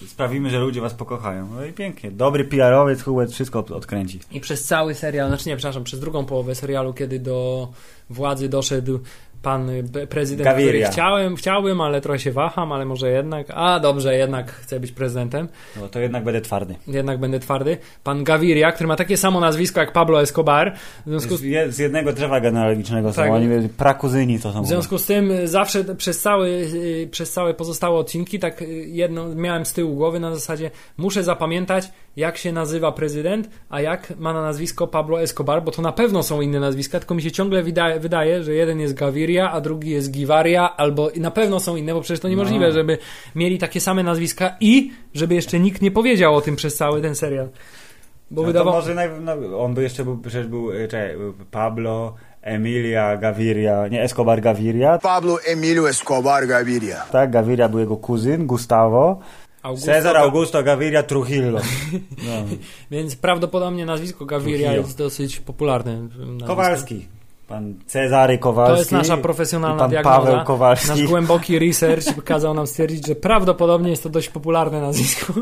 Sprawimy, 0.07 0.49
że 0.49 0.59
ludzie 0.59 0.81
was 0.81 0.93
pokochają. 0.93 1.47
No 1.55 1.65
i 1.65 1.73
pięknie. 1.73 2.11
Dobry 2.11 2.45
PR-owiec, 2.45 3.01
Hubert 3.03 3.31
wszystko 3.31 3.59
od- 3.59 3.71
odkręci. 3.71 4.19
I 4.31 4.39
przez 4.39 4.63
cały 4.63 4.93
serial, 4.93 5.27
znaczy 5.27 5.49
nie, 5.49 5.57
przepraszam, 5.57 5.83
przez 5.83 5.99
drugą 5.99 6.25
połowę 6.25 6.55
serialu, 6.55 6.93
kiedy 6.93 7.19
do 7.19 7.67
władzy 8.09 8.49
doszedł 8.49 8.99
pan 9.45 9.69
y, 9.69 10.07
prezydent, 10.09 10.43
Gaviria. 10.45 10.71
który 10.71 10.91
chciałem, 10.93 11.35
chciałbym, 11.35 11.81
ale 11.81 12.01
trochę 12.01 12.19
się 12.19 12.31
waham, 12.31 12.71
ale 12.71 12.85
może 12.85 13.09
jednak, 13.11 13.47
a 13.53 13.79
dobrze, 13.79 14.15
jednak 14.17 14.51
chcę 14.51 14.79
być 14.79 14.91
prezydentem, 14.91 15.47
No 15.81 15.87
to 15.89 15.99
jednak 15.99 16.23
będę 16.23 16.41
twardy. 16.41 16.75
jednak 16.87 17.19
będę 17.19 17.39
twardy. 17.39 17.77
Pan 18.03 18.23
Gaviria, 18.23 18.71
który 18.71 18.87
ma 18.87 18.95
takie 18.95 19.17
samo 19.17 19.39
nazwisko 19.39 19.79
jak 19.79 19.91
Pablo 19.93 20.21
Escobar, 20.21 20.73
w 21.05 21.09
związku 21.09 21.35
z 21.37 21.39
Z, 21.39 21.43
je- 21.43 21.71
z 21.71 21.77
jednego 21.79 22.13
drzewa 22.13 22.39
genealogicznego 22.39 23.13
są 23.13 23.15
Tak. 23.21 23.31
oni, 23.31 23.69
prakuzyni 23.69 24.39
to 24.39 24.51
są. 24.53 24.63
W 24.63 24.67
związku 24.67 24.97
z 24.97 25.05
tym 25.05 25.31
y, 25.31 25.47
zawsze 25.47 25.83
przez, 25.95 26.21
cały, 26.21 26.47
y, 26.49 27.07
przez 27.11 27.31
całe 27.31 27.53
pozostałe 27.53 27.97
odcinki 27.99 28.39
tak 28.39 28.63
jedno 28.85 29.35
miałem 29.35 29.65
z 29.65 29.73
tyłu 29.73 29.95
głowy 29.95 30.19
na 30.19 30.33
zasadzie 30.35 30.71
muszę 30.97 31.23
zapamiętać 31.23 31.89
jak 32.15 32.37
się 32.37 32.51
nazywa 32.53 32.91
prezydent, 32.91 33.49
a 33.69 33.81
jak 33.81 34.13
ma 34.19 34.33
na 34.33 34.41
nazwisko 34.41 34.87
Pablo 34.87 35.21
Escobar, 35.21 35.63
bo 35.63 35.71
to 35.71 35.81
na 35.81 35.91
pewno 35.91 36.23
są 36.23 36.41
inne 36.41 36.59
nazwiska, 36.59 36.99
tylko 36.99 37.15
mi 37.15 37.21
się 37.21 37.31
ciągle 37.31 37.63
wydaje, 37.63 37.99
wydaje 37.99 38.43
że 38.43 38.53
jeden 38.53 38.79
jest 38.79 38.93
Gaviria, 38.93 39.34
a 39.43 39.61
drugi 39.61 39.89
jest 39.91 40.11
Givaria, 40.11 40.77
albo 40.77 41.09
i 41.09 41.19
na 41.19 41.31
pewno 41.31 41.59
są 41.59 41.75
inne, 41.75 41.93
bo 41.93 42.01
przecież 42.01 42.19
to 42.19 42.29
niemożliwe, 42.29 42.65
No. 42.67 42.71
żeby 42.73 42.97
mieli 43.35 43.57
takie 43.57 43.81
same 43.81 44.03
nazwiska 44.03 44.55
i 44.59 44.91
żeby 45.13 45.35
jeszcze 45.35 45.59
nikt 45.59 45.81
nie 45.81 45.91
powiedział 45.91 46.35
o 46.35 46.41
tym 46.41 46.55
przez 46.55 46.75
cały 46.75 47.01
ten 47.01 47.15
serial. 47.15 47.49
Bo 48.31 48.41
No 48.41 48.47
wydawał... 48.47 48.73
może 48.73 48.95
naj, 48.95 49.09
no, 49.21 49.59
on 49.59 49.73
by 49.73 49.83
jeszcze 49.83 50.03
był, 50.03 50.17
przecież 50.17 50.47
był, 50.47 50.71
e, 50.71 50.87
czekaj, 50.87 51.17
był 51.17 51.33
Pablo, 51.51 52.15
Emilia, 52.41 53.17
Gaviria, 53.17 53.87
nie 53.87 54.03
Escobar 54.03 54.41
Gaviria, 54.41 54.97
Pablo 54.97 55.37
Emilio 55.47 55.89
Escobar 55.89 56.47
Gaviria. 56.47 57.01
tak, 57.11 57.31
Gaviria 57.31 57.69
był 57.69 57.79
jego 57.79 57.97
kuzyn, 57.97 58.47
Gustavo, 58.47 59.19
Augusto 59.63 59.85
Cezar 59.91 60.17
Augusto 60.17 60.63
Gaviria 60.63 61.03
Trujillo. 61.03 61.59
No. 62.17 62.31
Więc 62.91 63.15
prawdopodobnie 63.15 63.85
nazwisko 63.85 64.25
Gaviria 64.25 64.57
Trujillo. 64.67 64.81
jest 64.87 64.97
dosyć 64.97 65.39
popularne. 65.39 66.01
nazwisko. 66.01 66.47
Kowalski. 66.47 67.07
Pan 67.47 67.73
Cezary 67.85 68.37
Kowalski. 68.37 68.75
To 68.75 68.79
jest 68.79 68.91
nasza 68.91 69.17
profesjonalna 69.17 69.79
pan 69.79 69.89
diagnoza. 69.89 70.17
Paweł 70.17 70.45
Kowalski. 70.45 70.89
Nasz 70.89 71.03
głęboki 71.03 71.59
research 71.59 72.23
kazał 72.23 72.53
nam 72.53 72.67
stwierdzić, 72.67 73.07
że 73.07 73.15
prawdopodobnie 73.15 73.89
jest 73.89 74.03
to 74.03 74.09
dość 74.09 74.29
popularne 74.29 74.81
nazwisko. 74.81 75.33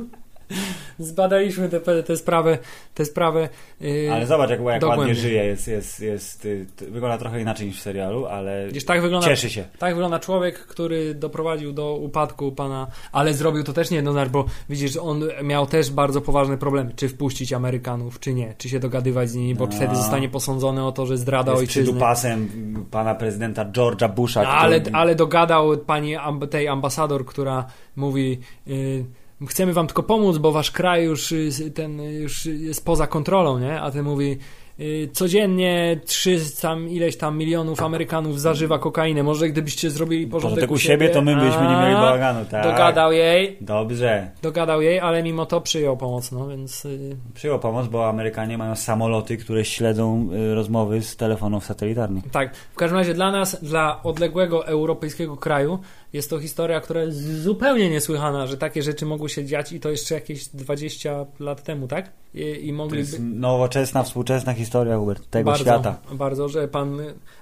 Zbadaliśmy 0.99 1.69
tę 1.69 2.03
te 2.03 2.17
sprawę, 2.17 2.57
tę 2.93 3.05
sprawę. 3.05 3.49
Yy, 3.81 4.09
Ale 4.13 4.25
zobacz, 4.27 4.49
jak, 4.49 4.61
jak 4.61 4.83
ładnie 4.83 5.15
żyje. 5.15 5.43
Jest, 5.45 5.67
jest, 5.67 5.99
jest, 5.99 6.45
y, 6.45 6.65
wygląda 6.81 7.17
trochę 7.17 7.41
inaczej 7.41 7.67
niż 7.67 7.79
w 7.79 7.81
serialu, 7.81 8.25
ale 8.25 8.67
Gdzieś 8.69 8.85
tak 8.85 9.01
wygląda, 9.01 9.27
cieszy 9.27 9.49
się. 9.49 9.65
tak 9.79 9.93
wygląda 9.93 10.19
człowiek, 10.19 10.59
który 10.59 11.15
doprowadził 11.15 11.73
do 11.73 11.95
upadku 11.95 12.51
pana, 12.51 12.87
ale 13.11 13.33
zrobił 13.33 13.63
to 13.63 13.73
też 13.73 13.91
niejednoznacznie, 13.91 14.31
bo 14.31 14.45
widzisz, 14.69 14.97
on 14.97 15.23
miał 15.43 15.65
też 15.67 15.91
bardzo 15.91 16.21
poważne 16.21 16.57
problemy, 16.57 16.91
czy 16.95 17.09
wpuścić 17.09 17.53
Amerykanów, 17.53 18.19
czy 18.19 18.33
nie, 18.33 18.53
czy 18.57 18.69
się 18.69 18.79
dogadywać 18.79 19.29
z 19.29 19.35
nimi, 19.35 19.55
bo 19.55 19.65
No. 19.65 19.71
wtedy 19.71 19.95
zostanie 19.95 20.29
posądzony 20.29 20.85
o 20.85 20.91
to, 20.91 21.05
że 21.05 21.17
zdrada 21.17 21.51
Jest 21.51 21.61
ojczyzny. 21.61 21.83
przydupasem 21.83 22.49
pana 22.91 23.15
prezydenta 23.15 23.65
George'a 23.65 24.09
Busha. 24.13 24.43
No, 24.43 24.49
ale, 24.49 24.81
który- 24.81 24.95
ale 24.95 25.15
dogadał 25.15 25.77
pani 25.77 26.17
amb- 26.17 26.47
tej 26.47 26.67
ambasador, 26.67 27.25
która 27.25 27.65
mówi 27.95 28.39
y, 28.67 29.05
chcemy 29.47 29.73
wam 29.73 29.87
tylko 29.87 30.03
pomóc, 30.03 30.37
bo 30.37 30.51
wasz 30.51 30.71
kraj 30.71 31.03
już 31.03 31.31
y, 31.31 31.71
ten 31.75 31.99
y, 31.99 32.13
już 32.13 32.45
jest 32.45 32.85
poza 32.85 33.07
kontrolą, 33.07 33.59
nie? 33.59 33.81
A 33.81 33.91
ten 33.91 34.03
mówi 34.03 34.37
y, 34.79 35.09
codziennie 35.13 35.99
300 36.05 36.61
tam 36.67 36.89
ileś 36.89 37.17
tam 37.17 37.37
milionów 37.37 37.81
Amerykanów 37.81 38.41
zażywa 38.41 38.79
kokainę. 38.79 39.23
Może 39.23 39.49
gdybyście 39.49 39.89
zrobili 39.89 40.27
porządek, 40.27 40.55
Porządek 40.55 40.71
u 40.71 40.79
siebie, 40.79 41.09
to 41.09 41.21
my 41.21 41.35
byśmy 41.35 41.61
nie 41.61 41.75
mieli 41.75 41.93
bałaganu, 41.93 42.45
tak. 42.45 42.63
Dogadał 42.63 43.11
jej, 43.11 43.57
Dobrze. 43.61 44.31
dogadał 44.41 44.81
jej, 44.81 44.99
ale 44.99 45.23
mimo 45.23 45.45
to 45.45 45.61
przyjął 45.61 45.97
pomoc, 45.97 46.31
no 46.31 46.47
więc 46.47 46.87
Przyjął 47.33 47.59
pomoc, 47.59 47.87
bo 47.87 48.09
Amerykanie 48.09 48.57
mają 48.57 48.75
samoloty, 48.75 49.37
które 49.37 49.65
śledzą 49.65 50.29
rozmowy 50.53 51.01
z 51.01 51.15
telefonów 51.15 51.65
satelitarnych. 51.65 52.23
Tak, 52.31 52.55
w 52.55 52.75
każdym 52.75 52.97
razie 52.97 53.13
dla 53.13 53.31
nas, 53.31 53.63
dla 53.63 54.03
odległego 54.03 54.67
europejskiego 54.67 55.37
kraju, 55.37 55.79
jest 56.13 56.29
to 56.29 56.39
historia, 56.39 56.81
która 56.81 57.01
jest 57.03 57.41
zupełnie 57.43 57.89
niesłychana, 57.89 58.47
że 58.47 58.57
takie 58.57 58.83
rzeczy 58.83 59.05
mogły 59.05 59.29
się 59.29 59.45
dziać 59.45 59.71
i 59.71 59.79
to 59.79 59.89
jeszcze 59.89 60.15
jakieś 60.15 60.47
20 60.47 61.25
lat 61.39 61.63
temu, 61.63 61.87
tak? 61.87 62.09
I, 62.33 62.41
i 62.63 62.67
To 62.69 62.73
mogliby. 62.75 62.97
jest 62.99 63.19
nowoczesna, 63.19 64.03
współczesna 64.03 64.53
historia 64.53 64.97
Hubert, 64.97 65.29
tego 65.29 65.49
bardzo, 65.51 65.63
świata. 65.63 65.97
Bardzo, 66.11 66.49
że 66.49 66.67
pan 66.67 66.97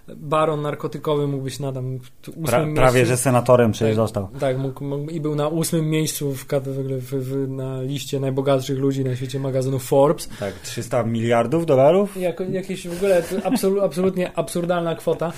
baron 0.08 0.62
narkotykowy 0.62 1.28
mógł 1.28 1.44
być 1.44 1.60
na 1.60 1.72
tam 1.72 1.96
ósmym 2.28 2.46
Pra, 2.46 2.60
miejscu. 2.66 2.76
prawie, 2.76 3.06
że 3.06 3.18
senatorem 3.18 3.72
przecież 3.72 3.90
Tak. 3.90 3.96
został. 3.96 4.28
Tak, 4.40 4.58
mógł, 4.58 4.84
mógł, 4.84 5.10
i 5.12 5.22
był 5.22 5.36
na 5.36 5.48
ósmym 5.48 5.90
miejscu 5.90 6.34
w, 6.34 6.46
w, 6.46 7.14
w, 7.14 7.50
na 7.50 7.82
liście 7.82 8.20
najbogatszych 8.20 8.78
ludzi 8.80 9.04
na 9.04 9.16
świecie 9.16 9.40
magazynu 9.40 9.80
Forbes. 9.80 10.30
Tak, 10.40 10.54
300 10.54 11.04
miliardów 11.04 11.66
dolarów? 11.66 12.18
Jako, 12.18 12.44
jakieś 12.44 12.88
w 12.88 12.98
ogóle 12.98 13.22
to 13.24 13.46
absolu, 13.46 13.82
absolutnie 13.82 14.38
absurdalna 14.38 14.96
kwota. 14.96 15.34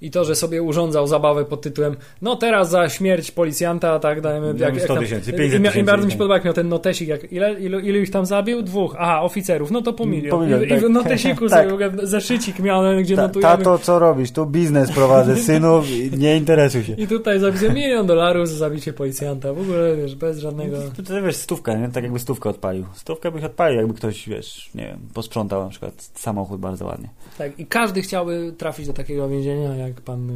I 0.00 0.10
to, 0.10 0.24
że 0.24 0.34
sobie 0.34 0.62
urządzał 0.62 1.06
zabawę 1.06 1.44
pod 1.44 1.62
tytułem 1.62 1.96
no 2.22 2.36
teraz 2.36 2.70
za 2.70 2.88
śmierć 2.88 3.30
policjanta, 3.30 3.98
tak 3.98 4.20
dajemy... 4.20 4.54
Damy 4.54 4.80
100 4.80 4.94
tam- 4.94 5.02
tysięcy, 5.02 5.30
I, 5.30 5.34
500 5.34 5.60
i, 5.60 5.62
I 5.62 5.66
tysięcy. 5.68 5.90
bardzo 5.90 6.06
mi 6.06 6.12
się 6.12 6.18
podoba, 6.18 6.34
jak 6.34 6.44
miał 6.44 6.54
ten 6.54 6.68
notesik, 6.68 7.08
jak, 7.08 7.32
ile, 7.32 7.60
ilu, 7.60 7.78
ilu 7.78 7.98
ich 7.98 8.10
tam 8.10 8.26
zabił? 8.26 8.62
Dwóch. 8.62 8.96
Aha, 8.98 9.22
oficerów, 9.22 9.70
no 9.70 9.82
to 9.82 9.92
po 9.92 10.06
milion. 10.06 10.30
Po 10.30 10.40
milion, 10.40 10.64
I, 10.64 10.68
tak. 10.68 10.78
I 10.78 10.86
w 10.86 10.90
notesiku 10.90 11.48
Tak. 11.56 11.70
sobie 11.70 11.90
zeszycik 12.02 12.58
miał, 12.58 12.82
gdzie 13.02 13.16
Ta, 13.16 13.22
notujemy. 13.22 13.56
tato, 13.56 13.78
co 13.78 13.98
robisz? 13.98 14.30
Tu 14.30 14.46
biznes 14.46 14.92
prowadzę, 14.92 15.36
synu, 15.46 15.82
nie 16.18 16.36
interesuj 16.36 16.84
się. 16.84 16.92
I 16.92 17.06
tutaj 17.06 17.40
zapisał 17.40 17.72
milion 17.72 18.06
dolarów 18.06 18.48
za 18.48 18.56
zabicie 18.56 18.92
policjanta. 18.92 19.52
W 19.52 19.60
ogóle, 19.60 19.96
wiesz, 19.96 20.14
bez 20.14 20.38
żadnego... 20.38 20.76
To, 20.96 21.02
to 21.02 21.22
wiesz, 21.22 21.36
stówkę, 21.36 21.78
nie? 21.78 21.88
Tak 21.88 22.04
jakby 22.04 22.18
stówkę 22.18 22.48
odpalił. 22.48 22.84
Stówkę 22.94 23.30
bych 23.30 23.44
odpalił, 23.44 23.78
jakby 23.78 23.94
ktoś, 23.94 24.28
wiesz, 24.28 24.70
nie 24.74 24.86
wiem, 24.86 24.98
posprzątał 25.14 25.62
na 25.64 25.68
przykład 25.68 26.10
samochód 26.14 26.60
bardzo 26.60 26.84
ładnie. 26.86 27.08
Tak, 27.38 27.58
i 27.58 27.66
każdy 27.66 28.02
chciałby 28.02 28.54
trafić 28.58 28.86
do 28.86 28.92
takiego 28.92 29.28
więzienia, 29.28 29.76
jak 29.86 30.00
pan... 30.00 30.30
y, 30.30 30.34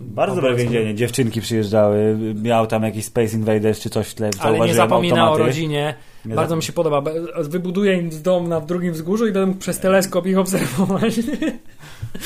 Bardzo 0.00 0.34
dobre 0.36 0.54
więzienie. 0.54 0.94
Dziewczynki 0.94 1.40
przyjeżdżały, 1.40 2.18
miał 2.42 2.66
tam 2.66 2.82
jakiś 2.82 3.04
Space 3.04 3.36
Invaders 3.36 3.80
czy 3.80 3.90
coś 3.90 4.08
w 4.08 4.14
tle. 4.14 4.30
Ale 4.40 4.60
nie 4.60 4.74
zapomina 4.74 5.16
o 5.24 5.26
automaty. 5.26 5.48
rodzinie. 5.48 5.94
Nie 6.24 6.34
Bardzo 6.34 6.56
mi 6.56 6.62
się 6.62 6.72
podoba. 6.72 7.02
Wybuduje 7.42 7.94
im 7.94 8.10
dom 8.22 8.48
na 8.48 8.60
drugim 8.60 8.92
wzgórzu 8.92 9.26
i 9.26 9.32
będę 9.32 9.58
przez 9.58 9.80
teleskop 9.80 10.26
ich 10.26 10.38
obserwować. 10.38 11.14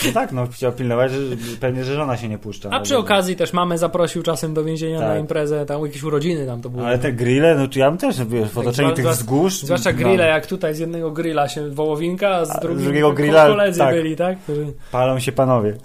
No 0.06 0.12
tak, 0.12 0.32
no 0.32 0.46
chciał 0.46 0.72
pilnować, 0.72 1.12
że 1.12 1.18
pewnie, 1.60 1.84
że 1.84 1.94
żona 1.94 2.16
się 2.16 2.28
nie 2.28 2.38
puszcza. 2.38 2.68
A 2.68 2.78
No, 2.78 2.84
przy 2.84 2.96
okazji 2.98 3.36
też 3.36 3.52
mamę 3.52 3.78
zaprosił 3.78 4.22
czasem 4.22 4.54
do 4.54 4.64
więzienia 4.64 4.98
Tak. 4.98 5.08
na 5.08 5.18
imprezę, 5.18 5.66
tam 5.66 5.82
jakieś 5.86 6.02
urodziny 6.02 6.46
tam 6.46 6.62
to 6.62 6.70
były. 6.70 6.86
Ale 6.86 6.98
te 6.98 7.12
grille, 7.12 7.54
no 7.54 7.68
to 7.68 7.78
ja 7.78 7.90
bym 7.90 7.98
też, 7.98 8.24
wiesz, 8.24 8.48
w 8.50 8.58
otoczeniu 8.58 8.88
zwła- 8.88 8.94
tych 8.96 9.04
zwła- 9.04 9.12
wzgórz... 9.12 9.62
Zwłaszcza 9.62 9.90
no, 9.92 9.96
grille, 9.96 10.26
jak 10.26 10.46
tutaj 10.46 10.74
z 10.74 10.78
jednego 10.78 11.10
grilla 11.10 11.48
się 11.48 11.70
wołowinka, 11.70 12.28
a 12.28 12.44
z, 12.44 12.50
A 12.50 12.54
z 12.54 12.60
drugiego, 12.60 13.12
grilla, 13.12 13.46
koledzy 13.46 13.78
tak. 13.78 13.94
byli, 13.94 14.16
tak? 14.16 14.38
Którzy... 14.38 14.72
Palą 14.92 15.18
się 15.18 15.32
panowie. 15.32 15.74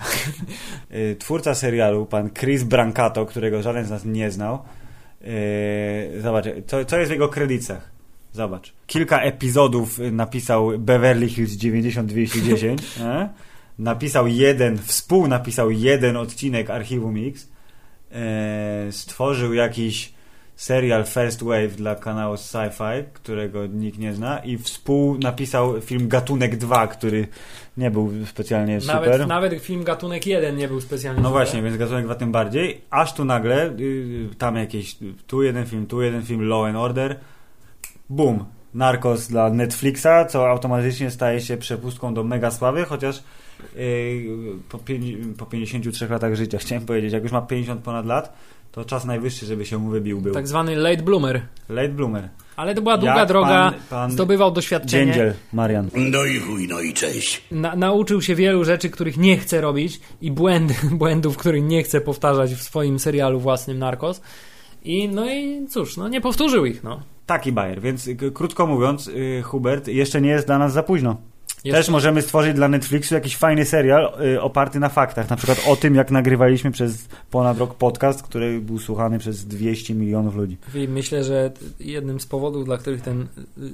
Y, 0.92 1.16
Twórca 1.20 1.56
serialu, 1.56 2.06
pan 2.06 2.30
Chris 2.30 2.64
Brancato, 2.64 3.26
którego 3.26 3.62
żaden 3.62 3.86
z 3.86 3.90
nas 3.90 4.06
nie 4.06 4.32
znał. 4.32 4.60
Yy, 5.22 6.22
zobacz, 6.22 6.46
co, 6.68 6.86
co 6.86 6.98
jest 6.98 7.10
w 7.10 7.14
jego 7.14 7.30
kredytach? 7.30 7.92
Zobacz. 8.34 8.74
Kilka 8.88 9.20
epizodów 9.22 10.00
napisał 10.12 10.72
Beverly 10.80 11.28
Hills 11.30 11.52
90210. 11.52 12.82
Napisał 13.80 14.28
jeden, 14.28 14.78
współnapisał 14.78 15.72
jeden 15.72 16.18
odcinek 16.18 16.70
Archiwum 16.70 17.14
Mix. 17.14 17.48
E, 18.12 18.92
stworzył 18.92 19.54
jakiś 19.54 20.14
serial 20.56 21.06
First 21.06 21.44
Wave 21.44 21.76
dla 21.76 21.96
kanału 21.96 22.36
Sci-Fi, 22.36 23.04
którego 23.14 23.68
nikt 23.68 24.00
nie 24.00 24.14
zna 24.14 24.40
i 24.40 24.58
współnapisał 24.58 25.82
film 25.82 26.08
Gatunek 26.08 26.56
2, 26.56 26.88
który 26.88 27.28
nie 27.78 27.92
był 27.92 28.12
specjalnie 28.26 28.82
super. 28.82 28.96
Nawet, 28.96 29.28
nawet 29.28 29.62
film 29.62 29.84
Gatunek 29.84 30.28
1 30.28 30.56
nie 30.56 30.68
był 30.68 30.82
specjalnie 30.82 31.22
No 31.22 31.30
super. 31.30 31.46
właśnie, 31.46 31.62
więc 31.62 31.78
Gatunek 31.78 32.06
2 32.06 32.16
tym 32.16 32.32
bardziej. 32.32 32.82
Aż 32.90 33.14
tu 33.14 33.26
nagle, 33.26 33.70
y, 33.80 34.30
tam 34.38 34.56
jakieś, 34.56 34.98
tu 35.28 35.44
jeden 35.44 35.66
film, 35.66 35.88
tu 35.88 36.02
jeden 36.02 36.24
film, 36.24 36.48
Law 36.48 36.66
and 36.66 36.78
Order. 36.78 37.20
Boom. 38.10 38.46
Narcos 38.74 39.28
dla 39.28 39.50
Netflixa, 39.50 40.26
co 40.30 40.50
automatycznie 40.50 41.12
staje 41.12 41.42
się 41.42 41.58
przepustką 41.58 42.14
do 42.14 42.24
mega 42.24 42.52
sławy, 42.52 42.86
chociaż 42.86 43.24
po, 44.70 44.78
pięć- 44.78 45.38
po 45.38 45.46
53 45.46 46.08
latach 46.08 46.36
życia, 46.36 46.58
chciałem 46.58 46.86
powiedzieć, 46.86 47.14
jak 47.14 47.24
już 47.24 47.32
ma 47.32 47.42
50 47.42 47.82
ponad 47.84 48.06
lat, 48.06 48.34
to 48.72 48.86
czas 48.86 49.06
najwyższy, 49.06 49.46
żeby 49.46 49.66
się 49.66 49.78
mu 49.78 49.90
wybił 49.90 50.22
był. 50.22 50.34
Tak 50.34 50.48
zwany 50.48 50.76
late 50.76 51.04
bloomer. 51.04 51.42
Late 51.70 51.90
bloomer. 51.90 52.30
Ale 52.56 52.76
to 52.76 52.82
była 52.82 52.98
długa 52.98 53.16
Jak 53.18 53.28
droga, 53.28 53.72
pan- 53.72 53.74
pan 53.90 54.12
zdobywał 54.12 54.52
doświadczenie. 54.52 55.06
Dziędziel, 55.06 55.34
Marian. 55.54 55.90
No 55.96 56.26
i 56.26 56.40
chuj, 56.40 56.68
no 56.68 56.80
i 56.82 56.94
cześć. 56.94 57.42
Na, 57.52 57.76
nauczył 57.76 58.22
się 58.22 58.36
wielu 58.36 58.64
rzeczy, 58.64 58.90
których 58.90 59.18
nie 59.18 59.38
chce 59.38 59.62
robić 59.62 60.00
i 60.22 60.32
błędy, 60.32 60.74
błędów, 60.92 61.38
których 61.38 61.64
nie 61.64 61.84
chce 61.84 62.02
powtarzać 62.02 62.54
w 62.54 62.62
swoim 62.64 63.00
serialu 63.00 63.40
własnym 63.40 63.80
Narcos. 63.80 64.22
I 64.84 65.10
no 65.10 65.30
i 65.34 65.68
cóż, 65.70 65.98
no 65.98 66.08
nie 66.08 66.22
powtórzył 66.22 66.66
ich, 66.66 66.84
no. 66.84 67.02
Taki 67.26 67.52
bajer, 67.52 67.82
więc 67.82 68.08
y, 68.08 68.16
krótko 68.34 68.68
mówiąc, 68.68 69.08
y, 69.08 69.42
Hubert, 69.46 69.88
jeszcze 69.88 70.22
nie 70.22 70.30
jest 70.30 70.48
dla 70.48 70.58
nas 70.58 70.74
za 70.74 70.84
późno. 70.84 71.18
Jeszcze- 71.64 71.78
Też 71.80 71.90
możemy 71.90 72.22
stworzyć 72.22 72.54
dla 72.54 72.68
Netflixu 72.68 73.14
jakiś 73.16 73.38
fajny 73.38 73.66
serial 73.66 74.14
y, 74.36 74.42
oparty 74.42 74.80
na 74.80 74.90
faktach. 74.90 75.30
Na 75.30 75.36
przykład 75.36 75.62
o 75.68 75.76
tym, 75.76 75.96
jak 75.96 76.12
nagrywaliśmy 76.12 76.72
przez 76.72 77.08
ponad 77.32 77.58
rok 77.58 77.74
podcast, 77.76 78.24
który 78.24 78.62
był 78.62 78.80
słuchany 78.80 79.20
przez 79.20 79.46
200 79.46 79.94
milionów 79.94 80.36
ludzi. 80.36 80.58
I 80.76 80.88
myślę, 80.88 81.24
że 81.24 81.52
jednym 81.80 82.20
z 82.20 82.26
powodów, 82.26 82.66
dla 82.66 82.78
których 82.78 83.02
ten 83.02 83.28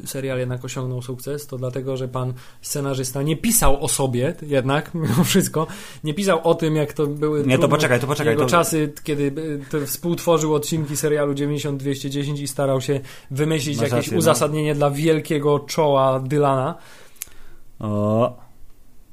y, 0.03 0.07
serial 0.07 0.39
jednak 0.39 0.65
osiągnął 0.65 1.01
sukces, 1.01 1.47
to 1.47 1.57
dlatego, 1.57 1.97
że 1.97 2.07
pan 2.07 2.33
scenarzysta 2.61 3.21
nie 3.21 3.37
pisał 3.37 3.83
o 3.83 3.87
sobie 3.87 4.33
jednak, 4.41 4.93
mimo 4.93 5.23
wszystko, 5.23 5.67
nie 6.03 6.13
pisał 6.13 6.39
o 6.43 6.55
tym, 6.55 6.75
jak 6.75 6.93
to 6.93 7.07
były 7.07 7.43
Nie, 7.47 7.57
to 7.57 7.67
poczekaj, 7.67 7.99
to 7.99 8.07
poczekaj, 8.07 8.33
jego 8.33 8.43
to- 8.43 8.49
czasy, 8.49 8.93
kiedy 9.03 9.23
y, 9.23 9.59
to 9.71 9.85
współtworzył 9.85 10.53
odcinki 10.55 10.97
serialu 10.97 11.33
90-210 11.33 12.41
i 12.41 12.47
starał 12.47 12.81
się 12.81 12.99
wymyślić 13.31 13.77
Masz 13.77 13.83
jakieś 13.83 13.97
rację, 13.97 14.11
no. 14.13 14.19
uzasadnienie 14.19 14.75
dla 14.75 14.91
wielkiego 14.91 15.59
czoła 15.59 16.19
Dylana. 16.19 16.75
O, 17.83 18.37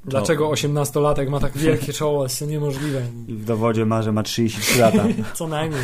Dlaczego 0.05 0.49
18-latek 0.49 1.29
ma 1.29 1.39
tak 1.39 1.57
wielkie 1.57 1.93
czoło? 1.93 2.23
Jest 2.23 2.39
to 2.39 2.45
niemożliwe. 2.45 3.01
i 3.27 3.33
w 3.33 3.45
dowodzie 3.45 3.85
ma, 3.85 4.01
że 4.01 4.11
ma 4.11 4.23
33 4.23 4.79
lata. 4.79 5.05
Co 5.33 5.47
najmniej. 5.47 5.81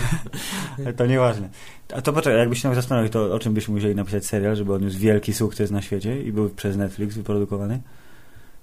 To 0.98 1.06
nieważne. 1.06 1.50
A 1.94 2.02
to 2.02 2.14
poczekaj, 2.14 2.40
jakbyś 2.40 2.62
się 2.62 2.68
nam 2.68 2.76
zastanowił, 2.76 3.10
to 3.10 3.34
o 3.34 3.40
czym 3.40 3.54
byśmy 3.54 3.74
musieli 3.74 3.96
napisać 3.96 4.26
serial, 4.26 4.56
żeby 4.56 4.74
odniósł 4.74 5.00
wielki 5.00 5.34
sukces 5.34 5.72
na 5.72 5.82
świecie 5.82 6.22
i 6.22 6.32
był 6.32 6.50
przez 6.50 6.78
Netflix 6.78 7.16
wyprodukowany? 7.16 7.82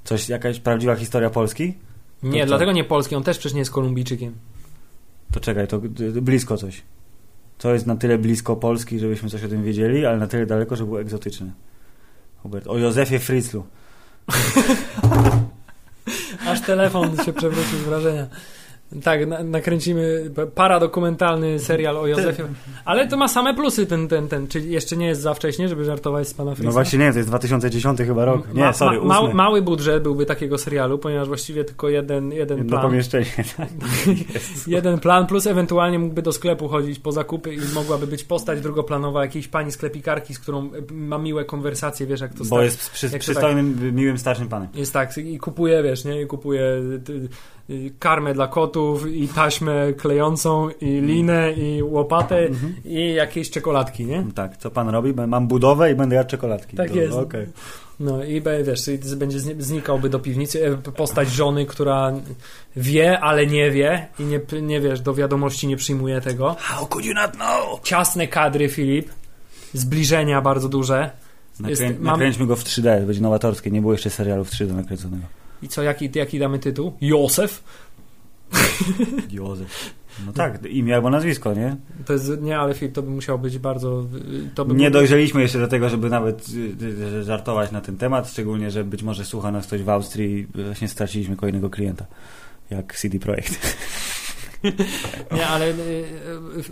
Coś, 0.04 0.28
jakaś 0.28 0.60
prawdziwa 0.60 0.96
historia 0.96 1.30
Polski? 1.30 1.74
Nie, 2.22 2.40
co? 2.40 2.46
dlatego 2.46 2.72
nie 2.72 2.84
polski, 2.84 3.14
on 3.14 3.22
też 3.22 3.38
przecież 3.38 3.54
nie 3.54 3.58
jest 3.58 3.70
Kolumbijczykiem. 3.70 4.34
To 5.32 5.40
czekaj, 5.40 5.68
to 5.68 5.80
blisko 6.22 6.56
coś. 6.56 6.82
To 7.58 7.72
jest 7.72 7.86
na 7.86 7.96
tyle 7.96 8.18
blisko 8.18 8.56
Polski, 8.56 8.98
żebyśmy 8.98 9.30
coś 9.30 9.44
o 9.44 9.48
tym 9.48 9.64
wiedzieli, 9.64 10.06
ale 10.06 10.18
na 10.18 10.26
tyle 10.26 10.46
daleko, 10.46 10.76
żeby 10.76 10.86
było 10.86 11.00
egzotyczne. 11.00 11.52
Hubert, 12.42 12.66
o 12.66 12.78
Józefie 12.78 13.18
Fritzlu. 13.18 13.64
Aż 16.48 16.60
telefon 16.60 17.16
się 17.24 17.32
przewrócił 17.32 17.78
z 17.78 17.82
wrażenia. 17.82 18.26
Tak, 19.02 19.26
na, 19.26 19.42
nakręcimy 19.42 20.30
paradokumentalny 20.54 21.58
serial 21.58 21.96
o 21.96 22.06
Józefie. 22.06 22.42
Ale 22.84 23.08
to 23.08 23.16
ma 23.16 23.28
same 23.28 23.54
plusy 23.54 23.86
ten, 23.86 24.08
ten, 24.08 24.28
ten. 24.28 24.46
Czyli 24.48 24.70
jeszcze 24.70 24.96
nie 24.96 25.06
jest 25.06 25.20
za 25.20 25.34
wcześnie, 25.34 25.68
żeby 25.68 25.84
żartować 25.84 26.28
z 26.28 26.34
pana 26.34 26.54
Fritza? 26.54 26.66
No 26.66 26.72
właśnie 26.72 26.98
nie, 26.98 27.12
to 27.12 27.18
jest 27.18 27.28
2010 27.30 27.98
chyba 27.98 28.24
rok. 28.24 28.54
Nie, 28.54 28.60
Ma- 28.60 28.72
sorry, 28.72 29.00
ma, 29.00 29.32
mały, 29.32 29.62
budżet 29.62 30.02
byłby 30.02 30.26
takiego 30.26 30.58
serialu, 30.58 30.98
ponieważ 30.98 31.28
właściwie 31.28 31.64
tylko 31.64 31.88
jeden, 31.88 32.32
jeden 32.32 32.58
Jedno 32.58 32.70
plan. 32.70 32.82
pomieszczenie. 32.82 33.26
Jeden 34.66 35.00
plan, 35.00 35.26
plus 35.26 35.46
ewentualnie 35.46 35.98
mógłby 35.98 36.22
do 36.22 36.32
sklepu 36.32 36.68
chodzić 36.68 36.98
po 36.98 37.12
zakupy 37.12 37.54
i 37.54 37.58
mogłaby 37.74 38.06
być 38.06 38.24
postać 38.24 38.60
drugoplanowa 38.60 39.22
jakiejś 39.22 39.48
pani 39.48 39.72
sklepikarki, 39.72 40.34
z 40.34 40.38
którą 40.38 40.64
e, 40.64 40.92
ma 40.92 41.18
miłe 41.18 41.44
konwersacje, 41.44 42.06
wiesz 42.06 42.20
jak 42.20 42.32
to 42.32 42.38
Bo 42.38 42.44
stać. 42.44 42.64
jest 42.64 42.90
przy, 42.90 43.18
przystojnym, 43.18 43.94
miłym, 43.94 44.18
starszym 44.18 44.48
panem. 44.48 44.68
Jest 44.74 44.92
tak, 44.92 45.18
i 45.18 45.38
kupuje, 45.38 45.82
wiesz, 45.82 46.04
nie? 46.04 46.22
I 46.22 46.26
kupuje 46.26 46.62
y, 46.62 47.12
y, 47.12 47.28
karmę 47.98 48.34
dla 48.34 48.48
kotów 48.48 49.06
i 49.06 49.28
taśmę 49.28 49.92
klejącą 49.92 50.68
i 50.80 50.86
linę 51.00 51.52
i 51.52 51.82
łopatę 51.82 52.48
i 52.84 53.14
jakieś 53.14 53.50
czekoladki, 53.50 54.04
nie? 54.06 54.24
Tak, 54.34 54.56
co 54.56 54.70
pan 54.70 54.88
robi? 54.88 55.14
Mam 55.26 55.48
budowę 55.48 55.92
i 55.92 55.94
będę 55.94 56.16
jadł 56.16 56.30
czekoladki. 56.30 56.76
Tak 56.76 56.88
To- 56.90 56.96
jest. 56.96 57.16
Okej. 57.16 57.46
No 58.00 58.24
i 58.24 58.42
wiesz, 58.64 58.80
będzie 59.16 59.38
zni- 59.38 59.60
znikałby 59.62 60.08
do 60.08 60.18
piwnicy 60.18 60.66
e, 60.66 60.76
postać 60.92 61.28
żony, 61.30 61.66
która 61.66 62.12
wie, 62.76 63.20
ale 63.20 63.46
nie 63.46 63.70
wie 63.70 64.06
i 64.18 64.22
nie, 64.24 64.40
nie 64.62 64.80
wiesz, 64.80 65.00
do 65.00 65.14
wiadomości 65.14 65.66
nie 65.66 65.76
przyjmuje 65.76 66.20
tego. 66.20 66.56
How 66.58 66.86
could 66.86 67.04
you 67.06 67.14
not 67.14 67.30
know? 67.32 67.80
Ciasne 67.82 68.28
kadry, 68.28 68.68
Filip. 68.68 69.08
Zbliżenia 69.72 70.40
bardzo 70.40 70.68
duże. 70.68 71.10
Jest- 71.66 71.82
Nakrę... 71.82 71.98
mam- 72.00 72.12
Nakręćmy 72.12 72.46
go 72.46 72.56
w 72.56 72.64
3D, 72.64 73.06
będzie 73.06 73.20
nowatorskie. 73.20 73.70
Nie 73.70 73.80
było 73.80 73.92
jeszcze 73.92 74.10
serialu 74.10 74.44
w 74.44 74.50
3D 74.50 74.74
nakręconego. 74.74 75.22
I 75.64 75.68
co, 75.68 75.82
jaki, 75.82 76.10
jaki 76.14 76.38
damy 76.38 76.58
tytuł? 76.58 76.92
Józef? 77.00 77.64
Józef. 79.30 79.94
No 80.26 80.32
tak, 80.42 80.66
imię 80.66 80.94
albo 80.94 81.10
nazwisko, 81.10 81.54
nie? 81.54 81.76
To 82.06 82.12
jest, 82.12 82.40
nie, 82.42 82.58
ale 82.58 82.74
to 82.74 83.02
by 83.02 83.10
musiał 83.10 83.38
być 83.38 83.58
bardzo... 83.58 84.04
y, 84.46 84.50
To 84.54 84.64
by 84.64 84.74
Nie 84.74 84.90
był- 84.90 84.92
dojrzeliśmy 85.00 85.42
jeszcze 85.42 85.58
do 85.58 85.68
tego, 85.68 85.88
żeby 85.88 86.10
nawet 86.10 86.46
y, 86.48 86.84
y, 87.18 87.24
żartować 87.24 87.72
na 87.72 87.80
ten 87.80 87.96
temat, 87.96 88.30
szczególnie, 88.30 88.70
że 88.70 88.84
być 88.84 89.02
może 89.02 89.24
słucha 89.24 89.50
nas 89.52 89.66
ktoś 89.66 89.82
w 89.82 89.88
Austrii 89.88 90.46
i 90.58 90.62
właśnie 90.64 90.88
straciliśmy 90.88 91.36
kolejnego 91.36 91.70
klienta, 91.70 92.06
jak 92.70 92.94
CD 92.96 93.18
Projekt. 93.18 93.58
Nie, 95.32 95.46
ale 95.46 95.68
y, 95.68 95.70
y, 95.70 95.74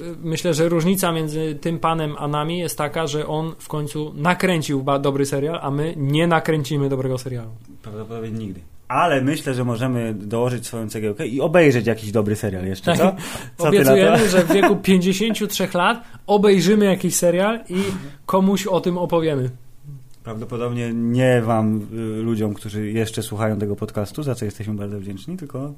y, 0.02 0.16
myślę, 0.22 0.54
że 0.54 0.68
różnica 0.68 1.12
między 1.12 1.58
tym 1.60 1.78
panem 1.78 2.14
a 2.18 2.28
nami 2.28 2.58
jest 2.58 2.78
taka, 2.78 3.06
że 3.06 3.26
on 3.26 3.54
w 3.58 3.68
końcu 3.68 4.12
nakręcił 4.16 4.84
dobry 5.02 5.26
serial, 5.26 5.58
a 5.62 5.70
my 5.70 5.94
nie 5.96 6.26
nakręcimy 6.26 6.88
dobrego 6.88 7.18
serialu. 7.18 7.50
Prawdopodobnie 7.82 8.30
nigdy. 8.30 8.60
Ale 8.92 9.20
myślę, 9.20 9.54
że 9.54 9.64
możemy 9.64 10.14
dołożyć 10.14 10.66
swoją 10.66 10.88
cegiełkę 10.88 11.26
i 11.26 11.40
obejrzeć 11.40 11.86
jakiś 11.86 12.12
dobry 12.12 12.36
serial 12.36 12.66
jeszcze, 12.66 12.92
co? 12.92 12.98
co 12.98 13.04
na 13.04 13.12
to? 13.56 13.68
Obiecujemy, 13.68 14.28
że 14.28 14.44
w 14.44 14.52
wieku 14.52 14.76
53 14.76 15.68
lat 15.74 16.04
obejrzymy 16.26 16.84
jakiś 16.84 17.14
serial 17.16 17.60
i 17.68 17.82
komuś 18.26 18.66
o 18.66 18.80
tym 18.80 18.98
opowiemy. 18.98 19.50
Prawdopodobnie 20.24 20.92
nie 20.94 21.40
wam, 21.40 21.86
y, 21.92 22.22
ludziom, 22.22 22.54
którzy 22.54 22.90
jeszcze 22.90 23.22
słuchają 23.22 23.58
tego 23.58 23.76
podcastu, 23.76 24.22
za 24.22 24.34
co 24.34 24.44
jesteśmy 24.44 24.74
bardzo 24.74 25.00
wdzięczni, 25.00 25.36
tylko 25.36 25.72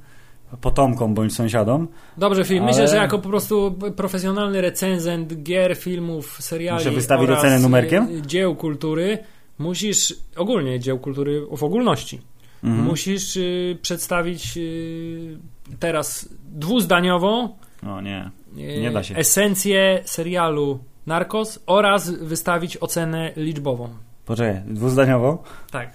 potomkom 0.60 1.14
bądź 1.14 1.34
sąsiadom. 1.34 1.88
Dobrze, 2.16 2.44
film. 2.44 2.62
Ale- 2.62 2.72
Myślę, 2.72 2.88
że 2.88 2.96
jako 2.96 3.18
po 3.18 3.28
prostu 3.28 3.78
profesjonalny 3.96 4.60
recenzent 4.60 5.42
gier, 5.42 5.76
filmów, 5.76 6.36
seriali 6.40 6.78
Muszę 6.78 6.90
wystawić 6.90 7.30
ocenę 7.30 7.58
numerkiem? 7.58 8.08
y, 8.18 8.22
dzieł 8.22 8.54
kultury, 8.56 9.18
musisz, 9.58 10.14
ogólnie 10.36 10.80
dzieł 10.80 10.98
kultury 10.98 11.42
w 11.56 11.64
ogólności, 11.64 12.20
Mhm. 12.64 12.84
musisz 12.84 13.36
y, 13.36 13.78
przedstawić 13.82 14.56
y, 14.56 15.38
teraz 15.78 16.28
dwuzdaniową 16.44 17.48
O 17.86 18.00
nie. 18.00 18.30
y, 18.58 18.80
Nie 18.80 18.90
da 18.90 19.02
się. 19.02 19.16
esencję 19.16 20.00
serialu 20.04 20.78
Narcos 21.06 21.58
oraz 21.66 22.10
wystawić 22.10 22.76
ocenę 22.76 23.32
liczbową. 23.36 23.88
Poczekaj, 24.26 24.62
dwuzdaniowo. 24.66 25.42
Tak. 25.70 25.90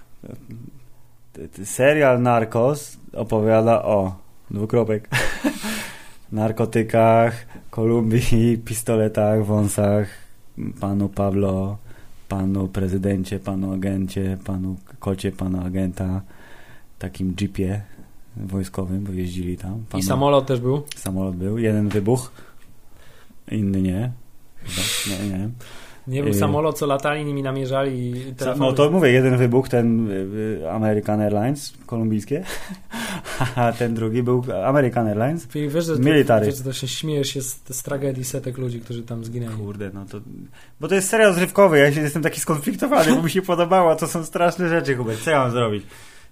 Serial 1.64 2.22
Narcos 2.22 2.98
opowiada 3.14 3.84
o 3.84 4.16
dwukropek 4.52 5.10
narkotykach, 6.32 7.46
Kolumbii, 7.70 8.58
pistoletach, 8.58 9.46
wąsach, 9.46 10.08
panu 10.80 11.10
Pablo, 11.10 11.78
panu 12.28 12.68
prezydencie, 12.68 13.40
panu 13.40 13.74
agencie, 13.74 14.38
panu 14.46 14.76
kocie, 15.00 15.32
panu 15.32 15.66
agenta, 15.66 16.22
takim 17.00 17.34
jeepie 17.42 17.82
wojskowym, 18.38 19.04
bo 19.04 19.12
jeździli 19.12 19.58
tam. 19.58 19.78
I 19.88 19.92
Panu, 19.92 20.04
samolot 20.04 20.46
też 20.46 20.60
był. 20.60 20.84
samolot 20.96 21.36
był, 21.36 21.58
jeden 21.58 21.90
wybuch, 21.90 22.32
inny 23.52 23.82
nie. 23.82 24.12
Chyba, 24.64 25.24
nie, 25.24 25.30
nie. 25.30 25.50
Nie 26.08 26.24
był 26.24 26.32
Y- 26.32 26.40
samolot, 26.40 26.78
co 26.78 26.86
latali, 26.86 27.26
nimi 27.26 27.44
namierzali 27.44 28.12
i 28.12 28.36
telefony. 28.36 28.66
No 28.66 28.74
to 28.74 28.92
mówię, 28.92 29.12
jeden 29.12 29.38
wybuch, 29.38 29.70
ten 29.70 30.10
y, 30.12 30.14
y, 30.64 30.72
American 30.72 31.22
Airlines, 31.22 31.74
kolumbijskie, 31.86 32.44
a 33.56 33.72
ten 33.74 33.94
drugi 33.94 34.24
był 34.24 34.44
American 34.66 35.08
Airlines. 35.08 35.56
I 35.56 35.70
wiesz, 35.70 35.86
że 35.86 35.96
Military. 35.96 36.46
wiesz, 36.46 36.62
to 36.62 36.74
się 36.74 36.88
śmiejesz 36.88 37.30
się 37.30 37.42
z, 37.42 37.62
z 37.70 37.84
tragedii 37.84 38.24
setek 38.24 38.58
ludzi, 38.58 38.80
którzy 38.82 39.04
tam 39.04 39.26
zginęli. 39.26 39.56
Kurde, 39.58 39.92
no 39.94 40.06
to... 40.06 40.22
Bo 40.80 40.88
to 40.88 40.96
jest 40.96 41.10
serial 41.10 41.34
zrywkowy, 41.34 41.78
ja 41.80 41.92
się 41.92 42.02
jestem 42.02 42.24
taki 42.24 42.40
skonfliktowany, 42.40 43.16
bo 43.16 43.24
mi 43.24 43.30
się 43.30 43.42
podobało, 43.42 43.96
to 43.96 44.08
są 44.08 44.26
straszne 44.26 44.70
rzeczy, 44.70 44.96
Hubert, 44.96 45.22
co 45.24 45.32
ja 45.32 45.40
mam 45.40 45.52
zrobić? 45.52 45.84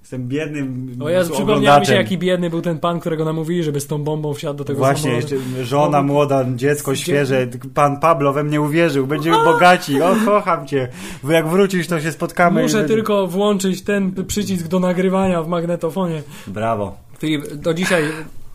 Jestem 0.01 0.27
biednym 0.27 0.97
O 0.99 1.09
Jezu, 1.09 1.33
przypomniał 1.33 1.79
mi 1.79 1.85
się, 1.85 1.93
jaki 1.93 2.17
biedny 2.17 2.49
był 2.49 2.61
ten 2.61 2.79
pan, 2.79 2.99
którego 2.99 3.25
namówili, 3.25 3.63
żeby 3.63 3.79
z 3.79 3.87
tą 3.87 4.03
bombą 4.03 4.33
wsiadł 4.33 4.57
do 4.57 4.63
tego 4.63 4.79
Właśnie, 4.79 5.19
żona 5.61 6.01
młoda, 6.01 6.45
dziecko 6.55 6.95
świeże, 6.95 7.47
pan 7.73 7.99
Pablo 7.99 8.33
we 8.33 8.43
mnie 8.43 8.61
uwierzył, 8.61 9.07
będziemy 9.07 9.37
bogaci, 9.43 10.01
o 10.01 10.15
kocham 10.25 10.67
cię, 10.67 10.87
bo 11.23 11.31
jak 11.31 11.47
wrócisz, 11.47 11.87
to 11.87 11.99
się 12.01 12.11
spotkamy. 12.11 12.61
Muszę 12.61 12.83
i- 12.83 12.87
tylko 12.87 13.27
włączyć 13.27 13.81
ten 13.81 14.25
przycisk 14.25 14.67
do 14.67 14.79
nagrywania 14.79 15.43
w 15.43 15.47
magnetofonie. 15.47 16.23
Brawo. 16.47 16.97
Filip, 17.19 17.53
do 17.53 17.73
dzisiaj 17.73 18.03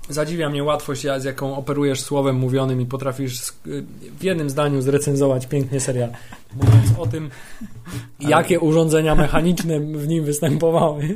zadziwia 0.08 0.48
mnie 0.50 0.64
łatwość, 0.64 1.06
z 1.18 1.24
jaką 1.24 1.56
operujesz 1.56 2.00
słowem 2.00 2.36
mówionym 2.36 2.80
i 2.80 2.86
potrafisz 2.86 3.40
sk- 3.40 3.82
w 4.18 4.24
jednym 4.24 4.50
zdaniu 4.50 4.80
zrecenzować 4.82 5.46
pięknie 5.46 5.80
serial. 5.80 6.10
Mówiąc 6.56 6.98
o 6.98 7.06
tym, 7.06 7.30
jakie 8.20 8.60
urządzenia 8.60 9.14
mechaniczne 9.14 9.80
w 9.80 10.08
nim 10.08 10.24
występowały. 10.24 11.14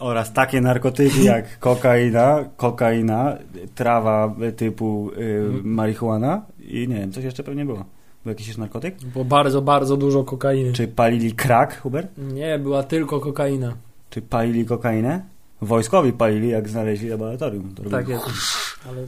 Oraz 0.00 0.32
takie 0.32 0.60
narkotyki 0.60 1.24
jak 1.24 1.58
kokaina, 1.58 2.44
kokaina, 2.56 3.38
trawa 3.74 4.34
typu 4.56 5.10
y, 5.18 5.44
Mhm. 5.46 5.74
marihuana 5.74 6.42
i 6.60 6.88
nie 6.88 6.94
wiem, 6.96 7.12
coś 7.12 7.24
jeszcze 7.24 7.42
pewnie 7.42 7.64
było. 7.64 7.84
Był 8.24 8.30
jakiś 8.30 8.46
jeszcze 8.46 8.60
narkotyk? 8.60 8.94
Było 9.04 9.24
bardzo, 9.24 9.62
bardzo 9.62 9.96
dużo 9.96 10.24
kokainy. 10.24 10.72
Czy 10.72 10.88
palili 10.88 11.32
crack, 11.34 11.80
Hubert? 11.80 12.08
Nie, 12.18 12.58
była 12.58 12.82
tylko 12.82 13.20
kokaina. 13.20 13.74
Czy 14.10 14.22
palili 14.22 14.64
kokainę? 14.66 15.22
Wojskowi 15.64 16.12
palili, 16.12 16.48
jak 16.48 16.68
znaleźli 16.68 17.08
laboratorium. 17.08 17.74
To 17.74 17.90
Tak 17.90 18.08
jest. 18.08 18.24
Ale 18.88 19.06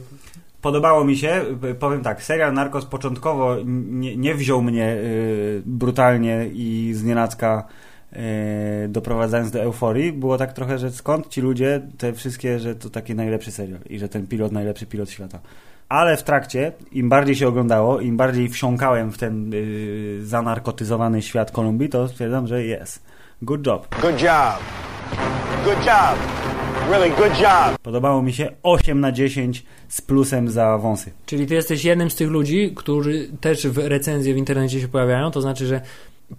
Podobało 0.61 1.05
mi 1.05 1.17
się, 1.17 1.41
powiem 1.79 2.01
tak, 2.01 2.23
serial 2.23 2.53
Narcos 2.53 2.85
początkowo 2.85 3.55
nie, 3.65 4.17
nie 4.17 4.35
wziął 4.35 4.61
mnie 4.61 4.93
y, 4.93 5.61
brutalnie 5.65 6.47
i 6.53 6.91
znienacka 6.93 7.67
y, 8.13 8.17
doprowadzając 8.89 9.51
do 9.51 9.61
euforii. 9.61 10.13
Było 10.13 10.37
tak 10.37 10.53
trochę, 10.53 10.79
że 10.79 10.91
skąd 10.91 11.27
ci 11.27 11.41
ludzie, 11.41 11.81
te 11.97 12.13
wszystkie, 12.13 12.59
że 12.59 12.75
to 12.75 12.89
taki 12.89 13.15
najlepszy 13.15 13.51
serial 13.51 13.79
i 13.89 13.99
że 13.99 14.09
ten 14.09 14.27
pilot 14.27 14.51
najlepszy 14.51 14.85
pilot 14.85 15.09
świata. 15.09 15.39
Ale 15.89 16.17
w 16.17 16.23
trakcie, 16.23 16.71
im 16.91 17.09
bardziej 17.09 17.35
się 17.35 17.47
oglądało, 17.47 18.01
im 18.01 18.17
bardziej 18.17 18.49
wsiąkałem 18.49 19.11
w 19.11 19.17
ten 19.17 19.53
y, 19.53 20.19
zanarkotyzowany 20.25 21.21
świat 21.21 21.51
Kolumbii, 21.51 21.89
to 21.89 22.07
stwierdzam, 22.07 22.47
że 22.47 22.63
jest. 22.63 23.16
Good 23.41 23.65
job. 23.67 23.87
Good 24.01 24.21
job. 24.21 24.57
Good 25.65 25.85
job. 25.85 26.17
Really 26.89 27.09
good 27.09 27.39
job. 27.41 27.77
Podobało 27.83 28.21
mi 28.21 28.33
się 28.33 28.49
8 28.63 28.99
na 28.99 29.11
10 29.11 29.63
z 29.87 30.01
plusem 30.01 30.49
za 30.49 30.77
wąsy. 30.77 31.11
Czyli 31.25 31.47
ty 31.47 31.53
jesteś 31.55 31.85
jednym 31.85 32.09
z 32.11 32.15
tych 32.15 32.29
ludzi, 32.29 32.73
którzy 32.75 33.27
też 33.41 33.67
w 33.67 33.77
recenzje 33.77 34.33
w 34.33 34.37
internecie 34.37 34.81
się 34.81 34.87
pojawiają, 34.87 35.31
to 35.31 35.41
znaczy, 35.41 35.65
że 35.67 35.81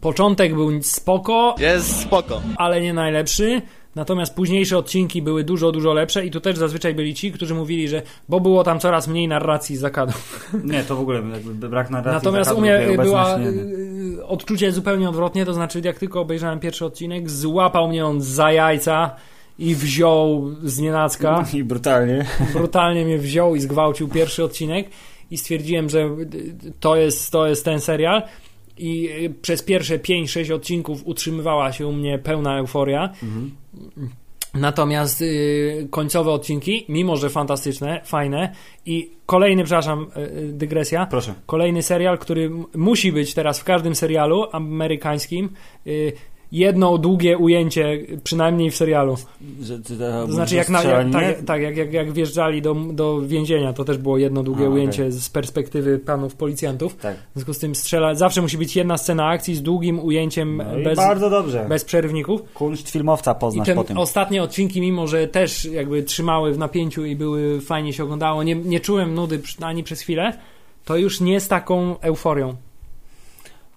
początek 0.00 0.54
był 0.54 0.82
spoko, 0.82 1.54
Jest 1.58 2.00
spoko. 2.00 2.42
ale 2.56 2.80
nie 2.80 2.92
najlepszy, 2.94 3.62
natomiast 3.94 4.34
późniejsze 4.34 4.78
odcinki 4.78 5.22
były 5.22 5.44
dużo, 5.44 5.72
dużo 5.72 5.92
lepsze 5.92 6.26
i 6.26 6.30
tu 6.30 6.40
też 6.40 6.58
zazwyczaj 6.58 6.94
byli 6.94 7.14
ci, 7.14 7.32
którzy 7.32 7.54
mówili, 7.54 7.88
że 7.88 8.02
bo 8.28 8.40
było 8.40 8.64
tam 8.64 8.80
coraz 8.80 9.08
mniej 9.08 9.28
narracji 9.28 9.76
z 9.76 9.80
zakadu. 9.80 10.12
Nie, 10.64 10.84
to 10.84 10.96
w 10.96 11.00
ogóle 11.00 11.22
jakby 11.32 11.68
brak 11.68 11.90
narracji. 11.90 12.26
Natomiast 12.26 12.52
u 12.52 12.60
mnie 12.60 12.88
była 12.96 13.38
nie- 13.38 13.48
y, 13.48 14.26
odczucie 14.26 14.72
zupełnie 14.72 15.08
odwrotnie, 15.08 15.44
to 15.46 15.54
znaczy 15.54 15.80
jak 15.84 15.98
tylko 15.98 16.20
obejrzałem 16.20 16.60
pierwszy 16.60 16.84
odcinek, 16.84 17.30
złapał 17.30 17.88
mnie 17.88 18.06
on 18.06 18.20
za 18.20 18.52
jajca 18.52 19.16
i 19.58 19.74
wziął 19.74 20.50
z 20.62 20.78
nienacka. 20.78 21.44
I 21.54 21.64
brutalnie. 21.64 22.26
brutalnie 22.54 23.04
mnie 23.04 23.18
wziął 23.18 23.54
i 23.54 23.60
zgwałcił 23.60 24.08
pierwszy 24.08 24.44
odcinek 24.44 24.88
i 25.30 25.38
stwierdziłem, 25.38 25.88
że 25.88 26.08
to 26.80 26.96
jest, 26.96 27.30
to 27.30 27.46
jest 27.46 27.64
ten 27.64 27.80
serial 27.80 28.22
i 28.78 29.08
y, 29.24 29.34
przez 29.42 29.62
pierwsze 29.62 29.98
5-6 29.98 30.52
odcinków 30.52 31.06
utrzymywała 31.06 31.72
się 31.72 31.86
u 31.86 31.92
mnie 31.92 32.18
pełna 32.18 32.58
euforia. 32.58 33.12
Natomiast 34.54 35.22
y, 35.22 35.88
końcowe 35.90 36.30
odcinki, 36.30 36.84
mimo 36.88 37.16
że 37.16 37.30
fantastyczne, 37.30 38.00
fajne 38.04 38.52
i 38.86 39.10
kolejny, 39.26 39.64
przepraszam, 39.64 40.06
y, 40.16 40.20
y, 40.20 40.52
dygresja, 40.52 41.06
Proszę. 41.06 41.34
kolejny 41.46 41.82
serial, 41.82 42.18
który 42.18 42.50
musi 42.74 43.12
być 43.12 43.34
teraz 43.34 43.60
w 43.60 43.64
każdym 43.64 43.94
serialu 43.94 44.44
amerykańskim, 44.52 45.50
y, 45.86 46.12
jedno 46.52 46.98
długie 46.98 47.38
ujęcie, 47.38 47.98
przynajmniej 48.24 48.70
w 48.70 48.76
serialu. 48.76 49.16
To, 50.26 50.32
znaczy, 50.32 50.54
jak, 50.56 50.68
na, 50.68 50.82
jak, 50.82 51.10
tak, 51.12 51.42
tak 51.46 51.62
jak, 51.62 51.76
jak, 51.76 51.92
jak 51.92 52.12
wjeżdżali 52.12 52.62
do, 52.62 52.74
do 52.74 53.20
więzienia, 53.20 53.72
to 53.72 53.84
też 53.84 53.98
było 53.98 54.18
jedno 54.18 54.42
długie 54.42 54.66
A, 54.66 54.68
ujęcie 54.68 55.12
z 55.12 55.28
perspektywy 55.28 55.98
panów 55.98 56.34
policjantów. 56.34 56.96
Tak. 56.96 57.16
W 57.16 57.32
związku 57.34 57.54
z 57.54 57.58
tym 57.58 57.74
strzela, 57.74 58.14
zawsze 58.14 58.42
musi 58.42 58.58
być 58.58 58.76
jedna 58.76 58.96
scena 58.96 59.26
akcji 59.28 59.54
z 59.54 59.62
długim 59.62 60.00
ujęciem 60.00 60.56
No 60.56 60.78
i 60.78 60.84
bez, 60.84 60.96
bardzo 60.96 61.30
dobrze. 61.30 61.66
bez 61.68 61.84
przerywników. 61.84 62.52
Kunszt 62.54 62.90
filmowca 62.90 63.32
I 63.32 63.40
poznasz 63.40 63.66
te 63.66 63.74
po 63.74 63.84
tym. 63.84 63.98
ostatnie 63.98 64.42
odcinki, 64.42 64.80
mimo 64.80 65.06
że 65.06 65.26
też 65.28 65.64
jakby 65.64 66.02
trzymały 66.02 66.52
w 66.52 66.58
napięciu 66.58 67.04
i 67.04 67.16
były 67.16 67.60
fajnie 67.60 67.92
się 67.92 68.04
oglądało, 68.04 68.42
nie, 68.42 68.54
nie 68.54 68.80
czułem 68.80 69.14
nudy 69.14 69.40
ani 69.60 69.82
przez 69.84 70.00
chwilę, 70.00 70.32
to 70.84 70.96
już 70.96 71.20
nie 71.20 71.40
z 71.40 71.48
taką 71.48 72.00
euforią. 72.00 72.54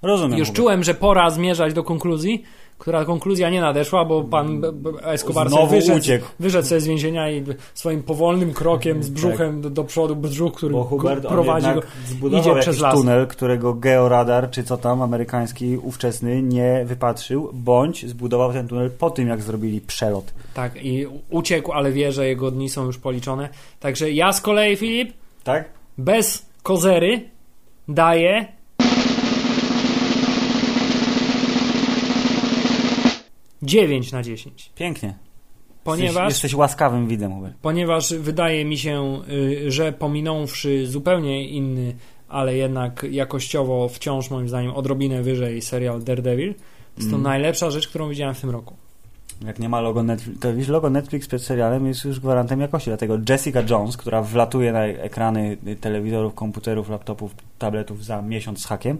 Rozumiem. 0.01 0.39
Już 0.39 0.47
Hubert. 0.47 0.57
czułem, 0.57 0.83
że 0.83 0.93
pora 0.93 1.29
zmierzać 1.29 1.73
do 1.73 1.83
konkluzji, 1.83 2.43
która 2.77 3.05
konkluzja 3.05 3.49
nie 3.49 3.61
nadeszła, 3.61 4.05
bo 4.05 4.23
pan 4.23 4.61
Escobar 5.03 5.49
sobie 5.49 5.57
Znowu 5.57 5.75
wyszedł, 5.75 5.97
uciekł. 5.97 6.25
wyszedł 6.39 6.67
sobie 6.67 6.81
z 6.81 6.87
więzienia 6.87 7.31
i 7.31 7.43
swoim 7.73 8.03
powolnym 8.03 8.53
krokiem 8.53 9.03
z 9.03 9.09
brzuchem 9.09 9.61
do, 9.61 9.69
do 9.69 9.83
przodu, 9.83 10.15
brzuch, 10.15 10.53
który 10.53 10.73
Bo 10.73 10.83
Hubert 10.83 11.25
prowadzi 11.27 11.67
go, 12.21 12.37
idzie 12.37 12.55
przez 12.55 12.79
las. 12.79 12.93
tunel, 12.95 13.27
którego 13.27 13.73
georadar, 13.73 14.49
czy 14.51 14.63
co 14.63 14.77
tam, 14.77 15.01
amerykański, 15.01 15.77
ówczesny, 15.77 16.41
nie 16.41 16.81
wypatrzył, 16.85 17.49
bądź 17.53 18.09
zbudował 18.09 18.53
ten 18.53 18.67
tunel 18.67 18.91
po 18.91 19.09
tym, 19.09 19.27
jak 19.27 19.41
zrobili 19.41 19.81
przelot. 19.81 20.33
Tak, 20.53 20.85
i 20.85 21.05
uciekł, 21.29 21.71
ale 21.71 21.91
wie, 21.91 22.11
że 22.11 22.27
jego 22.27 22.51
dni 22.51 22.69
są 22.69 22.85
już 22.85 22.97
policzone. 22.97 23.49
Także 23.79 24.11
ja 24.11 24.33
z 24.33 24.41
kolei, 24.41 24.75
Filip, 24.75 25.13
Tak? 25.43 25.69
bez 25.97 26.45
kozery 26.63 27.21
daję 27.87 28.45
9 33.71 34.11
na 34.11 34.23
10. 34.23 34.71
Pięknie. 34.75 35.13
Ponieważ 35.83 36.13
Jesteś, 36.15 36.29
jesteś 36.43 36.53
łaskawym 36.53 37.07
widzem, 37.07 37.33
Hubert. 37.33 37.53
ponieważ 37.61 38.13
wydaje 38.13 38.65
mi 38.65 38.77
się, 38.77 39.21
y, 39.29 39.71
że 39.71 39.91
pominąwszy 39.93 40.87
zupełnie 40.87 41.47
inny, 41.49 41.95
ale 42.29 42.55
jednak 42.57 43.05
jakościowo 43.11 43.89
wciąż 43.89 44.29
moim 44.29 44.49
zdaniem 44.49 44.71
odrobinę 44.71 45.21
wyżej 45.23 45.61
serial 45.61 46.03
Daredevil, 46.03 46.53
jest 46.97 47.09
to 47.09 47.15
Mm. 47.15 47.21
najlepsza 47.23 47.71
rzecz, 47.71 47.87
którą 47.87 48.09
widziałem 48.09 48.35
w 48.35 48.41
tym 48.41 48.49
roku. 48.49 48.75
Jak 49.45 49.59
nie 49.59 49.69
ma 49.69 49.81
logo 49.81 50.03
Netflix, 50.03 50.39
to 50.39 50.53
wiesz, 50.55 50.67
logo 50.67 50.89
Netflix 50.89 51.27
przed 51.27 51.41
serialem 51.43 51.85
jest 51.87 52.05
już 52.05 52.19
gwarantem 52.19 52.61
jakości, 52.61 52.89
dlatego 52.89 53.17
Jessica 53.29 53.63
Jones, 53.69 53.97
która 53.97 54.21
wlatuje 54.21 54.71
na 54.73 54.85
ekrany 54.85 55.57
telewizorów, 55.81 56.33
komputerów, 56.33 56.89
laptopów, 56.89 57.35
tabletów 57.59 58.05
za 58.05 58.21
miesiąc 58.21 58.61
z 58.61 58.65
hakiem, 58.65 58.97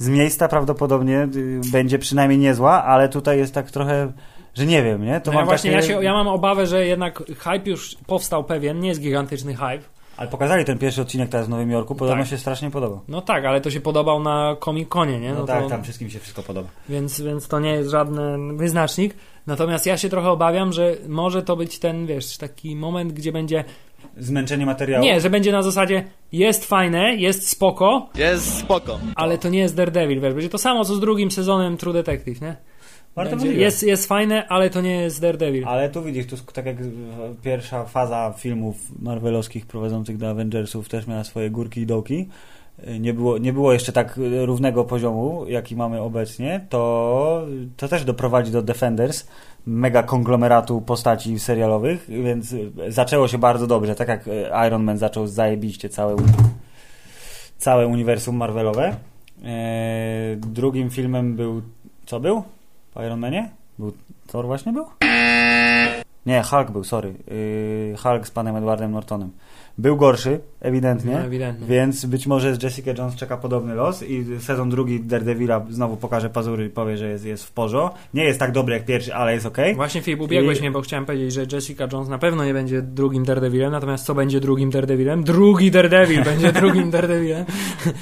z 0.00 0.08
miejsca 0.08 0.48
prawdopodobnie 0.48 1.28
y, 1.36 1.60
będzie 1.72 1.98
przynajmniej 1.98 2.38
niezła, 2.38 2.84
ale 2.84 3.08
tutaj 3.08 3.38
jest 3.38 3.54
tak 3.54 3.70
trochę, 3.70 4.12
że 4.54 4.66
nie 4.66 4.82
wiem, 4.82 5.04
nie? 5.04 5.20
To 5.20 5.30
No 5.30 5.32
ja 5.32 5.38
mam 5.38 5.48
właśnie, 5.48 5.72
takie... 5.72 5.92
ja, 5.92 5.98
się, 5.98 6.04
ja 6.04 6.12
mam 6.12 6.28
obawę, 6.28 6.66
że 6.66 6.86
jednak 6.86 7.22
hype 7.38 7.70
już 7.70 7.96
powstał 8.06 8.44
pewien, 8.44 8.80
nie 8.80 8.88
jest 8.88 9.00
gigantyczny 9.00 9.54
hype. 9.54 9.82
Ale 10.16 10.28
pokazali 10.28 10.64
ten 10.64 10.78
pierwszy 10.78 11.02
odcinek 11.02 11.28
teraz 11.28 11.46
w 11.46 11.50
Nowym 11.50 11.70
Jorku, 11.70 11.94
podobno 11.94 12.22
Tak. 12.22 12.30
się 12.30 12.38
strasznie 12.38 12.70
podobał. 12.70 13.00
No 13.08 13.20
tak, 13.20 13.44
ale 13.44 13.60
to 13.60 13.70
się 13.70 13.80
podobał 13.80 14.22
na 14.22 14.56
Comic-Conie, 14.60 15.20
nie? 15.20 15.32
No, 15.34 15.44
tak, 15.44 15.62
to, 15.62 15.68
tam 15.68 15.82
wszystkim 15.82 16.10
się 16.10 16.18
wszystko 16.18 16.42
podoba. 16.42 16.68
więc, 16.88 17.20
więc 17.20 17.48
to 17.48 17.60
nie 17.60 17.70
jest 17.70 17.90
żaden 17.90 18.56
wyznacznik. 18.56 19.14
Natomiast 19.46 19.86
ja 19.86 19.96
się 19.98 20.08
trochę 20.08 20.30
obawiam, 20.30 20.72
że 20.72 20.96
może 21.08 21.42
to 21.42 21.56
być 21.56 21.78
ten, 21.78 22.06
wiesz, 22.06 22.36
taki 22.36 22.76
moment, 22.76 23.12
gdzie 23.12 23.32
będzie... 23.32 23.64
Zmęczenie 24.18 24.66
materiału? 24.66 25.04
Nie, 25.04 25.20
że 25.20 25.30
będzie 25.30 25.52
na 25.52 25.62
zasadzie 25.62 26.04
jest 26.32 26.64
fajne, 26.64 27.14
jest 27.16 27.48
spoko, 27.48 28.08
Jest 28.14 28.58
spoko. 28.58 28.98
ale 29.14 29.38
to 29.38 29.48
nie 29.48 29.58
jest 29.58 29.76
Daredevil, 29.76 30.20
wiesz, 30.20 30.34
będzie 30.34 30.48
to 30.48 30.58
samo 30.58 30.84
co 30.84 30.94
z 30.94 31.00
drugim 31.00 31.30
sezonem 31.30 31.76
True 31.76 31.92
Detective, 31.92 32.40
nie? 32.40 32.56
Bardzo 33.14 33.30
Będzie, 33.30 33.46
możliwe. 33.46 33.64
jest, 33.64 33.82
jest 33.82 34.06
fajne, 34.06 34.48
ale 34.48 34.70
to 34.70 34.80
nie 34.80 34.96
jest 35.00 35.20
Daredevil. 35.20 35.64
Ale 35.68 35.88
tu 35.90 36.02
widzisz, 36.02 36.26
tu 36.26 36.36
tak 36.52 36.66
jak 36.66 36.76
pierwsza 37.42 37.84
faza 37.84 38.34
filmów 38.38 38.76
marvelowskich 39.02 39.66
prowadzących 39.66 40.16
do 40.16 40.30
Avengersów 40.30 40.88
też 40.88 41.06
miała 41.06 41.24
swoje 41.24 41.50
górki 41.50 41.80
i 41.80 41.86
dołki. 41.86 42.28
Nie 43.00 43.14
było, 43.14 43.38
nie 43.38 43.52
było 43.52 43.72
jeszcze 43.72 43.92
tak 43.92 44.18
równego 44.44 44.84
poziomu, 44.84 45.44
jaki 45.48 45.76
mamy 45.76 46.00
obecnie, 46.00 46.66
to, 46.68 47.46
to 47.76 47.88
też 47.88 48.04
doprowadzi 48.04 48.52
do 48.52 48.62
Defenders, 48.62 49.26
mega 49.66 50.02
konglomeratu 50.02 50.80
postaci 50.80 51.38
serialowych, 51.38 52.06
więc 52.08 52.54
zaczęło 52.88 53.28
się 53.28 53.38
bardzo 53.38 53.66
dobrze, 53.66 53.94
tak 53.94 54.08
jak 54.08 54.24
Iron 54.66 54.84
Man 54.84 54.98
zaczął 54.98 55.26
zajebiście 55.26 55.88
całe, 55.88 56.16
całe 57.58 57.86
uniwersum 57.86 58.36
Marvelowe. 58.36 58.96
Eee, 59.44 60.36
drugim 60.36 60.90
filmem 60.90 61.36
był, 61.36 61.62
co 62.06 62.20
był? 62.20 62.42
W 62.96 63.00
Iron 63.06 63.20
Manie? 63.20 63.50
Był 63.78 63.92
Thor 64.26 64.46
właśnie 64.46 64.72
był? 64.72 64.86
Nie, 66.26 66.42
Hulk 66.42 66.70
był, 66.70 66.84
sorry. 66.84 67.14
Hulk 68.02 68.26
z 68.26 68.30
panem 68.30 68.56
Edwardem 68.56 68.92
Nortonem. 68.92 69.30
Był 69.78 69.96
gorszy, 69.96 70.40
ewidentnie, 70.60 71.12
No, 71.12 71.18
ewidentnie. 71.20 71.66
więc 71.66 72.06
być 72.06 72.26
może 72.26 72.54
z 72.54 72.62
Jessica 72.62 72.90
Jones 72.98 73.14
czeka 73.14 73.36
podobny 73.36 73.74
los 73.74 74.02
i 74.02 74.24
sezon 74.40 74.70
drugi 74.70 75.00
Daredevila 75.00 75.66
znowu 75.70 75.96
pokaże 75.96 76.30
pazury 76.30 76.64
i 76.66 76.68
powie, 76.70 76.96
że 76.96 77.08
jest, 77.08 77.24
jest 77.24 77.44
w 77.44 77.52
porzo. 77.52 77.94
Nie 78.14 78.24
jest 78.24 78.38
tak 78.40 78.52
dobry 78.52 78.74
jak 78.74 78.84
pierwszy, 78.84 79.14
ale 79.14 79.34
jest 79.34 79.46
okej. 79.46 79.74
Właśnie 79.74 80.00
Filip, 80.02 80.20
ubiegłeś 80.20 80.58
I- 80.58 80.60
mnie, 80.60 80.70
bo 80.70 80.80
chciałem 80.80 81.06
powiedzieć, 81.06 81.32
że 81.32 81.46
Jessica 81.52 81.88
Jones 81.92 82.08
na 82.08 82.18
pewno 82.18 82.44
nie 82.44 82.52
będzie 82.52 82.82
drugim 82.82 83.24
Daredevilem, 83.24 83.72
natomiast 83.72 84.04
co 84.04 84.14
będzie 84.14 84.40
drugim 84.40 84.70
Daredevilem? 84.70 85.24
Drugi 85.24 85.70
Daredevil 85.70 86.24
będzie 86.24 86.52
drugim 86.60 86.90
Daredevilem. 86.90 87.44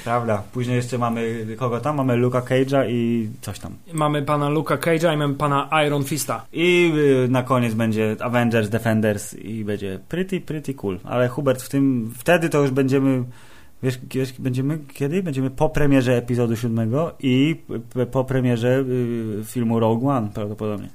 Prawda. 0.03 0.43
Później 0.53 0.75
jeszcze 0.75 0.97
mamy, 0.97 1.45
kogo 1.57 1.79
tam? 1.79 1.95
Mamy 1.95 2.15
Luka 2.15 2.41
Cage'a 2.41 2.85
i 2.89 3.29
coś 3.41 3.59
tam. 3.59 3.73
Mamy 3.93 4.21
pana 4.21 4.49
Luka 4.49 4.77
Cage'a 4.77 5.13
i 5.13 5.17
mamy 5.17 5.33
pana 5.33 5.69
Iron 5.87 6.03
Fista. 6.03 6.45
I 6.53 6.91
y, 7.25 7.27
na 7.31 7.43
koniec 7.43 7.73
będzie 7.73 8.15
Avengers, 8.19 8.69
Defenders 8.69 9.33
i 9.33 9.65
będzie 9.65 9.99
pretty, 10.09 10.41
pretty 10.41 10.73
cool. 10.73 10.99
Ale 11.03 11.27
Hubert, 11.27 11.58
w 11.61 11.69
tym, 11.69 12.13
wtedy 12.17 12.49
to 12.49 12.61
już 12.61 12.71
będziemy, 12.71 13.23
wiesz, 13.83 13.99
wiesz 14.13 14.33
będziemy 14.39 14.79
kiedy? 14.93 15.23
Będziemy 15.23 15.49
po 15.49 15.69
premierze 15.69 16.17
epizodu 16.17 16.55
siódmego 16.55 17.15
i 17.19 17.55
po 18.11 18.23
premierze 18.23 18.79
y, 18.79 19.43
filmu 19.45 19.79
Rogue 19.79 20.09
One 20.09 20.29
prawdopodobnie. 20.33 20.89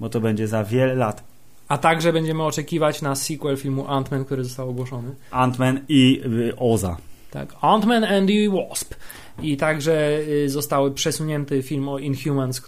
Bo 0.00 0.08
to 0.08 0.20
będzie 0.20 0.48
za 0.48 0.64
wiele 0.64 0.94
lat. 0.94 1.24
A 1.68 1.78
także 1.78 2.12
będziemy 2.12 2.42
oczekiwać 2.42 3.02
na 3.02 3.14
sequel 3.14 3.56
filmu 3.56 3.84
Ant-Man, 3.84 4.24
który 4.24 4.44
został 4.44 4.70
ogłoszony. 4.70 5.14
Ant-Man 5.30 5.80
i 5.88 6.22
y, 6.26 6.56
Oza. 6.56 6.96
Tak, 7.30 7.54
Ant-Man 7.60 8.04
and 8.04 8.28
the 8.28 8.50
Wasp. 8.56 8.94
I 9.42 9.56
także 9.56 10.20
y, 10.28 10.48
zostały 10.48 10.90
przesunięty 10.90 11.62
film 11.62 11.88
o 11.88 11.98
Inhumans. 11.98 12.62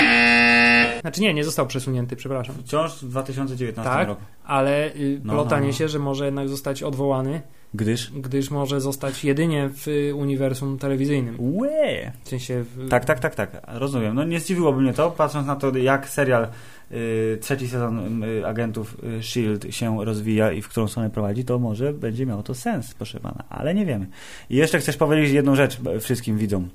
Znaczy 1.03 1.20
nie, 1.20 1.34
nie 1.34 1.44
został 1.44 1.66
przesunięty, 1.66 2.16
przepraszam. 2.16 2.55
Wciąż 2.64 2.92
w 3.03 3.09
2019 3.09 3.82
Tak, 3.94 4.09
roku. 4.09 4.22
ale 4.44 4.94
y, 4.94 5.20
No, 5.24 5.32
plotanie 5.32 5.61
no, 5.66 5.72
no. 5.72 5.78
się, 5.78 5.88
że 5.88 5.98
może 5.98 6.24
jednak 6.24 6.48
zostać 6.48 6.82
odwołany, 6.82 7.42
Gdyż? 7.74 8.11
gdyż 8.11 8.50
może 8.50 8.80
zostać 8.80 9.24
jedynie 9.24 9.68
w 9.72 9.88
y, 9.88 10.14
uniwersum 10.14 10.78
telewizyjnym. 10.78 11.36
Łe! 11.38 12.12
W 12.24 12.28
sensie 12.28 12.62
w, 12.62 12.88
Tak, 12.88 13.05
tak, 13.05 13.20
tak, 13.20 13.34
tak. 13.34 13.62
Rozumiem. 13.68 14.14
No 14.14 14.24
nie 14.24 14.40
zdziwiłoby 14.40 14.80
mnie 14.80 14.92
to, 14.92 15.11
patrząc 15.11 15.46
na 15.46 15.57
to, 15.57 15.76
jak 15.76 16.09
serial 16.09 16.48
y, 16.92 17.38
trzeci 17.40 17.68
sezon 17.68 18.22
y, 18.24 18.46
agentów 18.46 18.96
y, 19.05 19.16
S.H.I.E.L.D. 19.16 19.72
się 19.72 20.05
rozwija 20.05 20.53
i 20.53 20.62
w 20.62 20.68
którą 20.68 20.88
stronę 20.88 21.11
prowadzi, 21.11 21.44
to 21.44 21.59
może 21.59 21.92
będzie 21.92 22.26
miało 22.26 22.42
to 22.42 22.55
sens, 22.55 22.94
proszę 22.94 23.20
pana. 23.20 23.44
Ale 23.48 23.74
nie 23.74 23.86
wiemy. 23.86 24.07
I 24.50 24.57
jeszcze 24.57 24.78
chcesz 24.78 24.96
powiedzieć 24.96 25.32
jedną 25.32 25.55
rzecz 25.55 25.78
wszystkim 26.00 26.38
widzom 26.38 26.68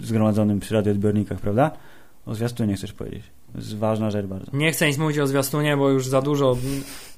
zgromadzonym 0.00 0.60
przy 0.60 0.74
radioodbiornikach, 0.74 1.40
prawda? 1.40 1.70
O 2.26 2.34
zwiastunie 2.34 2.74
chcesz 2.76 2.92
powiedzieć. 2.92 3.22
Jest 3.54 3.78
ważna 3.78 4.10
rzecz 4.10 4.26
bardzo. 4.26 4.46
Nie 4.52 4.72
chcę 4.72 4.86
nic 4.88 4.98
mówić 4.98 5.18
o 5.18 5.26
zwiastunie, 5.26 5.76
bo 5.76 5.88
już 5.90 6.06
za 6.06 6.22
dużo 6.22 6.56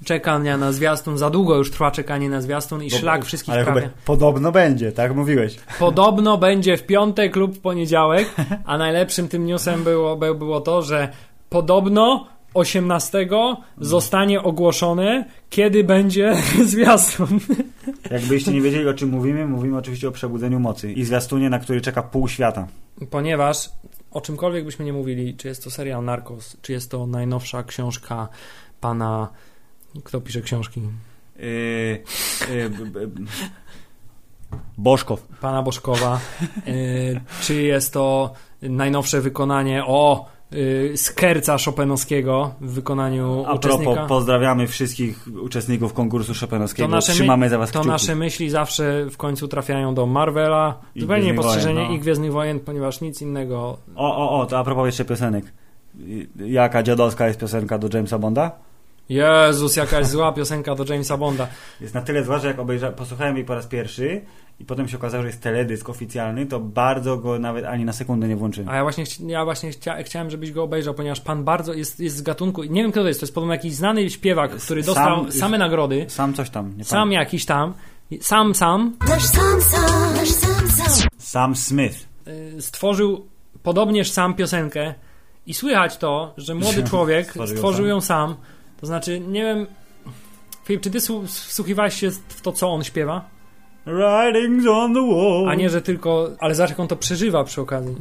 czekania 0.05 0.57
na 0.57 0.73
zwiastun, 0.73 1.19
za 1.19 1.31
długo 1.31 1.57
już 1.57 1.71
trwa 1.71 1.91
czekanie 1.91 2.29
na 2.29 2.41
zwiastun 2.41 2.83
i 2.83 2.91
Bo- 2.91 2.97
szlak 2.97 3.25
wszystkich 3.25 3.55
Ale 3.55 3.65
prawie. 3.65 3.91
Podobno 4.05 4.53
będzie, 4.53 4.93
tak 4.93 5.15
mówiłeś. 5.15 5.57
Podobno 5.79 6.39
będzie 6.39 6.77
w 6.77 6.87
piątek 6.87 7.37
lub 7.37 7.55
w 7.57 7.61
poniedziałek, 7.61 8.35
a 8.65 8.79
najlepszym 8.79 9.29
tym 9.29 9.47
newsem 9.47 9.85
było, 9.85 10.17
by- 10.17 10.35
było 10.35 10.61
to, 10.61 10.83
że 10.83 11.09
podobno 11.49 12.27
18 12.55 13.27
zostanie 13.81 14.43
ogłoszone, 14.43 15.25
kiedy 15.51 15.85
będzie 15.85 16.35
zwiastun. 16.65 17.41
Jakbyście 18.11 18.53
nie 18.53 18.61
wiedzieli, 18.61 18.89
o 18.89 18.95
czym 18.95 19.11
mówimy, 19.11 19.47
mówimy 19.47 19.77
oczywiście 19.79 20.09
o 20.09 20.13
Przebudzeniu 20.13 20.61
Mocy 20.61 20.93
i 20.93 21.05
zwiastunie, 21.05 21.51
na 21.51 21.59
który 21.59 21.81
czeka 21.81 22.03
pół 22.03 22.29
świata. 22.29 22.67
Ponieważ 23.11 23.69
o 24.11 24.21
czymkolwiek 24.21 24.65
byśmy 24.65 24.85
nie 24.85 24.93
mówili, 24.93 25.37
czy 25.37 25.49
jest 25.49 25.65
to 25.65 25.71
serial 25.71 26.05
Narcos, 26.05 26.57
czy 26.63 26.73
jest 26.73 26.91
to 26.91 27.07
najnowsza 27.07 27.63
książka 27.63 28.29
pana... 28.81 29.29
Kto 30.05 30.21
pisze 30.21 30.41
książki? 30.41 30.81
Yy, 31.37 31.45
yy, 32.51 32.71
b- 32.71 33.07
b- 33.07 33.23
Bożkow. 34.79 35.23
pana 35.41 35.63
Bożkowa, 35.63 36.21
y, 36.69 37.21
czy 37.43 37.63
jest 37.63 37.93
to 37.93 38.33
najnowsze 38.63 39.21
wykonanie 39.21 39.85
o 39.87 40.27
Skerca 40.97 41.57
Chopinowskiego 41.65 42.55
w 42.61 42.71
wykonaniu 42.73 43.45
A 43.47 43.55
uczestnika. 43.55 43.93
propos, 43.93 44.09
pozdrawiamy 44.09 44.67
wszystkich 44.67 45.25
uczestników 45.43 45.93
konkursu 45.93 46.33
Chopinowskiego. 46.41 46.89
to 46.89 46.95
nasze, 46.95 47.13
Trzymamy 47.13 47.47
my, 47.47 47.51
za 47.51 47.59
was 47.59 47.71
to 47.71 47.79
kciuki. 47.81 47.89
nasze 47.93 48.17
myśli 48.17 48.51
zawsze 48.51 49.07
w 49.11 49.17
końcu 49.17 49.49
trafiają 49.49 49.95
do 49.95 50.07
Marvela, 50.07 50.79
I 50.95 51.01
zupełnie 51.01 51.25
niepostrzeżenie 51.27 51.85
no. 51.89 51.95
i 51.95 51.99
Gwiezdnych 51.99 52.33
Wojen, 52.33 52.61
ponieważ 52.61 53.01
nic 53.01 53.23
innego 53.23 53.79
O, 53.97 54.17
o, 54.17 54.41
o, 54.41 54.47
to 54.47 54.59
a 54.59 54.65
propos 54.65 54.87
jeszcze 54.87 55.05
piosenek. 55.05 55.45
Y, 56.01 56.29
Jaka 56.47 56.83
dziadowska 56.83 57.27
jest 57.29 57.41
piosenka 57.41 57.79
do 57.79 57.89
Jamesa 57.97 58.19
Bonda? 58.19 58.51
Jezus, 59.09 59.77
jakaś 59.77 60.07
zła 60.07 60.33
piosenka 60.33 60.75
do 60.75 60.85
Jamesa 60.93 61.17
Bonda. 61.17 61.47
Jest 61.81 61.95
na 61.95 62.03
tyle 62.03 62.25
zła, 62.25 62.39
że 62.39 62.49
jak 62.49 62.59
obejrza... 62.59 62.93
posłuchałem 62.93 63.37
jej 63.37 63.45
po 63.45 63.55
raz 63.55 63.67
pierwszy 63.67 64.21
i 64.61 64.65
potem 64.65 64.89
się 64.89 64.97
okazało, 64.97 65.23
że 65.23 65.29
jest 65.29 65.41
teledysk 65.41 65.89
oficjalny, 65.89 66.47
to 66.47 66.61
bardzo 66.61 67.17
go 67.17 67.39
nawet 67.39 67.65
ani 67.65 67.85
na 67.85 67.93
sekundę 67.93 68.29
nie 68.29 68.37
włączyłem. 68.37 68.69
A 68.69 68.77
ja 68.77 68.83
właśnie, 68.83 69.05
ja 69.27 69.45
właśnie 69.45 69.71
chcia, 69.71 70.03
chciałem, 70.03 70.31
żebyś 70.31 70.53
go 70.53 70.63
obejrzał, 70.63 70.95
ponieważ 70.95 71.21
pan 71.21 71.45
bardzo 71.45 71.75
jest, 71.75 72.01
jest 72.01 72.17
z 72.17 72.23
gatunku. 72.23 72.63
Nie 72.65 72.83
wiem 72.83 72.93
kto 72.93 73.03
to 73.03 73.09
jest, 73.09 73.21
to 73.21 73.25
jest 73.25 73.35
podobno 73.35 73.55
jakiś 73.55 73.75
znany 73.75 74.11
śpiewak, 74.11 74.51
który 74.57 74.83
Sam- 74.83 74.95
dostał 74.95 75.31
same 75.33 75.59
nagrody. 75.59 76.05
Sam 76.09 76.35
coś 76.35 76.51
tam, 76.51 76.77
nie 76.77 76.85
Sam 76.85 76.99
pamiętam. 76.99 77.13
jakiś 77.25 77.45
tam. 77.45 77.75
Sam, 78.21 78.55
sam. 78.55 78.97
Nasz 79.09 79.25
sam 79.25 79.61
sam, 79.61 80.15
nasz 80.17 80.29
sam 80.29 80.69
sam. 80.71 81.09
Sam 81.19 81.57
Smith. 81.57 82.09
y, 82.59 82.63
stworzył 82.63 83.27
podobnież 83.63 84.11
sam 84.11 84.35
piosenkę 84.35 84.95
i 85.47 85.55
słychać 85.55 85.97
to, 85.97 86.35
że 86.37 86.55
młody 86.55 86.83
człowiek 86.91 87.31
Stworzył 87.31 87.87
ją 87.87 88.01
sam? 88.01 88.29
ją 88.29 88.35
sam. 88.35 88.37
To 88.81 88.87
znaczy, 88.87 89.21
nie 89.21 89.43
wiem, 89.45 89.67
Filip, 90.65 90.83
czy 90.83 90.91
ty 90.91 90.99
słu- 91.01 91.27
wsłuchiwałeś 91.27 91.95
się 91.95 92.11
w 92.11 92.41
to, 92.41 92.53
co 92.53 92.69
on 92.71 92.85
śpiewa? 92.85 93.25
Writings 93.87 94.67
on 94.67 94.95
the 94.95 95.01
wall. 95.15 95.49
A 95.49 95.55
nie, 95.55 95.71
że 95.71 95.83
tylko... 95.83 96.31
Ale 96.39 96.55
zobacz, 96.55 96.71
jak 96.71 96.81
on 96.81 96.89
to 96.89 96.97
przeżywa 96.97 97.45
przy 97.45 97.61
okazji. 97.61 97.97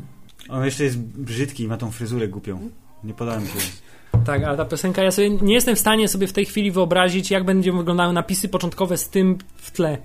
On 0.50 0.66
jeszcze 0.66 0.84
jest 0.84 1.00
brzydki 1.00 1.64
i 1.64 1.68
ma 1.68 1.78
tą 1.78 1.92
fryzurę 1.92 2.28
głupią. 2.28 2.70
Nie 3.04 3.14
podoba 3.14 3.40
mi 3.40 3.48
się. 3.48 3.54
Tak, 4.26 4.44
ale 4.44 4.58
ta 4.58 4.66
piosenka, 4.66 5.04
ja 5.04 5.12
sobie 5.12 5.30
nie 5.30 5.54
jestem 5.54 5.76
w 5.76 5.80
stanie 5.80 6.08
sobie 6.08 6.28
w 6.28 6.34
tej 6.34 6.46
chwili 6.46 6.72
wyobrazić, 6.72 7.32
jak 7.32 7.44
będą 7.44 7.78
wyglądały 7.78 8.14
napisy 8.14 8.50
początkowe 8.50 8.98
z 8.98 9.10
tym 9.10 9.38
w 9.56 9.72
tle. 9.72 9.98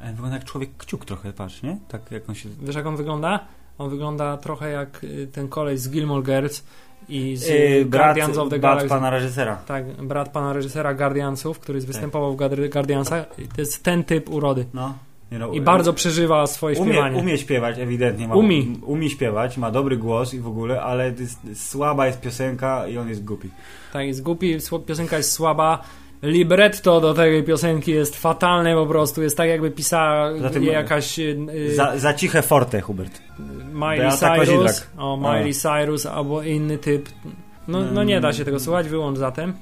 Ale 0.00 0.10
wygląda 0.12 0.36
jak 0.36 0.44
człowiek 0.44 0.70
kciuk 0.78 1.04
trochę, 1.04 1.32
patrz, 1.32 1.62
nie? 1.62 1.78
Tak 1.88 2.10
jak 2.10 2.28
on 2.28 2.34
się... 2.34 2.48
Wiesz, 2.62 2.76
jak 2.76 2.86
on 2.86 2.96
wygląda? 2.96 3.40
On 3.78 3.90
wygląda 3.90 4.36
trochę 4.36 4.70
jak 4.70 5.04
y, 5.04 5.28
ten 5.32 5.48
koleś 5.48 5.80
z 5.80 5.90
Gilmore 5.90 6.22
Girls 6.22 6.64
i 7.08 7.36
z 7.36 7.48
Yy, 7.48 7.84
brat, 7.84 8.06
Guardians 8.06 8.38
of 8.38 8.48
the 8.50 8.58
brat 8.58 8.62
Galaxy. 8.72 8.88
pana 8.88 9.10
reżysera. 9.10 9.56
Tak, 9.56 10.02
brat 10.02 10.28
pana 10.32 10.52
reżysera 10.52 10.94
Guardiansów, 10.94 11.58
który 11.60 11.80
Tak. 11.80 11.86
występował 11.86 12.32
w 12.32 12.36
Guardi- 12.36 12.70
Guardiansach. 12.72 13.26
To 13.54 13.60
jest 13.60 13.82
ten 13.82 14.04
typ 14.04 14.30
urody. 14.30 14.66
No. 14.74 14.94
Nie 15.32 15.38
no, 15.38 15.52
I 15.52 15.60
bardzo 15.60 15.92
przeżywa 15.92 16.46
swoje 16.46 16.78
umie, 16.78 16.92
śpiewanie. 16.92 17.20
umie 17.20 17.38
śpiewać, 17.38 17.78
ewidentnie. 17.78 18.28
Ma, 18.28 18.34
Umi. 18.34 18.80
Umie 18.82 19.10
śpiewać, 19.10 19.56
ma 19.58 19.70
dobry 19.70 19.96
głos 19.96 20.34
i 20.34 20.40
w 20.40 20.46
ogóle, 20.46 20.82
ale 20.82 21.12
jest, 21.20 21.70
słaba 21.70 22.06
jest 22.06 22.20
piosenka 22.20 22.88
i 22.88 22.98
on 22.98 23.08
jest 23.08 23.24
głupi. 23.24 23.50
Tak, 23.92 24.06
jest 24.06 24.22
głupi, 24.22 24.58
piosenka 24.86 25.16
jest 25.16 25.32
słaba. 25.32 25.82
Libretto 26.22 27.00
do 27.00 27.14
tej 27.14 27.44
piosenki 27.44 27.90
jest 27.90 28.16
fatalne 28.16 28.74
po 28.74 28.86
prostu. 28.86 29.22
Jest 29.22 29.36
tak, 29.36 29.48
jakby 29.48 29.70
pisała 29.70 30.30
je 30.60 30.72
jakaś 30.72 31.18
y, 31.18 31.36
y, 31.54 31.74
Za, 31.74 31.98
za 31.98 32.14
ciche 32.14 32.42
forte, 32.42 32.80
Hubert. 32.80 33.22
Miley 33.72 34.10
Cyrus. 34.12 34.86
O, 34.98 35.16
Miley 35.16 35.54
Cyrus 35.54 36.06
albo 36.06 36.42
inny 36.42 36.78
typ. 36.78 37.08
No, 37.68 37.80
no 37.92 38.04
nie 38.04 38.20
da 38.20 38.32
się 38.32 38.44
tego 38.44 38.60
słuchać, 38.60 38.88
wyłącz 38.88 39.18
zatem. 39.18 39.54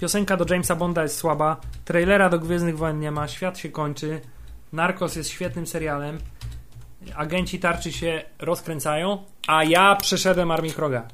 Piosenka 0.00 0.36
do 0.36 0.44
Jamesa 0.50 0.76
Bonda 0.76 1.02
jest 1.02 1.16
słaba. 1.16 1.56
Trailera 1.84 2.28
do 2.28 2.38
Gwiezdnych 2.38 2.78
Wojen 2.78 3.00
nie 3.00 3.10
ma. 3.10 3.28
Świat 3.28 3.58
się 3.58 3.68
kończy. 3.68 4.20
Narcos 4.72 5.16
jest 5.16 5.30
świetnym 5.30 5.66
serialem. 5.66 6.18
Agenci 7.16 7.58
tarczy 7.58 7.92
się 7.92 8.22
rozkręcają, 8.38 9.18
a 9.46 9.64
ja 9.64 9.96
przeszedłem 9.96 10.50
Armii 10.50 10.72
Kroga. 10.72 11.08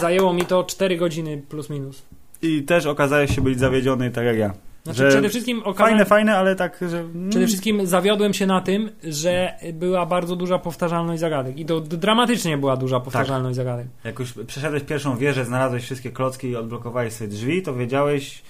Zajęło 0.00 0.32
mi 0.32 0.42
to 0.46 0.64
4 0.64 0.96
godziny 0.96 1.42
plus 1.48 1.70
minus. 1.70 2.02
I 2.42 2.62
też 2.62 2.86
okazałeś 2.86 3.34
się 3.34 3.40
być 3.40 3.58
zawiedziony 3.58 4.10
tak 4.10 4.24
jak 4.24 4.36
ja. 4.36 4.52
Znaczy, 4.84 4.98
Że 4.98 5.08
przede 5.08 5.28
wszystkim 5.28 5.58
okazałem, 5.58 5.90
Fajne, 5.90 6.04
fajne, 6.04 6.36
ale 6.36 6.56
tak, 6.56 6.78
że... 6.90 6.98
mm, 6.98 7.30
Przede 7.30 7.46
wszystkim 7.46 7.86
zawiodłem 7.86 8.34
się 8.34 8.46
na 8.46 8.60
tym, 8.60 8.90
że 9.04 9.54
była 9.72 10.06
bardzo 10.06 10.36
duża 10.36 10.58
powtarzalność 10.58 11.20
zagadek. 11.20 11.58
I 11.58 11.64
to 11.64 11.80
dramatycznie 11.80 12.58
była 12.58 12.76
duża 12.76 13.00
powtarzalność 13.00 13.56
zagadek. 13.56 13.86
Jak 14.04 14.18
już 14.18 14.34
przeszedłeś 14.46 14.82
pierwszą 14.82 15.16
wieżę, 15.16 15.44
znalazłeś 15.44 15.82
wszystkie 15.84 16.10
klocki 16.10 16.48
i 16.48 16.56
odblokowałeś 16.56 17.12
sobie 17.12 17.30
drzwi, 17.30 17.62
to 17.62 17.74
wiedziałeś, 17.74 18.42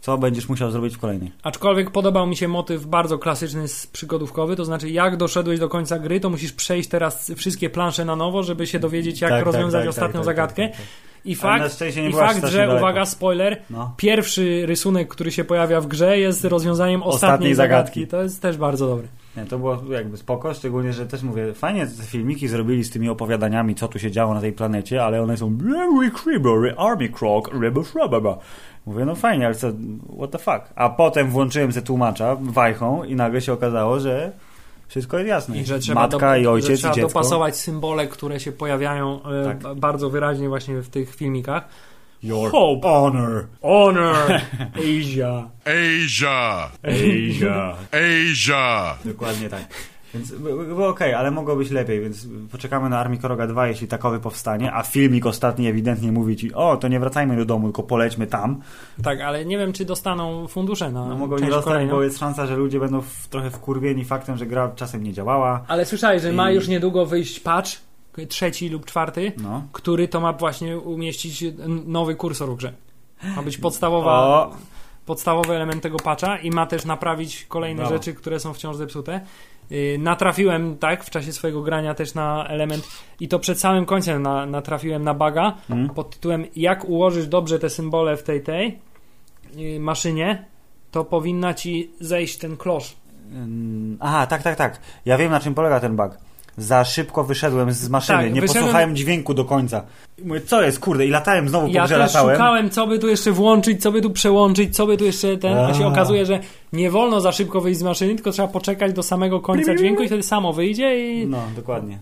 co 0.00 0.18
będziesz 0.18 0.48
musiał 0.48 0.70
zrobić 0.70 0.94
w 0.96 0.98
kolejnej. 0.98 1.32
Aczkolwiek 1.42 1.90
podobał 1.90 2.26
mi 2.26 2.36
się 2.36 2.48
motyw 2.48 2.86
bardzo 2.86 3.18
klasyczny, 3.18 3.64
przygodówkowy, 3.92 4.56
to 4.56 4.64
znaczy 4.64 4.90
jak 4.90 5.16
doszedłeś 5.16 5.60
do 5.60 5.68
końca 5.68 5.98
gry, 5.98 6.20
to 6.20 6.30
musisz 6.30 6.52
przejść 6.52 6.88
teraz 6.88 7.32
wszystkie 7.36 7.70
plansze 7.70 8.04
na 8.04 8.16
nowo, 8.16 8.42
żeby 8.42 8.66
się 8.66 8.78
dowiedzieć, 8.78 9.20
jak 9.20 9.30
Tak, 9.30 9.38
tak, 9.38 9.46
rozwiązać 9.46 9.82
tak, 9.82 9.88
ostatnią 9.88 10.20
tak, 10.20 10.24
zagadkę. 10.24 10.62
tak, 10.62 10.72
tak, 10.72 10.80
tak. 10.80 11.08
I 11.24 11.34
fakt, 11.34 11.80
i 12.08 12.12
fakt 12.12 12.46
że, 12.46 12.58
daleko. 12.58 12.76
uwaga, 12.76 13.04
spoiler, 13.06 13.62
No. 13.70 13.94
pierwszy 13.96 14.66
rysunek, 14.66 15.08
który 15.08 15.32
się 15.32 15.44
pojawia 15.44 15.80
w 15.80 15.86
grze 15.86 16.18
jest 16.18 16.44
rozwiązaniem 16.44 17.02
ostatniej, 17.02 17.14
Ostatniej 17.30 17.54
zagadki. 17.54 18.00
zagadki. 18.00 18.10
To 18.10 18.22
jest 18.22 18.42
też 18.42 18.56
bardzo 18.56 18.86
dobre. 18.86 19.06
Nie, 19.36 19.44
to 19.44 19.58
było 19.58 19.82
jakby 19.90 20.16
spoko, 20.16 20.54
szczególnie, 20.54 20.92
że 20.92 21.06
też 21.06 21.22
mówię, 21.22 21.54
fajnie 21.54 21.86
te 21.86 22.02
filmiki 22.02 22.48
zrobili 22.48 22.84
z 22.84 22.90
tymi 22.90 23.08
opowiadaniami, 23.08 23.74
co 23.74 23.88
tu 23.88 23.98
się 23.98 24.10
działo 24.10 24.34
na 24.34 24.40
tej 24.40 24.52
planecie, 24.52 25.04
ale 25.04 25.22
one 25.22 25.36
są 25.36 25.58
Army 26.76 27.08
Croc. 27.08 27.44
Mówię, 28.88 29.04
no 29.04 29.14
fajnie, 29.14 29.46
ale 29.46 29.54
co, 29.54 29.66
what 30.18 30.30
the 30.30 30.38
fuck? 30.38 30.72
A 30.74 30.88
potem 30.90 31.30
włączyłem 31.30 31.72
ze 31.72 31.82
tłumacza 31.82 32.36
wajchą 32.40 33.04
i 33.04 33.14
nagle 33.14 33.40
się 33.40 33.52
okazało, 33.52 34.00
że 34.00 34.32
wszystko 34.88 35.18
jest 35.18 35.28
jasne. 35.28 35.56
I 35.58 35.64
że 35.64 35.78
trzeba, 35.78 36.00
Matka 36.00 36.30
do, 36.32 36.36
i 36.36 36.42
że 36.42 36.50
ojciec 36.50 36.78
trzeba 36.78 36.92
i 36.92 36.96
dziecko. 36.96 37.08
dopasować 37.08 37.56
symbole, 37.56 38.06
które 38.06 38.40
się 38.40 38.52
pojawiają 38.52 39.20
e, 39.24 39.44
Tak. 39.62 39.74
bardzo 39.74 40.10
wyraźnie 40.10 40.48
właśnie 40.48 40.80
w 40.82 40.88
tych 40.88 41.14
filmikach. 41.14 41.64
Your 42.22 42.50
Hope. 42.50 42.88
honor. 42.88 43.46
Honor, 43.62 44.16
Asia. 44.88 45.48
Asia. 45.64 46.70
Asia. 46.82 47.74
Asia. 47.92 48.96
Dokładnie 49.04 49.48
tak. 49.48 49.64
Więc 50.14 50.32
by- 50.32 50.56
by- 50.56 50.64
było 50.64 50.88
okej, 50.88 51.14
ale 51.14 51.30
mogło 51.30 51.56
być 51.56 51.70
lepiej, 51.70 52.00
więc 52.00 52.26
poczekamy 52.52 52.88
na 52.88 52.98
Armii 52.98 53.18
Koroga 53.20 53.46
2, 53.46 53.66
jeśli 53.68 53.88
takowy 53.88 54.20
powstanie, 54.20 54.72
a 54.74 54.82
filmik 54.82 55.26
ostatni 55.26 55.66
ewidentnie 55.68 56.12
mówi 56.12 56.36
ci, 56.36 56.54
o, 56.54 56.76
to 56.76 56.88
nie 56.88 57.00
wracajmy 57.00 57.36
do 57.36 57.44
domu, 57.44 57.66
tylko 57.66 57.82
polećmy 57.82 58.26
tam. 58.26 58.60
Tak, 59.02 59.20
ale 59.20 59.44
nie 59.44 59.58
wiem, 59.58 59.72
czy 59.72 59.84
dostaną 59.84 60.46
fundusze 60.48 60.90
na 60.90 61.06
No 61.08 61.16
mogą 61.16 61.38
nie 61.38 61.46
dostać, 61.46 61.64
kolejną. 61.64 61.94
bo 61.94 62.02
jest 62.02 62.18
szansa, 62.18 62.46
że 62.46 62.56
ludzie 62.56 62.80
będą 62.80 63.00
w, 63.00 63.28
trochę 63.28 63.50
wkurwieni 63.50 64.04
faktem, 64.04 64.36
że 64.36 64.46
gra 64.46 64.68
czasem 64.76 65.02
nie 65.02 65.12
działała. 65.12 65.64
Ale 65.68 65.84
słyszałeś, 65.86 66.22
że 66.22 66.32
ma 66.32 66.50
I- 66.50 66.54
już 66.54 66.68
niedługo 66.68 67.06
wyjść 67.06 67.40
patch, 67.40 67.70
trzeci 68.28 68.68
lub 68.68 68.84
czwarty, 68.86 69.32
No. 69.42 69.62
który 69.72 70.08
to 70.08 70.20
ma 70.20 70.32
właśnie 70.32 70.78
umieścić 70.78 71.44
nowy 71.86 72.14
kursor 72.14 72.48
w 72.50 72.56
grze. 72.56 72.72
Ma 73.36 73.42
być 73.42 73.58
podstawowa, 73.58 74.12
O, 74.12 74.50
podstawowy 75.06 75.54
element 75.56 75.82
tego 75.82 75.96
patcha 75.96 76.36
i 76.38 76.50
ma 76.50 76.66
też 76.66 76.84
naprawić 76.84 77.44
kolejne 77.48 77.82
Brawo. 77.82 77.94
rzeczy, 77.96 78.14
które 78.14 78.40
są 78.40 78.52
wciąż 78.52 78.76
zepsute. 78.76 79.20
Yy, 79.70 79.98
natrafiłem, 79.98 80.76
tak, 80.78 81.04
w 81.04 81.10
czasie 81.10 81.32
swojego 81.32 81.62
grania 81.62 81.94
też 81.94 82.14
na 82.14 82.46
element 82.48 82.88
i 83.20 83.28
to 83.28 83.38
przed 83.38 83.60
samym 83.60 83.86
końcem 83.86 84.22
na, 84.22 84.46
natrafiłem 84.46 85.04
na 85.04 85.14
baga 85.14 85.54
Mhm. 85.70 85.88
pod 85.90 86.10
tytułem 86.10 86.44
jak 86.56 86.84
ułożysz 86.84 87.26
dobrze 87.26 87.58
te 87.58 87.70
symbole 87.70 88.16
w 88.16 88.22
tej 88.22 88.42
tej 88.42 88.78
yy, 89.56 89.80
maszynie, 89.80 90.44
to 90.90 91.04
powinna 91.04 91.54
ci 91.54 91.90
zejść 92.00 92.36
ten 92.38 92.56
klosz. 92.56 92.96
Aha, 94.00 94.26
tak, 94.26 94.42
tak, 94.42 94.56
tak. 94.56 94.80
Ja 95.04 95.18
wiem 95.18 95.30
na 95.30 95.40
czym 95.40 95.54
polega 95.54 95.80
ten 95.80 95.96
bug. 95.96 96.18
Za 96.58 96.84
szybko 96.84 97.24
wyszedłem 97.24 97.72
z 97.72 97.88
maszyny, 97.88 98.18
Tak, 98.18 98.34
nie 98.34 98.40
wyszedłem- 98.40 98.64
posłuchałem 98.64 98.96
dźwięku 98.96 99.34
do 99.34 99.44
końca. 99.44 99.82
I 100.18 100.26
Mówię, 100.26 100.40
co 100.40 100.62
jest, 100.62 100.78
kurde, 100.80 101.06
i 101.06 101.10
latałem 101.10 101.48
znowu 101.48 101.66
po 101.66 101.72
Ja 101.72 101.84
grze 101.86 101.98
latałem. 101.98 102.36
szukałem, 102.36 102.70
co 102.70 102.86
by 102.86 102.98
tu 102.98 103.08
jeszcze 103.08 103.32
włączyć, 103.32 103.82
co 103.82 103.92
by 103.92 104.02
tu 104.02 104.10
przełączyć, 104.10 104.76
co 104.76 104.86
by 104.86 104.96
tu 104.96 105.04
jeszcze 105.04 105.36
ten. 105.36 105.58
A 105.58 105.74
się 105.74 105.86
okazuje, 105.86 106.26
że 106.26 106.40
nie 106.72 106.90
wolno 106.90 107.20
za 107.20 107.32
szybko 107.32 107.60
wyjść 107.60 107.80
z 107.80 107.82
maszyny, 107.82 108.14
tylko 108.14 108.30
trzeba 108.32 108.48
poczekać 108.48 108.92
do 108.92 109.02
samego 109.02 109.40
końca 109.40 109.74
dźwięku 109.74 110.02
i 110.02 110.06
wtedy 110.06 110.22
samo 110.22 110.52
wyjdzie 110.52 111.12
i. 111.22 111.26
No, 111.26 111.38
dokładnie. 111.56 111.98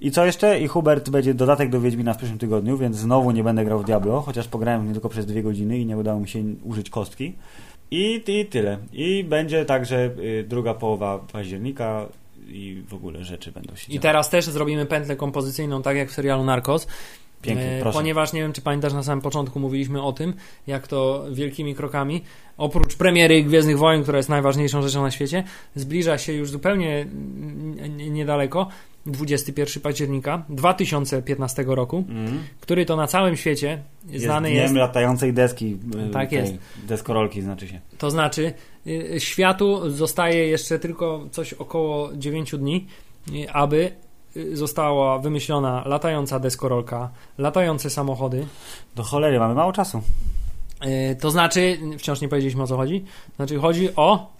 I 0.00 0.10
co 0.10 0.26
jeszcze? 0.26 0.60
I 0.60 0.66
Hubert 0.68 1.10
będzie 1.10 1.34
dodatek 1.34 1.70
do 1.70 1.80
Wiedźmina 1.80 2.14
w 2.14 2.16
przyszłym 2.16 2.38
tygodniu, 2.38 2.76
więc 2.78 2.96
znowu 2.96 3.30
nie 3.30 3.44
będę 3.44 3.64
grał 3.64 3.78
w 3.78 3.84
Diablo, 3.84 4.20
chociaż 4.20 4.48
pograłem 4.48 4.86
nie 4.86 4.92
tylko 4.92 5.08
przez 5.08 5.26
dwie 5.26 5.42
godziny 5.42 5.78
i 5.78 5.86
nie 5.86 5.96
udało 5.96 6.20
mi 6.20 6.28
się 6.28 6.42
użyć 6.64 6.90
kostki. 6.90 7.32
I, 7.90 8.22
i 8.26 8.46
tyle. 8.46 8.78
I 8.92 9.24
będzie 9.24 9.64
także 9.64 10.10
y, 10.18 10.44
druga 10.48 10.74
połowa 10.74 11.18
października 11.32 12.06
i 12.48 12.82
w 12.88 12.94
ogóle 12.94 13.24
rzeczy 13.24 13.52
będą 13.52 13.76
się 13.76 13.86
I 13.88 13.92
działy. 13.94 14.02
teraz 14.02 14.30
też 14.30 14.44
zrobimy 14.44 14.86
pętlę 14.86 15.16
kompozycyjną, 15.16 15.82
tak 15.82 15.96
jak 15.96 16.10
w 16.10 16.12
serialu 16.12 16.44
Narcos. 16.44 16.86
Pięknie, 17.42 17.66
E, 17.66 17.80
proszę. 17.80 17.98
Ponieważ 17.98 18.32
nie 18.32 18.40
wiem, 18.40 18.52
czy 18.52 18.60
pamiętasz, 18.62 18.92
na 18.92 19.02
samym 19.02 19.22
początku 19.22 19.60
mówiliśmy 19.60 20.02
o 20.02 20.12
tym, 20.12 20.34
jak 20.66 20.86
to 20.86 21.26
wielkimi 21.32 21.74
krokami, 21.74 22.22
oprócz 22.56 22.96
premiery 22.96 23.42
Gwiezdnych 23.42 23.78
Wojen, 23.78 24.02
która 24.02 24.16
jest 24.18 24.28
najważniejszą 24.28 24.82
rzeczą 24.82 25.02
na 25.02 25.10
świecie, 25.10 25.44
zbliża 25.74 26.18
się 26.18 26.32
już 26.32 26.50
zupełnie 26.50 27.06
niedaleko, 28.10 28.68
21 29.12 29.82
października 29.82 30.42
2015 30.48 31.64
roku, 31.66 31.96
Mhm. 32.08 32.42
który 32.60 32.86
to 32.86 32.96
na 32.96 33.06
całym 33.06 33.36
świecie 33.36 33.82
Jest 34.08 34.24
znany 34.24 34.48
dniem 34.50 34.62
jest, 34.62 34.74
latającej 34.74 35.32
deski. 35.32 35.76
y, 36.08 36.10
Tak 36.12 36.30
tej 36.30 36.38
jest. 36.38 36.54
Deskorolki 36.86 37.42
znaczy 37.42 37.68
się. 37.68 37.80
to 37.98 38.10
znaczy 38.10 38.52
y, 38.86 39.20
światu 39.20 39.90
zostaje 39.90 40.48
jeszcze 40.48 40.78
tylko 40.78 41.24
coś 41.30 41.52
około 41.52 42.10
9 42.16 42.58
dni, 42.58 42.86
y, 43.34 43.50
aby 43.52 43.90
została 44.52 45.18
wymyślona 45.18 45.82
latająca 45.86 46.38
deskorolka, 46.38 47.10
latające 47.38 47.90
samochody, 47.90 48.46
Do 48.96 49.02
cholery, 49.02 49.38
mamy 49.38 49.54
mało 49.54 49.72
czasu. 49.72 50.02
To 51.20 51.30
znaczy, 51.30 51.78
wciąż 51.98 52.20
nie 52.20 52.28
powiedzieliśmy 52.28 52.62
o 52.62 52.66
co 52.66 52.76
chodzi. 52.76 53.04
Znaczy, 53.36 53.58
chodzi 53.58 53.88
o. 53.96 54.32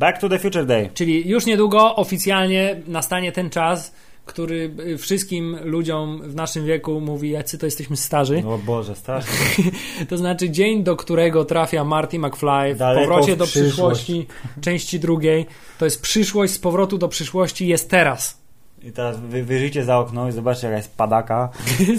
Back 0.00 0.18
to 0.18 0.28
the 0.28 0.38
Future 0.38 0.66
Day. 0.66 0.90
Czyli 0.94 1.28
już 1.28 1.46
niedługo 1.46 1.96
oficjalnie 1.96 2.80
nastanie 2.86 3.32
ten 3.32 3.50
czas, 3.50 3.92
który 4.26 4.74
wszystkim 4.98 5.56
ludziom 5.64 6.22
w 6.22 6.34
naszym 6.34 6.66
wieku 6.66 7.00
mówi, 7.00 7.30
jacy 7.30 7.58
to 7.58 7.66
jesteśmy 7.66 7.96
starzy. 7.96 8.42
O 8.46 8.58
Boże, 8.58 8.94
strasznie. 8.94 9.64
To 10.08 10.16
znaczy 10.16 10.50
dzień, 10.50 10.84
do 10.84 10.96
którego 10.96 11.44
trafia 11.44 11.84
Marty 11.84 12.18
McFly 12.18 12.74
w 12.74 12.78
Daleko 12.78 13.00
powrocie 13.00 13.36
w 13.36 13.38
do 13.38 13.44
przyszłości, 13.44 14.26
części 14.60 15.00
drugiej. 15.00 15.46
To 15.78 15.84
jest 15.84 16.02
przyszłość 16.02 16.52
z 16.52 16.58
powrotu 16.58 16.98
do 16.98 17.08
przyszłości, 17.08 17.68
jest 17.68 17.90
teraz. 17.90 18.40
I 18.82 18.92
teraz 18.92 19.20
wy, 19.20 19.44
wyjrzyjcie 19.44 19.84
za 19.84 19.98
okno 19.98 20.28
i 20.28 20.32
zobaczcie 20.32 20.66
jaka 20.66 20.76
jest 20.76 20.96
padaka, 20.96 21.48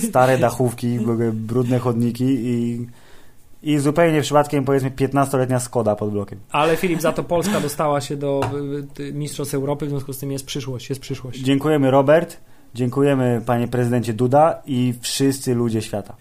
stare 0.10 0.38
dachówki, 0.38 1.00
brudne 1.34 1.80
chodniki 1.80 2.26
i, 2.26 2.88
i 3.64 3.78
zupełnie 3.80 4.22
przypadkiem 4.22 4.66
powiedzmy 4.66 4.92
15-letnia 4.92 5.60
Skoda 5.60 5.96
pod 5.96 6.12
blokiem. 6.12 6.40
Ale 6.52 6.78
Filip, 6.78 7.02
za 7.02 7.14
to 7.14 7.24
Polska 7.24 7.60
dostała 7.60 8.02
się 8.02 8.18
do 8.18 8.42
Mistrzostw 9.14 9.54
Europy, 9.54 9.86
w 9.86 9.90
związku 9.90 10.14
z 10.14 10.18
tym 10.18 10.32
jest 10.32 10.46
przyszłość, 10.46 10.90
jest 10.90 11.02
przyszłość. 11.02 11.40
Dziękujemy 11.40 11.92
Robert, 11.92 12.38
dziękujemy 12.74 13.42
panie 13.46 13.68
prezydencie 13.68 14.14
Duda 14.14 14.62
i 14.66 14.94
wszyscy 15.02 15.56
ludzie 15.56 15.82
świata. 15.82 16.16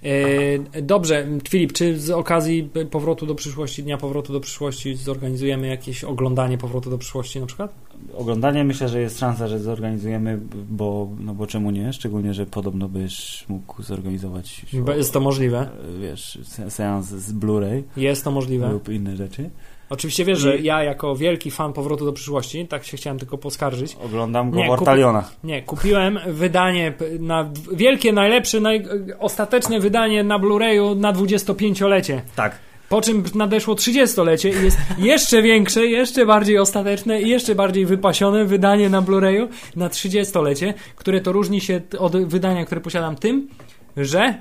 E, 0.75 0.83
Dobrze, 0.83 1.27
Filip, 1.49 1.73
czy 1.73 1.99
z 1.99 2.11
okazji 2.11 2.71
powrotu 2.91 3.27
do 3.27 3.35
przyszłości, 3.35 3.83
dnia 3.83 3.99
powrotu 3.99 4.33
do 4.33 4.41
przyszłości 4.41 4.97
zorganizujemy 4.97 5.67
jakieś 5.67 6.05
oglądanie 6.05 6.59
powrotu 6.59 6.91
do 6.91 6.99
przyszłości 6.99 7.41
na 7.41 7.47
przykład? 7.47 7.90
Oglądanie 8.15 8.65
myślę, 8.65 8.89
że 8.89 9.01
jest 9.01 9.19
szansa, 9.19 9.49
że 9.49 9.59
zorganizujemy, 9.59 10.39
bo, 10.71 11.09
no 11.21 11.35
bo 11.35 11.47
czemu 11.47 11.71
nie? 11.71 11.93
Szczególnie, 11.93 12.35
że 12.35 12.47
podobno 12.47 12.89
byś 12.89 13.45
mógł 13.49 13.83
zorganizować 13.83 14.67
Jest 14.97 15.13
to 15.13 15.21
możliwe. 15.21 15.59
e, 15.61 15.99
wiesz, 16.01 16.39
se- 16.43 16.71
seans 16.71 17.07
z 17.07 17.33
Blu-ray 17.33 17.83
Jest 17.97 18.25
to 18.25 18.31
możliwe. 18.31 18.73
lub 18.73 18.89
inne 18.89 19.17
rzeczy. 19.17 19.51
Oczywiście 19.91 20.25
wiesz, 20.25 20.39
że 20.39 20.59
ja 20.59 20.83
jako 20.85 21.17
wielki 21.17 21.51
fan 21.51 21.73
powrotu 21.73 22.05
do 22.05 22.13
przyszłości, 22.13 22.67
tak 22.67 22.85
się 22.85 22.97
chciałem 22.97 23.19
tylko 23.19 23.39
poskarżyć. 23.39 23.97
Oglądam 24.05 24.51
go 24.51 24.57
Nie, 24.59 24.67
w 24.67 24.71
Ortalionach. 24.71 25.35
Nie, 25.45 25.63
kupiłem 25.63 26.19
wydanie 26.29 26.93
na 27.21 27.51
wielkie, 27.73 28.13
najlepsze, 28.13 28.61
naj, 28.61 28.85
ostateczne 29.19 29.81
wydanie 29.81 30.25
na 30.25 30.39
Blu-rayu 30.39 30.97
na 30.97 31.13
25-lecie. 31.13 32.23
Tak. 32.37 32.59
Po 32.91 33.01
czym 33.01 33.23
nadeszło 33.35 33.75
30-lecie 33.75 34.49
i 34.51 34.65
jest 34.65 34.79
jeszcze 34.99 35.43
większe, 35.43 35.87
jeszcze 35.87 36.27
bardziej 36.27 36.59
ostateczne 36.59 37.23
i 37.23 37.29
jeszcze 37.29 37.55
bardziej 37.55 37.87
wypasione 37.87 38.45
wydanie 38.45 38.89
na 38.91 39.03
Blu-rayu 39.03 39.49
na 39.77 39.89
30-lecie, 39.89 40.75
które 40.97 41.21
to 41.21 41.33
różni 41.33 41.61
się 41.61 41.81
od 41.99 42.17
wydania, 42.27 42.65
które 42.65 42.81
posiadam 42.81 43.17
tym, 43.17 43.49
że 43.97 44.35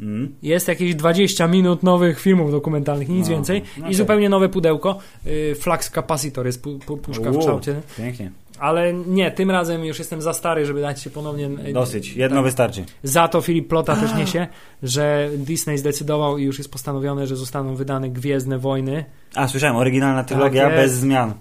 Mm. 0.00 0.34
jest 0.42 0.68
jakieś 0.68 0.94
20 0.94 1.46
minut 1.48 1.82
nowych 1.82 2.20
filmów 2.20 2.50
dokumentalnych 2.50 3.08
nic 3.08 3.28
No, 3.28 3.34
więcej. 3.34 3.62
no 3.76 3.82
I 3.86 3.88
tak. 3.88 3.94
zupełnie 3.94 4.28
nowe 4.28 4.48
pudełko. 4.48 4.98
Y, 5.26 5.54
Flux 5.60 5.90
Capacitor 5.90 6.46
jest 6.46 6.62
pu, 6.62 6.78
pu, 6.78 6.96
puszka 6.96 7.30
w 7.30 7.32
Uuu, 7.32 7.38
kształcie. 7.40 7.80
Pięknie. 7.96 8.30
Ale 8.58 8.92
nie, 8.94 9.30
tym 9.30 9.50
razem 9.50 9.84
już 9.84 9.98
jestem 9.98 10.22
za 10.22 10.32
stary, 10.32 10.66
żeby 10.66 10.80
dać 10.80 11.02
się 11.02 11.10
ponownie. 11.10 11.50
y, 11.68 11.72
Dosyć. 11.72 12.16
Jedno 12.16 12.36
tak. 12.36 12.44
wystarczy. 12.44 12.84
Za 13.02 13.28
to 13.28 13.40
Filip 13.40 13.68
Plota 13.68 13.96
też 13.96 14.14
niesie, 14.14 14.46
że 14.82 15.30
Disney 15.36 15.78
zdecydował 15.78 16.38
i 16.38 16.44
już 16.44 16.58
jest 16.58 16.70
postanowione, 16.72 17.26
że 17.26 17.36
zostaną 17.36 17.76
wydane 17.76 18.10
Gwiezdne 18.10 18.58
Wojny. 18.58 19.04
A, 19.34 19.48
słyszałem, 19.48 19.76
oryginalna 19.76 20.24
trylogia 20.24 20.64
Tak 20.66 20.76
bez 20.76 20.92
zmian. 20.92 21.34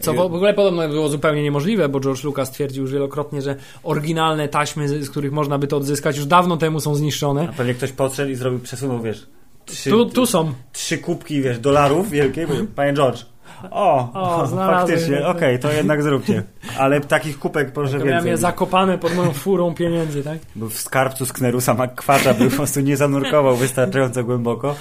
Co 0.00 0.14
w 0.14 0.18
ogóle 0.20 0.54
podobno 0.54 0.88
było 0.88 1.08
zupełnie 1.08 1.42
niemożliwe, 1.42 1.88
bo 1.88 2.00
George 2.00 2.24
Lucas 2.24 2.50
twierdził 2.50 2.82
już 2.82 2.92
wielokrotnie, 2.92 3.42
że 3.42 3.56
oryginalne 3.82 4.48
taśmy, 4.48 4.88
z 4.88 5.10
których 5.10 5.32
można 5.32 5.58
by 5.58 5.66
to 5.66 5.76
odzyskać, 5.76 6.16
już 6.16 6.26
dawno 6.26 6.56
temu 6.56 6.80
są 6.80 6.94
zniszczone. 6.94 7.48
A 7.48 7.52
pewnie 7.52 7.74
ktoś 7.74 7.92
podszedł 7.92 8.30
i 8.30 8.34
zrobił, 8.34 8.60
przesunął, 8.60 9.02
wiesz, 9.02 9.26
trzy, 9.66 9.90
Tu, 9.90 10.06
tu 10.06 10.26
są. 10.26 10.52
trzy 10.72 10.98
kubki, 10.98 11.42
wiesz, 11.42 11.58
dolarów 11.58 12.10
wielkie. 12.10 12.46
Mówię, 12.46 12.64
Panie 12.74 12.92
George, 12.92 13.22
o, 13.70 14.10
O, 14.14 14.46
faktycznie, 14.72 15.26
okej, 15.26 15.58
to 15.58 15.72
jednak 15.72 16.02
zróbcie. 16.02 16.42
Ale 16.78 17.00
takich 17.00 17.38
kubek 17.38 17.72
proszę 17.72 17.98
To 17.98 18.04
miałem 18.04 18.24
je 18.24 18.30
więcej. 18.30 18.42
zakopane 18.42 18.98
pod 18.98 19.14
moją 19.14 19.32
furą 19.32 19.74
pieniędzy, 19.74 20.22
tak? 20.24 20.38
Bo 20.56 20.68
w 20.68 20.74
skarbcu 20.74 21.26
Sknerusa 21.26 21.74
McQuacza 21.74 22.34
by 22.34 22.50
po 22.50 22.56
prostu 22.56 22.80
nie 22.80 22.96
zanurkował 22.96 23.56
wystarczająco 23.56 24.24
głęboko. 24.24 24.74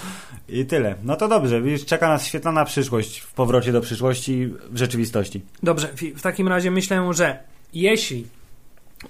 I 0.49 0.65
tyle. 0.65 0.95
No 1.03 1.15
to 1.15 1.27
dobrze, 1.27 1.61
widzisz, 1.61 1.85
czeka 1.85 2.07
nas 2.09 2.25
świetlana 2.25 2.65
przyszłość 2.65 3.19
w 3.19 3.33
powrocie 3.33 3.71
do 3.71 3.81
przyszłości 3.81 4.53
w 4.69 4.77
rzeczywistości. 4.77 5.41
Dobrze, 5.63 5.87
w 6.15 6.21
takim 6.21 6.47
razie 6.47 6.71
myślę, 6.71 7.13
że 7.13 7.39
jeśli 7.73 8.27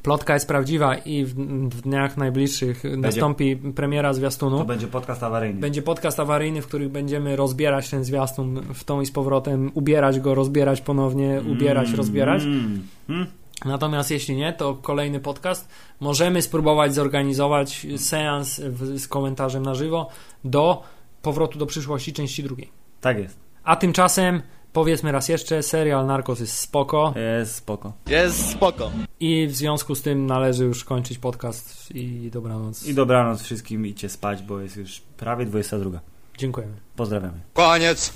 plotka 0.03 0.33
jest 0.33 0.47
prawdziwa 0.47 0.95
i 0.95 1.25
w, 1.25 1.81
dniach 1.81 2.17
najbliższych 2.17 2.83
nastąpi 2.97 3.55
premiera 3.55 4.13
zwiastunu, 4.13 4.57
To 4.57 4.65
będzie 4.65 4.87
podcast 4.87 5.23
awaryjny. 5.23 5.61
będzie 5.61 5.81
podcast 5.81 6.19
awaryjny, 6.19 6.61
w 6.61 6.67
którym 6.67 6.89
będziemy 6.89 7.35
rozbierać 7.35 7.89
ten 7.89 8.03
zwiastun 8.03 8.61
w 8.73 8.83
tą 8.83 9.01
i 9.01 9.05
z 9.05 9.11
powrotem, 9.11 9.71
ubierać 9.73 10.19
go, 10.19 10.35
rozbierać 10.35 10.81
ponownie, 10.81 11.41
ubierać, 11.51 11.91
rozbierać. 11.91 12.43
Mm. 12.43 12.87
Mm. 13.09 13.27
Natomiast 13.65 14.11
jeśli 14.11 14.35
nie, 14.35 14.53
to 14.53 14.73
kolejny 14.73 15.19
podcast. 15.19 15.69
Możemy 15.99 16.41
spróbować 16.41 16.93
zorganizować 16.93 17.87
seans 17.97 18.59
w, 18.59 18.99
z 18.99 19.07
komentarzem 19.07 19.63
na 19.63 19.75
żywo 19.75 20.09
do 20.43 20.83
powrotu 21.21 21.59
do 21.59 21.65
przyszłości 21.65 22.13
części 22.13 22.43
drugiej. 22.43 22.71
Tak 23.01 23.17
jest. 23.17 23.39
A 23.63 23.75
tymczasem 23.75 24.41
powiedzmy 24.75 25.11
raz 25.11 25.29
jeszcze, 25.29 25.63
serial 25.63 26.05
Narcos 26.05 26.39
jest 26.39 26.59
spoko 26.59 27.13
Jest 27.37 27.55
spoko. 27.55 27.93
Jest 28.07 28.49
spoko. 28.49 28.91
i 29.19 29.47
w 29.47 29.55
związku 29.55 29.95
z 29.95 30.01
tym 30.01 30.25
należy 30.25 30.63
już 30.63 30.83
kończyć 30.83 31.17
podcast 31.17 31.91
i 31.95 32.29
dobranoc. 32.33 32.85
I 32.87 32.93
dobranoc 32.93 33.41
wszystkim, 33.41 33.85
idźcie 33.85 34.09
spać, 34.09 34.43
bo 34.43 34.59
jest 34.59 34.77
już 34.77 35.01
prawie 35.17 35.45
22. 35.45 35.99
Dziękujemy. 36.37 36.73
Pozdrawiamy. 36.95 37.39
Koniec. 37.53 38.13